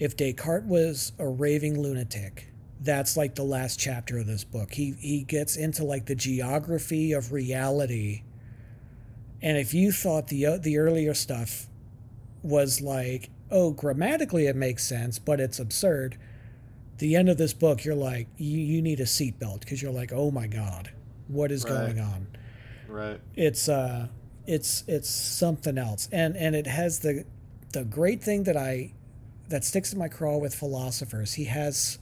If 0.00 0.16
Descartes 0.16 0.66
was 0.66 1.12
a 1.16 1.28
raving 1.28 1.80
lunatic, 1.80 2.48
that's 2.80 3.16
like 3.16 3.36
the 3.36 3.44
last 3.44 3.78
chapter 3.78 4.18
of 4.18 4.26
this 4.26 4.42
book. 4.42 4.74
He 4.74 4.96
he 4.98 5.22
gets 5.22 5.56
into 5.56 5.84
like 5.84 6.06
the 6.06 6.16
geography 6.16 7.12
of 7.12 7.30
reality. 7.30 8.24
And 9.40 9.56
if 9.56 9.72
you 9.72 9.92
thought 9.92 10.26
the 10.26 10.44
uh, 10.44 10.58
the 10.58 10.78
earlier 10.78 11.14
stuff 11.14 11.68
was 12.42 12.80
like, 12.80 13.30
oh, 13.48 13.70
grammatically 13.70 14.48
it 14.48 14.56
makes 14.56 14.84
sense, 14.84 15.20
but 15.20 15.38
it's 15.38 15.60
absurd. 15.60 16.18
The 16.98 17.14
end 17.16 17.28
of 17.28 17.38
this 17.38 17.52
book, 17.54 17.84
you're 17.84 17.94
like, 17.94 18.26
you, 18.36 18.58
you 18.58 18.82
need 18.82 19.00
a 19.00 19.04
seatbelt 19.04 19.60
because 19.60 19.80
you're 19.80 19.92
like, 19.92 20.12
oh 20.12 20.30
my 20.30 20.46
god, 20.46 20.90
what 21.28 21.50
is 21.52 21.64
Right. 21.64 21.70
going 21.70 22.00
on? 22.00 22.26
Right. 22.88 23.20
it's 23.36 23.68
uh 23.68 24.08
it's 24.46 24.82
it's 24.88 25.10
something 25.10 25.76
else 25.76 26.08
and 26.10 26.34
and 26.38 26.56
it 26.56 26.66
has 26.66 27.00
the 27.00 27.26
the 27.74 27.84
great 27.84 28.22
thing 28.22 28.44
that 28.44 28.56
i 28.56 28.92
that 29.50 29.62
sticks 29.62 29.92
in 29.92 29.98
my 29.98 30.08
craw 30.08 30.38
with 30.38 30.54
philosophers 30.54 31.34
he 31.34 31.44
has 31.44 31.98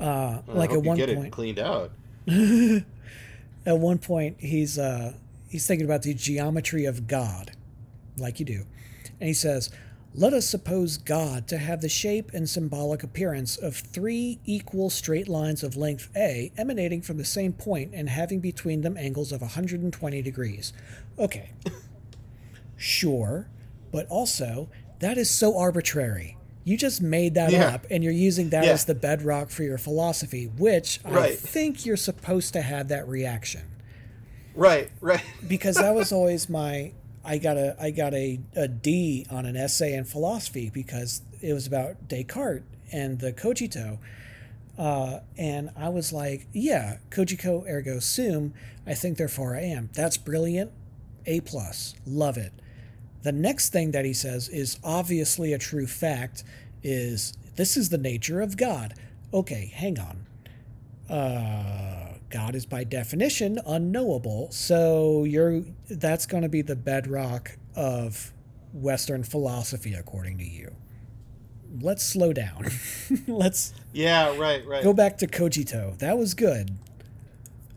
uh 0.00 0.40
Well, 0.46 0.56
like 0.56 0.70
at 0.72 0.82
one 0.82 0.96
get 0.96 1.08
it 1.08 1.16
point 1.16 1.32
cleaned 1.32 1.60
out. 1.60 1.92
at 2.28 2.84
one 3.78 3.98
point 3.98 4.36
he's 4.40 4.76
uh 4.76 5.12
he's 5.48 5.66
thinking 5.68 5.86
about 5.86 6.02
the 6.02 6.12
geometry 6.12 6.84
of 6.84 7.06
god 7.06 7.52
like 8.18 8.40
you 8.40 8.44
do 8.46 8.64
and 9.20 9.28
he 9.28 9.34
says 9.34 9.70
let 10.18 10.32
us 10.32 10.46
suppose 10.48 10.96
god 10.96 11.46
to 11.46 11.58
have 11.58 11.80
the 11.82 11.88
shape 11.88 12.30
and 12.32 12.48
symbolic 12.48 13.02
appearance 13.02 13.56
of 13.56 13.76
three 13.76 14.38
equal 14.44 14.88
straight 14.88 15.28
lines 15.28 15.62
of 15.62 15.76
length 15.76 16.08
a 16.16 16.50
emanating 16.56 17.02
from 17.02 17.18
the 17.18 17.24
same 17.24 17.52
point 17.52 17.90
and 17.94 18.08
having 18.08 18.40
between 18.40 18.80
them 18.80 18.96
angles 18.96 19.30
of 19.32 19.40
120 19.42 20.22
degrees 20.22 20.72
okay 21.18 21.50
sure 22.76 23.48
but 23.92 24.06
also 24.08 24.68
that 25.00 25.18
is 25.18 25.30
so 25.30 25.58
arbitrary 25.58 26.36
you 26.64 26.76
just 26.76 27.00
made 27.00 27.34
that 27.34 27.52
Yeah. 27.52 27.68
up 27.74 27.86
and 27.90 28.02
you're 28.02 28.12
using 28.12 28.50
that 28.50 28.64
Yeah. 28.64 28.72
as 28.72 28.86
the 28.86 28.94
bedrock 28.94 29.50
for 29.50 29.62
your 29.62 29.78
philosophy 29.78 30.46
which 30.46 31.00
i 31.04 31.30
think 31.34 31.84
you're 31.86 31.96
supposed 31.96 32.52
to 32.54 32.62
have 32.62 32.88
that 32.88 33.06
reaction 33.08 33.62
Right. 34.54 34.90
Right. 35.02 35.22
because 35.48 35.76
that 35.76 35.94
was 35.94 36.12
always 36.12 36.48
my 36.48 36.92
I 37.26 37.38
got 37.38 37.56
a 37.56 37.76
I 37.80 37.90
got 37.90 38.14
a, 38.14 38.38
a 38.54 38.68
D 38.68 39.26
on 39.30 39.44
an 39.44 39.56
essay 39.56 39.94
in 39.94 40.04
philosophy 40.04 40.70
because 40.70 41.22
it 41.42 41.52
was 41.52 41.66
about 41.66 42.08
Descartes 42.08 42.64
and 42.92 43.18
the 43.18 43.32
cogito. 43.32 43.98
Uh, 44.78 45.20
and 45.36 45.70
I 45.76 45.88
was 45.88 46.12
like, 46.12 46.46
yeah, 46.52 46.98
cogito 47.10 47.64
ergo 47.66 47.98
sum. 47.98 48.54
I 48.86 48.94
think 48.94 49.18
therefore 49.18 49.56
I 49.56 49.62
am. 49.62 49.90
That's 49.92 50.16
brilliant. 50.16 50.70
A 51.26 51.40
plus. 51.40 51.94
Love 52.06 52.36
it. 52.36 52.52
The 53.22 53.32
next 53.32 53.70
thing 53.70 53.90
that 53.90 54.04
he 54.04 54.12
says 54.12 54.48
is 54.48 54.78
obviously 54.84 55.52
a 55.52 55.58
true 55.58 55.88
fact 55.88 56.44
is 56.82 57.32
this 57.56 57.76
is 57.76 57.88
the 57.88 57.98
nature 57.98 58.40
of 58.40 58.56
God. 58.56 58.94
Okay, 59.34 59.72
hang 59.74 59.98
on. 59.98 60.26
Uh, 61.10 61.95
God 62.36 62.54
is 62.54 62.66
by 62.66 62.84
definition 62.84 63.58
unknowable, 63.66 64.50
so 64.50 65.24
you're 65.24 65.62
that's 65.88 66.26
going 66.26 66.42
to 66.42 66.50
be 66.50 66.60
the 66.60 66.76
bedrock 66.76 67.56
of 67.74 68.32
Western 68.74 69.22
philosophy, 69.22 69.94
according 69.94 70.36
to 70.38 70.44
you. 70.44 70.74
Let's 71.80 72.02
slow 72.04 72.34
down. 72.34 72.66
Let's 73.26 73.72
Yeah. 73.94 74.36
Right. 74.36 74.66
Right. 74.66 74.82
go 74.84 74.92
back 74.92 75.16
to 75.18 75.26
cogito. 75.26 75.94
That 75.98 76.18
was 76.18 76.34
good. 76.34 76.72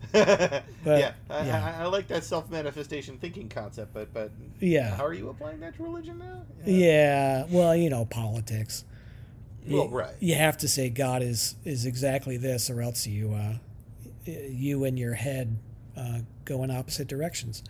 yeah. 0.14 0.62
I, 0.84 1.12
yeah. 1.46 1.76
I, 1.78 1.84
I 1.84 1.86
like 1.86 2.08
that 2.08 2.24
self 2.24 2.50
manifestation 2.50 3.16
thinking 3.16 3.48
concept, 3.48 3.94
but 3.94 4.12
but 4.12 4.30
Yeah. 4.58 4.94
how 4.94 5.06
are 5.06 5.14
you 5.14 5.30
applying 5.30 5.60
that 5.60 5.74
to 5.76 5.82
religion 5.82 6.18
now? 6.18 6.42
Yeah. 6.66 7.46
Well, 7.48 7.74
you 7.74 7.88
know, 7.88 8.04
politics. 8.04 8.84
Well, 9.66 9.84
you, 9.84 9.90
right. 9.90 10.14
You 10.20 10.34
have 10.34 10.58
to 10.58 10.68
say 10.68 10.90
God 10.90 11.22
is 11.22 11.56
is 11.64 11.86
exactly 11.86 12.36
this, 12.36 12.68
or 12.68 12.82
else 12.82 13.06
you 13.06 13.32
uh, 13.32 13.54
you 14.30 14.84
and 14.84 14.98
your 14.98 15.14
head 15.14 15.58
uh, 15.96 16.20
go 16.44 16.62
in 16.62 16.70
opposite 16.70 17.08
directions. 17.08 17.62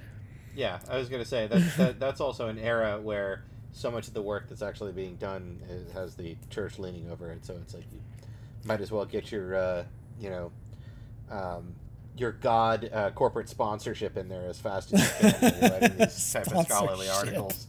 Yeah, 0.55 0.79
I 0.89 0.97
was 0.99 1.09
gonna 1.09 1.25
say 1.25 1.47
that, 1.47 1.77
that 1.77 2.01
that's 2.01 2.21
also 2.21 2.49
an 2.49 2.59
era 2.59 3.01
where 3.01 3.45
so 3.73 3.91
much 3.91 4.09
of 4.09 4.15
the 4.15 4.23
work 4.23 4.49
that's 4.49 4.63
actually 4.63 4.93
being 4.93 5.17
done 5.17 5.61
is, 5.69 5.93
has 5.93 6.15
the 6.17 6.37
church 6.51 6.79
leaning 6.79 7.11
over 7.11 7.31
it. 7.31 7.45
So 7.45 7.55
it's 7.63 7.75
like 7.75 7.85
you 7.93 8.01
might 8.65 8.81
as 8.81 8.91
well 8.91 9.05
get 9.05 9.31
your 9.31 9.55
uh, 9.57 9.85
you 10.21 10.31
know 10.31 10.53
um, 11.31 11.75
your 12.17 12.33
God 12.33 12.91
uh, 12.93 13.11
corporate 13.11 13.49
sponsorship 13.49 14.17
in 14.17 14.29
there 14.29 14.49
as 14.49 14.59
fast 14.59 14.93
as 14.93 15.01
you 15.01 15.31
can. 15.33 15.71
writing 15.71 15.99
these 15.99 16.33
type 16.33 16.47
of 16.53 16.67
scholarly 16.67 17.09
articles. 17.09 17.67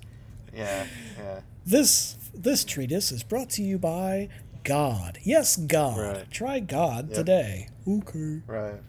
Yeah, 0.54 0.86
yeah, 1.18 1.40
This 1.66 2.18
this 2.34 2.66
treatise 2.66 3.12
is 3.12 3.24
brought 3.24 3.50
to 3.52 3.64
you 3.64 3.78
by 3.78 4.30
God. 4.64 5.20
Yes, 5.24 5.56
God. 5.56 5.98
Right. 5.98 6.32
Try 6.32 6.60
God 6.60 7.10
Yep. 7.10 7.16
today. 7.16 7.68
Okay. 7.88 8.42
right. 8.48 8.80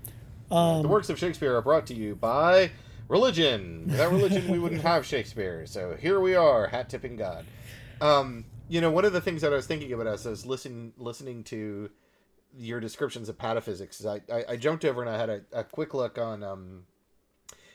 Um, 0.51 0.83
the 0.83 0.89
works 0.89 1.09
of 1.09 1.19
Shakespeare 1.19 1.57
are 1.57 1.63
brought 1.63 1.87
to 1.87 1.95
you 1.95 2.15
by 2.15 2.71
religion. 3.09 3.87
Without 3.89 4.11
religion, 4.13 4.49
we 4.49 4.59
wouldn't 4.59 4.83
have 4.93 5.07
Shakespeare. 5.07 5.67
So 5.67 5.97
here 5.99 6.21
we 6.21 6.35
are, 6.35 6.67
hat 6.67 6.91
tipping 6.91 7.17
God. 7.17 7.47
Um, 8.01 8.45
you 8.69 8.81
know, 8.81 8.91
one 8.91 9.05
of 9.05 9.13
the 9.13 9.21
things 9.21 9.43
that 9.43 9.53
I 9.53 9.57
was 9.57 9.67
thinking 9.67 9.93
about 9.93 10.07
as 10.07 10.27
I 10.27 10.31
was 10.31 10.45
listening 10.45 10.93
listening 10.99 11.45
to 11.45 11.91
your 12.55 12.81
descriptions 12.81 13.31
of 13.31 13.39
pataphysics, 13.39 14.01
is 14.01 14.07
I, 14.07 14.21
I, 14.31 14.45
I 14.51 14.57
jumped 14.57 14.85
over 14.85 15.01
and 15.01 15.11
I 15.11 15.17
had 15.19 15.31
a, 15.31 15.41
a 15.53 15.65
quick 15.65 15.95
look 15.95 16.19
on 16.19 16.43
um, 16.43 16.85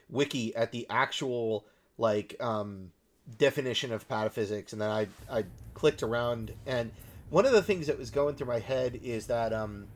wiki 0.09 0.55
at 0.55 0.71
the 0.71 0.85
actual 0.89 1.65
like 1.97 2.35
um, 2.39 2.91
definition 3.37 3.91
of 3.91 4.07
pataphysics, 4.07 4.71
and 4.71 4.81
then 4.81 4.89
I 4.91 5.07
I 5.31 5.45
clicked 5.73 6.03
around, 6.03 6.53
and 6.67 6.91
one 7.29 7.45
of 7.45 7.51
the 7.51 7.61
things 7.61 7.87
that 7.87 7.97
was 7.97 8.09
going 8.09 8.35
through 8.35 8.47
my 8.47 8.59
head 8.59 8.99
is 9.03 9.27
that 9.27 9.53
um, 9.53 9.87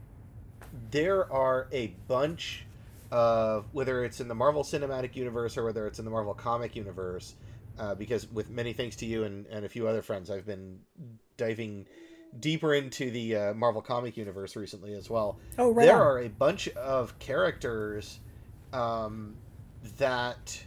there 0.89 1.32
are 1.32 1.67
a 1.71 1.88
bunch 2.07 2.65
of 3.11 3.65
whether 3.73 4.03
it's 4.05 4.21
in 4.21 4.27
the 4.27 4.36
Marvel 4.36 4.63
Cinematic 4.63 5.15
Universe 5.15 5.57
or 5.57 5.65
whether 5.65 5.86
it's 5.88 5.99
in 5.99 6.05
the 6.05 6.11
Marvel 6.11 6.34
Comic 6.34 6.75
Universe, 6.75 7.36
uh, 7.77 7.95
because 7.95 8.29
with 8.32 8.49
many 8.49 8.73
thanks 8.73 8.95
to 8.97 9.05
you 9.05 9.23
and, 9.23 9.45
and 9.47 9.65
a 9.65 9.69
few 9.69 9.88
other 9.88 10.01
friends, 10.01 10.29
I've 10.29 10.45
been 10.45 10.79
diving 11.38 11.86
deeper 12.39 12.73
into 12.73 13.11
the 13.11 13.36
uh, 13.36 13.53
Marvel 13.53 13.82
Comic 13.82 14.15
Universe 14.15 14.55
recently 14.55 14.93
as 14.93 15.09
well. 15.09 15.38
Oh, 15.57 15.71
right 15.71 15.86
There 15.86 15.95
on. 15.95 16.01
are 16.01 16.19
a 16.19 16.29
bunch 16.29 16.69
of 16.69 17.17
characters 17.19 18.19
um, 18.71 19.36
that 19.97 20.63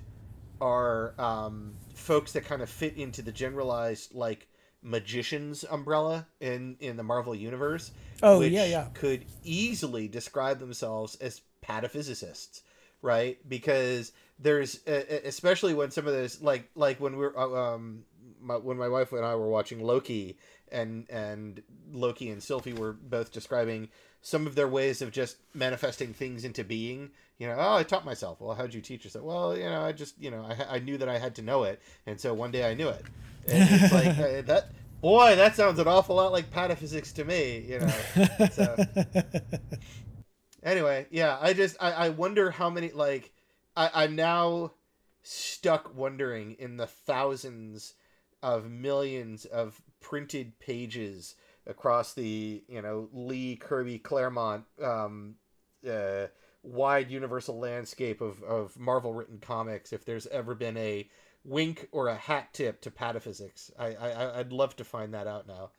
are 0.61 1.15
um, 1.19 1.75
folks 1.95 2.33
that 2.33 2.45
kind 2.45 2.63
of 2.63 2.69
fit 2.69 2.97
into 2.97 3.23
the 3.23 3.33
generalized 3.33 4.15
like 4.15 4.47
magician's 4.85 5.65
umbrella 5.65 6.27
in 6.41 6.77
in 6.79 6.97
the 6.97 7.03
Marvel 7.03 7.35
universe. 7.35 7.91
Oh, 8.23 8.39
which 8.39 8.53
yeah, 8.53 8.67
yeah. 8.67 8.87
Could 8.95 9.25
easily 9.43 10.07
describe 10.07 10.61
themselves 10.61 11.17
as 11.17 11.41
pataphysicists, 11.67 12.61
right? 13.03 13.39
Because 13.49 14.13
there's 14.39 14.87
especially 14.87 15.75
when 15.75 15.91
some 15.91 16.07
of 16.07 16.13
those 16.13 16.41
like 16.41 16.71
like 16.77 17.01
when 17.01 17.17
we're 17.17 17.37
uh, 17.37 17.75
um 17.75 18.05
my, 18.41 18.57
when 18.57 18.77
my 18.77 18.89
wife 18.89 19.13
and 19.13 19.25
I 19.25 19.35
were 19.35 19.49
watching 19.49 19.81
Loki 19.83 20.37
and 20.71 21.07
and 21.11 21.63
Loki 21.93 22.31
and 22.31 22.43
Sylvie 22.43 22.75
were 22.75 22.93
both 22.93 23.33
describing 23.33 23.89
some 24.21 24.47
of 24.47 24.55
their 24.55 24.69
ways 24.69 25.03
of 25.03 25.13
just 25.13 25.37
manifesting 25.55 26.13
things 26.13 26.45
into 26.45 26.65
being. 26.65 27.11
You 27.39 27.49
know, 27.49 27.57
oh, 27.59 27.77
I 27.77 27.83
taught 27.83 28.05
myself. 28.05 28.41
Well, 28.41 28.55
how'd 28.55 28.73
you 28.75 28.81
teach 28.81 29.05
yourself? 29.05 29.25
Well, 29.25 29.57
you 29.57 29.65
know, 29.65 29.83
I 29.83 29.93
just, 29.93 30.21
you 30.21 30.31
know, 30.31 30.47
I, 30.49 30.77
I 30.77 30.79
knew 30.79 30.97
that 30.99 31.09
I 31.09 31.19
had 31.19 31.35
to 31.35 31.43
know 31.43 31.65
it, 31.65 31.83
and 32.07 32.19
so 32.21 32.33
one 32.33 32.53
day 32.53 32.69
I 32.69 32.75
knew 32.75 32.89
it. 32.89 33.03
And 33.49 33.69
it's 33.71 33.93
like 33.93 34.19
uh, 34.19 34.43
that. 34.43 34.71
Boy, 35.01 35.37
that 35.37 35.55
sounds 35.55 35.79
an 35.79 35.87
awful 35.87 36.17
lot 36.17 36.33
like 36.33 36.51
pataphysics 36.51 37.13
to 37.15 37.25
me. 37.25 37.65
You 37.69 37.81
know. 37.81 38.49
So 38.53 38.77
anyway, 40.63 41.07
yeah, 41.11 41.37
I 41.41 41.53
just 41.53 41.77
I, 41.81 41.93
I 41.93 42.09
wonder 42.09 42.51
how 42.51 42.71
many 42.71 42.91
like 42.91 43.33
I, 43.77 43.91
I'm 43.95 44.17
now 44.17 44.73
stuck 45.23 45.95
wondering 45.95 46.57
in 46.59 46.77
the 46.77 46.87
thousands 46.87 47.95
of 48.43 48.71
millions 48.71 49.45
of 49.47 49.81
printed 50.01 50.59
pages 50.59 51.35
across 51.67 52.15
the 52.15 52.63
you 52.69 52.83
know 52.83 53.09
Lee 53.13 53.57
Kirby 53.57 53.99
Claremont 53.99 54.65
um, 54.83 55.37
uh, 55.89 56.27
wide 56.63 57.11
universal 57.11 57.59
landscape 57.59 58.21
of, 58.21 58.43
of 58.43 58.79
Marvel 58.79 59.13
written 59.13 59.39
comics 59.39 59.93
if 59.93 60.05
there's 60.05 60.27
ever 60.29 60.55
been 60.55 60.77
a 60.77 61.09
wink 61.45 61.89
or 61.93 62.09
a 62.09 62.17
hat 62.17 62.53
tip 62.53 62.81
to 62.83 62.91
pataphysics. 62.91 63.71
I, 63.79 63.95
I 63.95 64.41
I'd 64.41 64.53
love 64.53 64.77
to 64.77 64.85
find 64.85 65.15
that 65.15 65.27
out 65.27 65.47
now. 65.47 65.71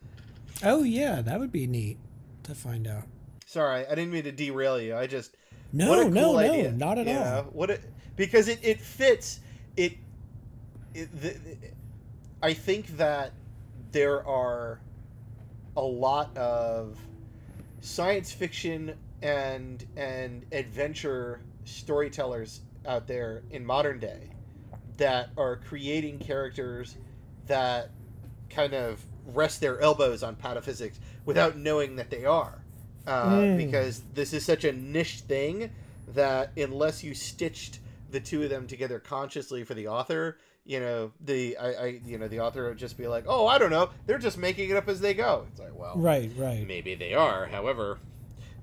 Oh 0.63 0.83
yeah, 0.83 1.21
that 1.21 1.39
would 1.39 1.51
be 1.51 1.67
neat 1.67 1.97
to 2.43 2.55
find 2.55 2.87
out. 2.87 3.03
Sorry, 3.45 3.85
I 3.85 3.89
didn't 3.95 4.11
mean 4.11 4.23
to 4.23 4.31
derail 4.31 4.79
you. 4.79 4.95
I 4.95 5.07
just 5.07 5.35
no, 5.73 5.89
what 5.89 5.99
a 5.99 6.09
no, 6.09 6.21
cool 6.23 6.33
no, 6.33 6.39
idea. 6.39 6.71
not 6.71 6.97
at 6.99 7.07
You 7.07 7.13
all. 7.13 7.43
What 7.51 7.69
it 7.71 7.81
because 8.15 8.47
it, 8.47 8.59
it 8.63 8.79
fits 8.81 9.39
it. 9.75 9.97
it 10.93 11.21
the, 11.21 11.29
the- 11.29 11.57
I 12.43 12.53
think 12.53 12.97
that 12.97 13.31
there 13.91 14.25
are 14.27 14.79
a 15.75 15.81
lot 15.81 16.35
of 16.37 16.97
science 17.81 18.31
fiction 18.31 18.93
and 19.21 19.85
and 19.95 20.45
adventure 20.51 21.41
storytellers 21.63 22.61
out 22.85 23.07
there 23.07 23.41
in 23.49 23.65
modern 23.65 23.99
day 23.99 24.29
that 24.97 25.29
are 25.37 25.57
creating 25.57 26.19
characters 26.19 26.95
that 27.47 27.89
kind 28.49 28.73
of 28.73 29.03
rest 29.27 29.59
their 29.61 29.79
elbows 29.81 30.23
on 30.23 30.35
pataphysics 30.35 30.95
without 31.25 31.57
knowing 31.57 31.95
that 31.95 32.09
they 32.09 32.25
are 32.25 32.63
uh, 33.07 33.29
Mm. 33.29 33.57
because 33.57 34.01
this 34.13 34.33
is 34.33 34.45
such 34.45 34.63
a 34.63 34.71
niche 34.71 35.21
thing 35.21 35.69
that 36.13 36.51
unless 36.57 37.03
you 37.03 37.13
stitched 37.15 37.79
the 38.11 38.19
two 38.19 38.43
of 38.43 38.49
them 38.49 38.67
together 38.67 38.99
consciously 38.99 39.63
for 39.63 39.73
the 39.73 39.87
author 39.87 40.37
you 40.63 40.79
know 40.79 41.11
the 41.19 41.57
I, 41.57 41.67
I 41.73 41.85
you 42.05 42.17
know 42.17 42.27
the 42.27 42.39
author 42.39 42.69
would 42.69 42.77
just 42.77 42.97
be 42.97 43.07
like 43.07 43.25
oh 43.27 43.45
i 43.47 43.57
don't 43.57 43.71
know 43.71 43.89
they're 44.05 44.17
just 44.19 44.37
making 44.37 44.69
it 44.69 44.77
up 44.77 44.87
as 44.87 44.99
they 45.01 45.13
go 45.13 45.45
it's 45.51 45.59
like 45.59 45.77
well 45.77 45.93
Right, 45.97 46.31
right. 46.37 46.65
maybe 46.65 46.95
they 46.95 47.13
are 47.13 47.47
however 47.47 47.99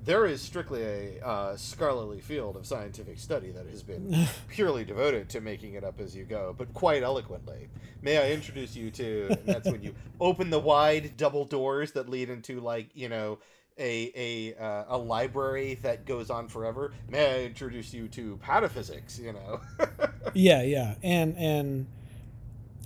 there 0.04 0.26
is 0.26 0.40
strictly 0.40 0.82
a 0.82 1.24
uh, 1.26 1.56
scholarly 1.56 2.20
field 2.20 2.56
of 2.56 2.66
scientific 2.66 3.18
study 3.18 3.50
that 3.50 3.66
has 3.66 3.82
been 3.82 4.26
purely 4.48 4.84
devoted 4.84 5.28
to 5.30 5.40
making 5.40 5.74
it 5.74 5.84
up 5.84 6.00
as 6.00 6.14
you 6.16 6.24
go, 6.24 6.54
but 6.56 6.72
quite 6.74 7.02
eloquently. 7.02 7.68
May 8.02 8.18
I 8.18 8.32
introduce 8.32 8.74
you 8.74 8.90
to? 8.92 9.36
That's 9.44 9.70
when 9.70 9.82
you 9.82 9.94
open 10.20 10.50
the 10.50 10.58
wide 10.58 11.16
double 11.16 11.44
doors 11.44 11.92
that 11.92 12.08
lead 12.08 12.30
into 12.30 12.60
like 12.60 12.88
you 12.94 13.08
know 13.08 13.38
a 13.78 14.12
a 14.16 14.62
uh, 14.62 14.84
a 14.88 14.98
library 14.98 15.78
that 15.82 16.04
goes 16.04 16.30
on 16.30 16.48
forever. 16.48 16.92
May 17.08 17.42
I 17.42 17.44
introduce 17.44 17.94
you 17.94 18.08
to 18.08 18.38
pataphysics? 18.38 19.20
You 19.20 19.34
know. 19.34 19.60
Yeah, 20.34 20.62
yeah, 20.62 20.94
and 21.02 21.36
and 21.36 21.86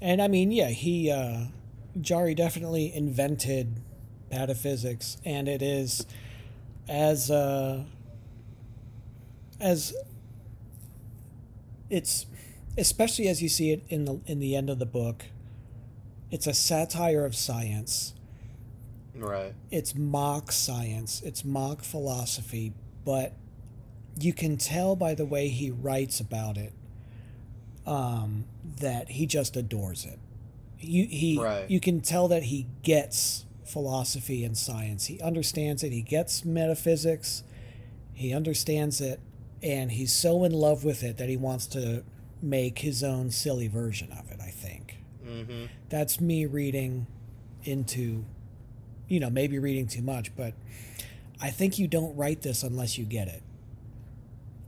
and 0.02 0.20
I 0.20 0.26
mean, 0.26 0.50
yeah, 0.50 0.70
he 0.70 1.10
uh, 1.10 1.44
Jarry 2.00 2.34
definitely 2.34 2.92
invented 2.92 3.76
pataphysics, 4.32 5.18
and 5.24 5.46
it 5.46 5.62
is 5.62 6.06
as 6.88 7.30
uh, 7.30 7.84
as 9.60 9.94
it's 11.90 12.26
especially 12.78 13.28
as 13.28 13.42
you 13.42 13.48
see 13.48 13.70
it 13.72 13.82
in 13.88 14.04
the 14.04 14.20
in 14.26 14.40
the 14.40 14.54
end 14.54 14.70
of 14.70 14.78
the 14.78 14.86
book. 14.86 15.26
It's 16.30 16.46
a 16.46 16.54
satire 16.54 17.24
of 17.24 17.36
science. 17.36 18.12
right. 19.14 19.54
It's 19.70 19.94
mock 19.94 20.50
science. 20.50 21.22
It's 21.24 21.44
mock 21.44 21.82
philosophy, 21.82 22.72
but 23.04 23.32
you 24.18 24.32
can 24.32 24.56
tell 24.56 24.96
by 24.96 25.14
the 25.14 25.24
way 25.24 25.48
he 25.48 25.70
writes 25.70 26.18
about 26.20 26.58
it 26.58 26.72
um, 27.86 28.44
that 28.80 29.10
he 29.10 29.26
just 29.26 29.56
adores 29.56 30.04
it. 30.04 30.18
You 30.80 31.06
he 31.06 31.38
Right. 31.38 31.70
you 31.70 31.80
can 31.80 32.00
tell 32.00 32.28
that 32.28 32.44
he 32.44 32.66
gets 32.82 33.45
philosophy 33.68 34.44
and 34.44 34.56
science. 34.56 35.06
He 35.06 35.20
understands 35.20 35.82
it. 35.82 35.92
He 35.92 36.02
gets 36.02 36.44
metaphysics. 36.44 37.42
He 38.12 38.32
understands 38.32 39.00
it, 39.00 39.20
and 39.62 39.92
he's 39.92 40.12
so 40.12 40.44
in 40.44 40.52
love 40.52 40.84
with 40.84 41.02
it 41.02 41.18
that 41.18 41.28
he 41.28 41.36
wants 41.36 41.66
to 41.68 42.02
make 42.40 42.78
his 42.80 43.02
own 43.04 43.30
silly 43.30 43.68
version 43.68 44.10
of 44.12 44.30
it. 44.30 44.40
I 44.40 44.50
think 44.50 44.98
Mm-hmm. 45.26 45.64
that's 45.88 46.20
me 46.20 46.46
reading 46.46 47.08
into, 47.64 48.24
you 49.08 49.18
know, 49.18 49.28
maybe 49.28 49.58
reading 49.58 49.88
too 49.88 50.02
much, 50.02 50.34
but 50.36 50.54
I 51.40 51.50
think 51.50 51.80
you 51.80 51.88
don't 51.88 52.14
write 52.16 52.42
this 52.42 52.62
unless 52.62 52.96
you 52.96 53.04
get 53.04 53.26
it. 53.26 53.42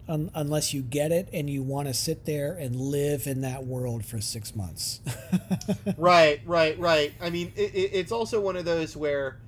Un- 0.09 0.30
unless 0.34 0.72
you 0.72 0.80
get 0.82 1.12
it 1.12 1.28
and 1.32 1.50
you 1.50 1.62
want 1.62 1.86
to 1.86 1.94
sit 1.94 2.24
there 2.24 2.54
and 2.54 2.74
live 2.74 3.26
in 3.26 3.42
that 3.42 3.64
world 3.64 4.04
for 4.04 4.20
six 4.20 4.56
months. 4.56 5.00
right, 5.98 6.40
right, 6.46 6.78
right. 6.78 7.12
I 7.20 7.30
mean, 7.30 7.52
it, 7.56 7.74
it, 7.74 7.90
it's 7.92 8.12
also 8.12 8.40
one 8.40 8.56
of 8.56 8.64
those 8.64 8.96
where 8.96 9.38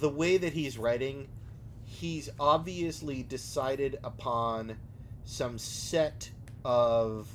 the 0.00 0.08
way 0.08 0.36
that 0.36 0.52
he's 0.52 0.78
writing, 0.78 1.28
he's 1.84 2.30
obviously 2.38 3.22
decided 3.22 3.98
upon 4.04 4.76
some 5.24 5.58
set 5.58 6.30
of 6.64 7.28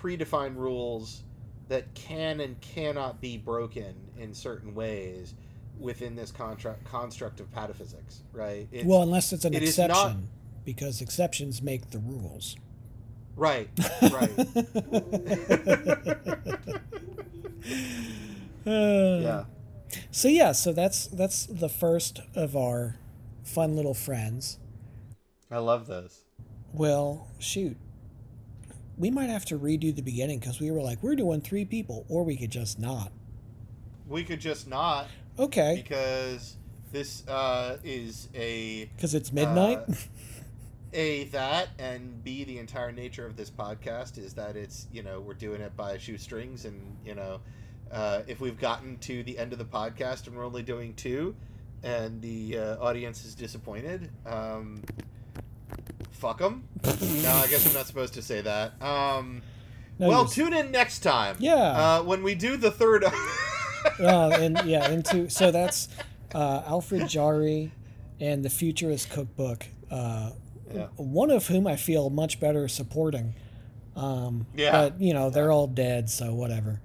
predefined 0.00 0.56
rules 0.56 1.22
that 1.68 1.94
can 1.94 2.40
and 2.40 2.60
cannot 2.60 3.20
be 3.20 3.38
broken 3.38 3.94
in 4.18 4.34
certain 4.34 4.74
ways 4.74 5.34
within 5.78 6.14
this 6.14 6.30
contract 6.30 6.84
construct 6.84 7.40
of 7.40 7.50
pataphysics, 7.50 8.20
right? 8.32 8.68
Well, 8.84 9.02
unless 9.02 9.32
it's 9.32 9.44
an 9.44 9.54
it 9.54 9.62
exception, 9.62 10.28
because 10.64 11.00
exceptions 11.00 11.62
make 11.62 11.90
the 11.90 11.98
rules. 11.98 12.56
right, 13.36 13.68
right. 14.02 14.30
Uh, 18.64 18.70
yeah. 19.20 19.44
So 20.10 20.28
yeah, 20.28 20.52
so 20.52 20.72
that's 20.72 21.06
that's 21.06 21.46
the 21.46 21.68
first 21.68 22.20
of 22.34 22.56
our 22.56 22.96
fun 23.44 23.76
little 23.76 23.94
friends. 23.94 24.58
I 25.50 25.58
love 25.58 25.86
those. 25.86 26.20
Well, 26.72 27.28
shoot. 27.38 27.76
We 28.96 29.10
might 29.10 29.30
have 29.30 29.44
to 29.46 29.58
redo 29.58 29.94
the 29.94 30.02
beginning 30.02 30.38
because 30.38 30.60
we 30.60 30.70
were 30.70 30.82
like, 30.82 31.02
we're 31.02 31.16
doing 31.16 31.40
three 31.40 31.64
people, 31.64 32.04
or 32.08 32.24
we 32.24 32.36
could 32.36 32.50
just 32.50 32.78
not. 32.78 33.10
We 34.06 34.22
could 34.22 34.40
just 34.40 34.68
not 34.68 35.08
Okay, 35.38 35.82
because 35.82 36.56
this 36.90 37.26
uh, 37.26 37.78
is 37.84 38.28
a 38.34 38.90
because 38.96 39.14
it's 39.14 39.32
midnight. 39.32 39.78
Uh, 39.88 39.94
a 40.94 41.24
that 41.24 41.68
and 41.78 42.22
b 42.22 42.44
the 42.44 42.58
entire 42.58 42.92
nature 42.92 43.24
of 43.26 43.36
this 43.36 43.50
podcast 43.50 44.18
is 44.18 44.34
that 44.34 44.56
it's 44.56 44.86
you 44.92 45.02
know 45.02 45.20
we're 45.20 45.32
doing 45.34 45.60
it 45.60 45.74
by 45.76 45.96
shoestrings 45.96 46.64
and 46.64 46.96
you 47.04 47.14
know 47.14 47.40
uh, 47.90 48.22
if 48.26 48.40
we've 48.40 48.58
gotten 48.58 48.96
to 48.98 49.22
the 49.24 49.38
end 49.38 49.52
of 49.52 49.58
the 49.58 49.64
podcast 49.64 50.26
and 50.26 50.36
we're 50.36 50.44
only 50.46 50.62
doing 50.62 50.94
two 50.94 51.34
and 51.82 52.20
the 52.22 52.56
uh, 52.58 52.76
audience 52.80 53.24
is 53.24 53.34
disappointed 53.34 54.10
um, 54.26 54.82
fuck 56.10 56.38
them 56.38 56.64
no 56.84 56.90
i 57.32 57.46
guess 57.48 57.66
i'm 57.66 57.74
not 57.74 57.86
supposed 57.86 58.14
to 58.14 58.22
say 58.22 58.40
that 58.40 58.80
um, 58.82 59.42
No, 59.98 60.08
well 60.08 60.22
just- 60.24 60.34
tune 60.36 60.52
in 60.52 60.70
next 60.70 61.00
time 61.00 61.36
Yeah. 61.38 61.52
uh, 61.54 62.02
when 62.02 62.22
we 62.22 62.34
do 62.34 62.56
the 62.56 62.70
third 62.70 63.04
uh, 64.00 64.28
and 64.38 64.60
yeah, 64.64 64.90
into 64.90 65.28
so 65.28 65.50
that's 65.50 65.88
uh, 66.34 66.62
Alfred 66.66 67.08
Jarry 67.08 67.72
and 68.20 68.42
the 68.44 68.48
Futurist 68.50 69.10
Cookbook. 69.10 69.66
Yeah. 70.74 70.86
One 70.96 71.30
of 71.30 71.46
whom 71.46 71.66
I 71.66 71.76
feel 71.76 72.10
much 72.10 72.40
better 72.40 72.68
supporting. 72.68 73.34
Um, 73.96 74.46
Yeah. 74.54 74.72
But 74.72 75.00
you 75.00 75.12
know 75.14 75.30
they're 75.30 75.52
all 75.52 75.66
dead, 75.66 76.08
so 76.10 76.34
whatever. 76.34 76.80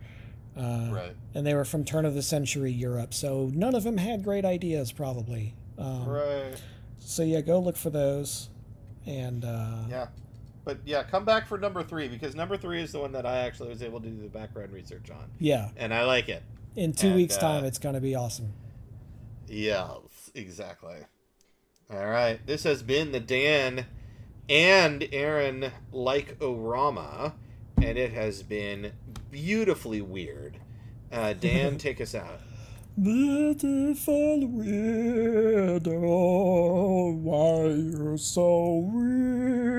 Uh, 0.57 0.89
right 0.91 1.15
And 1.35 1.45
they 1.45 1.53
were 1.53 1.65
from 1.65 1.85
turn 1.85 2.03
of 2.05 2.15
the 2.15 2.23
century 2.23 2.71
Europe, 2.71 3.13
so 3.13 3.51
none 3.53 3.75
of 3.75 3.83
them 3.83 3.97
had 3.97 4.23
great 4.23 4.43
ideas, 4.43 4.91
probably. 4.91 5.53
Um, 5.77 6.07
right 6.07 6.55
So 6.99 7.21
yeah, 7.23 7.41
go 7.41 7.59
look 7.59 7.77
for 7.77 7.91
those. 7.91 8.49
And 9.05 9.45
uh, 9.45 9.83
Yeah. 9.89 10.07
But 10.65 10.79
yeah, 10.83 11.03
come 11.03 11.23
back 11.23 11.47
for 11.47 11.57
number 11.57 11.81
three 11.83 12.07
because 12.09 12.35
number 12.35 12.57
three 12.57 12.81
is 12.81 12.91
the 12.91 12.99
one 12.99 13.11
that 13.13 13.25
I 13.25 13.37
actually 13.37 13.69
was 13.69 13.81
able 13.81 14.01
to 14.01 14.07
do 14.09 14.21
the 14.21 14.27
background 14.29 14.73
research 14.73 15.09
on. 15.11 15.29
yeah, 15.39 15.69
And 15.77 15.93
I 15.93 16.03
like 16.03 16.27
it. 16.27 16.43
In 16.75 16.91
two 16.91 17.07
And, 17.07 17.15
weeks' 17.15 17.37
uh, 17.37 17.41
time, 17.41 17.63
it's 17.65 17.77
going 17.77 17.95
to 17.95 18.01
be 18.01 18.15
awesome. 18.15 18.51
Yes, 19.47 20.31
exactly. 20.35 20.97
All 21.89 22.05
right. 22.05 22.45
This 22.45 22.65
has 22.65 22.83
been 22.83 23.13
the 23.13 23.21
Dan 23.21 23.85
and 24.49 25.07
Aaron 25.13 25.71
Like-O-Rama, 25.93 27.33
and 27.77 27.97
it 27.97 28.11
has 28.11 28.43
been 28.43 28.91
beautifully 29.31 30.01
weird. 30.01 30.59
Uh, 31.13 31.31
Dan, 31.31 31.77
take 31.79 32.01
us 32.01 32.13
out. 32.13 32.41
Beautiful 33.01 34.39
weirdo, 34.49 35.91
why 37.21 37.67
you're 37.67 38.17
so 38.17 38.89
weird. 38.91 39.77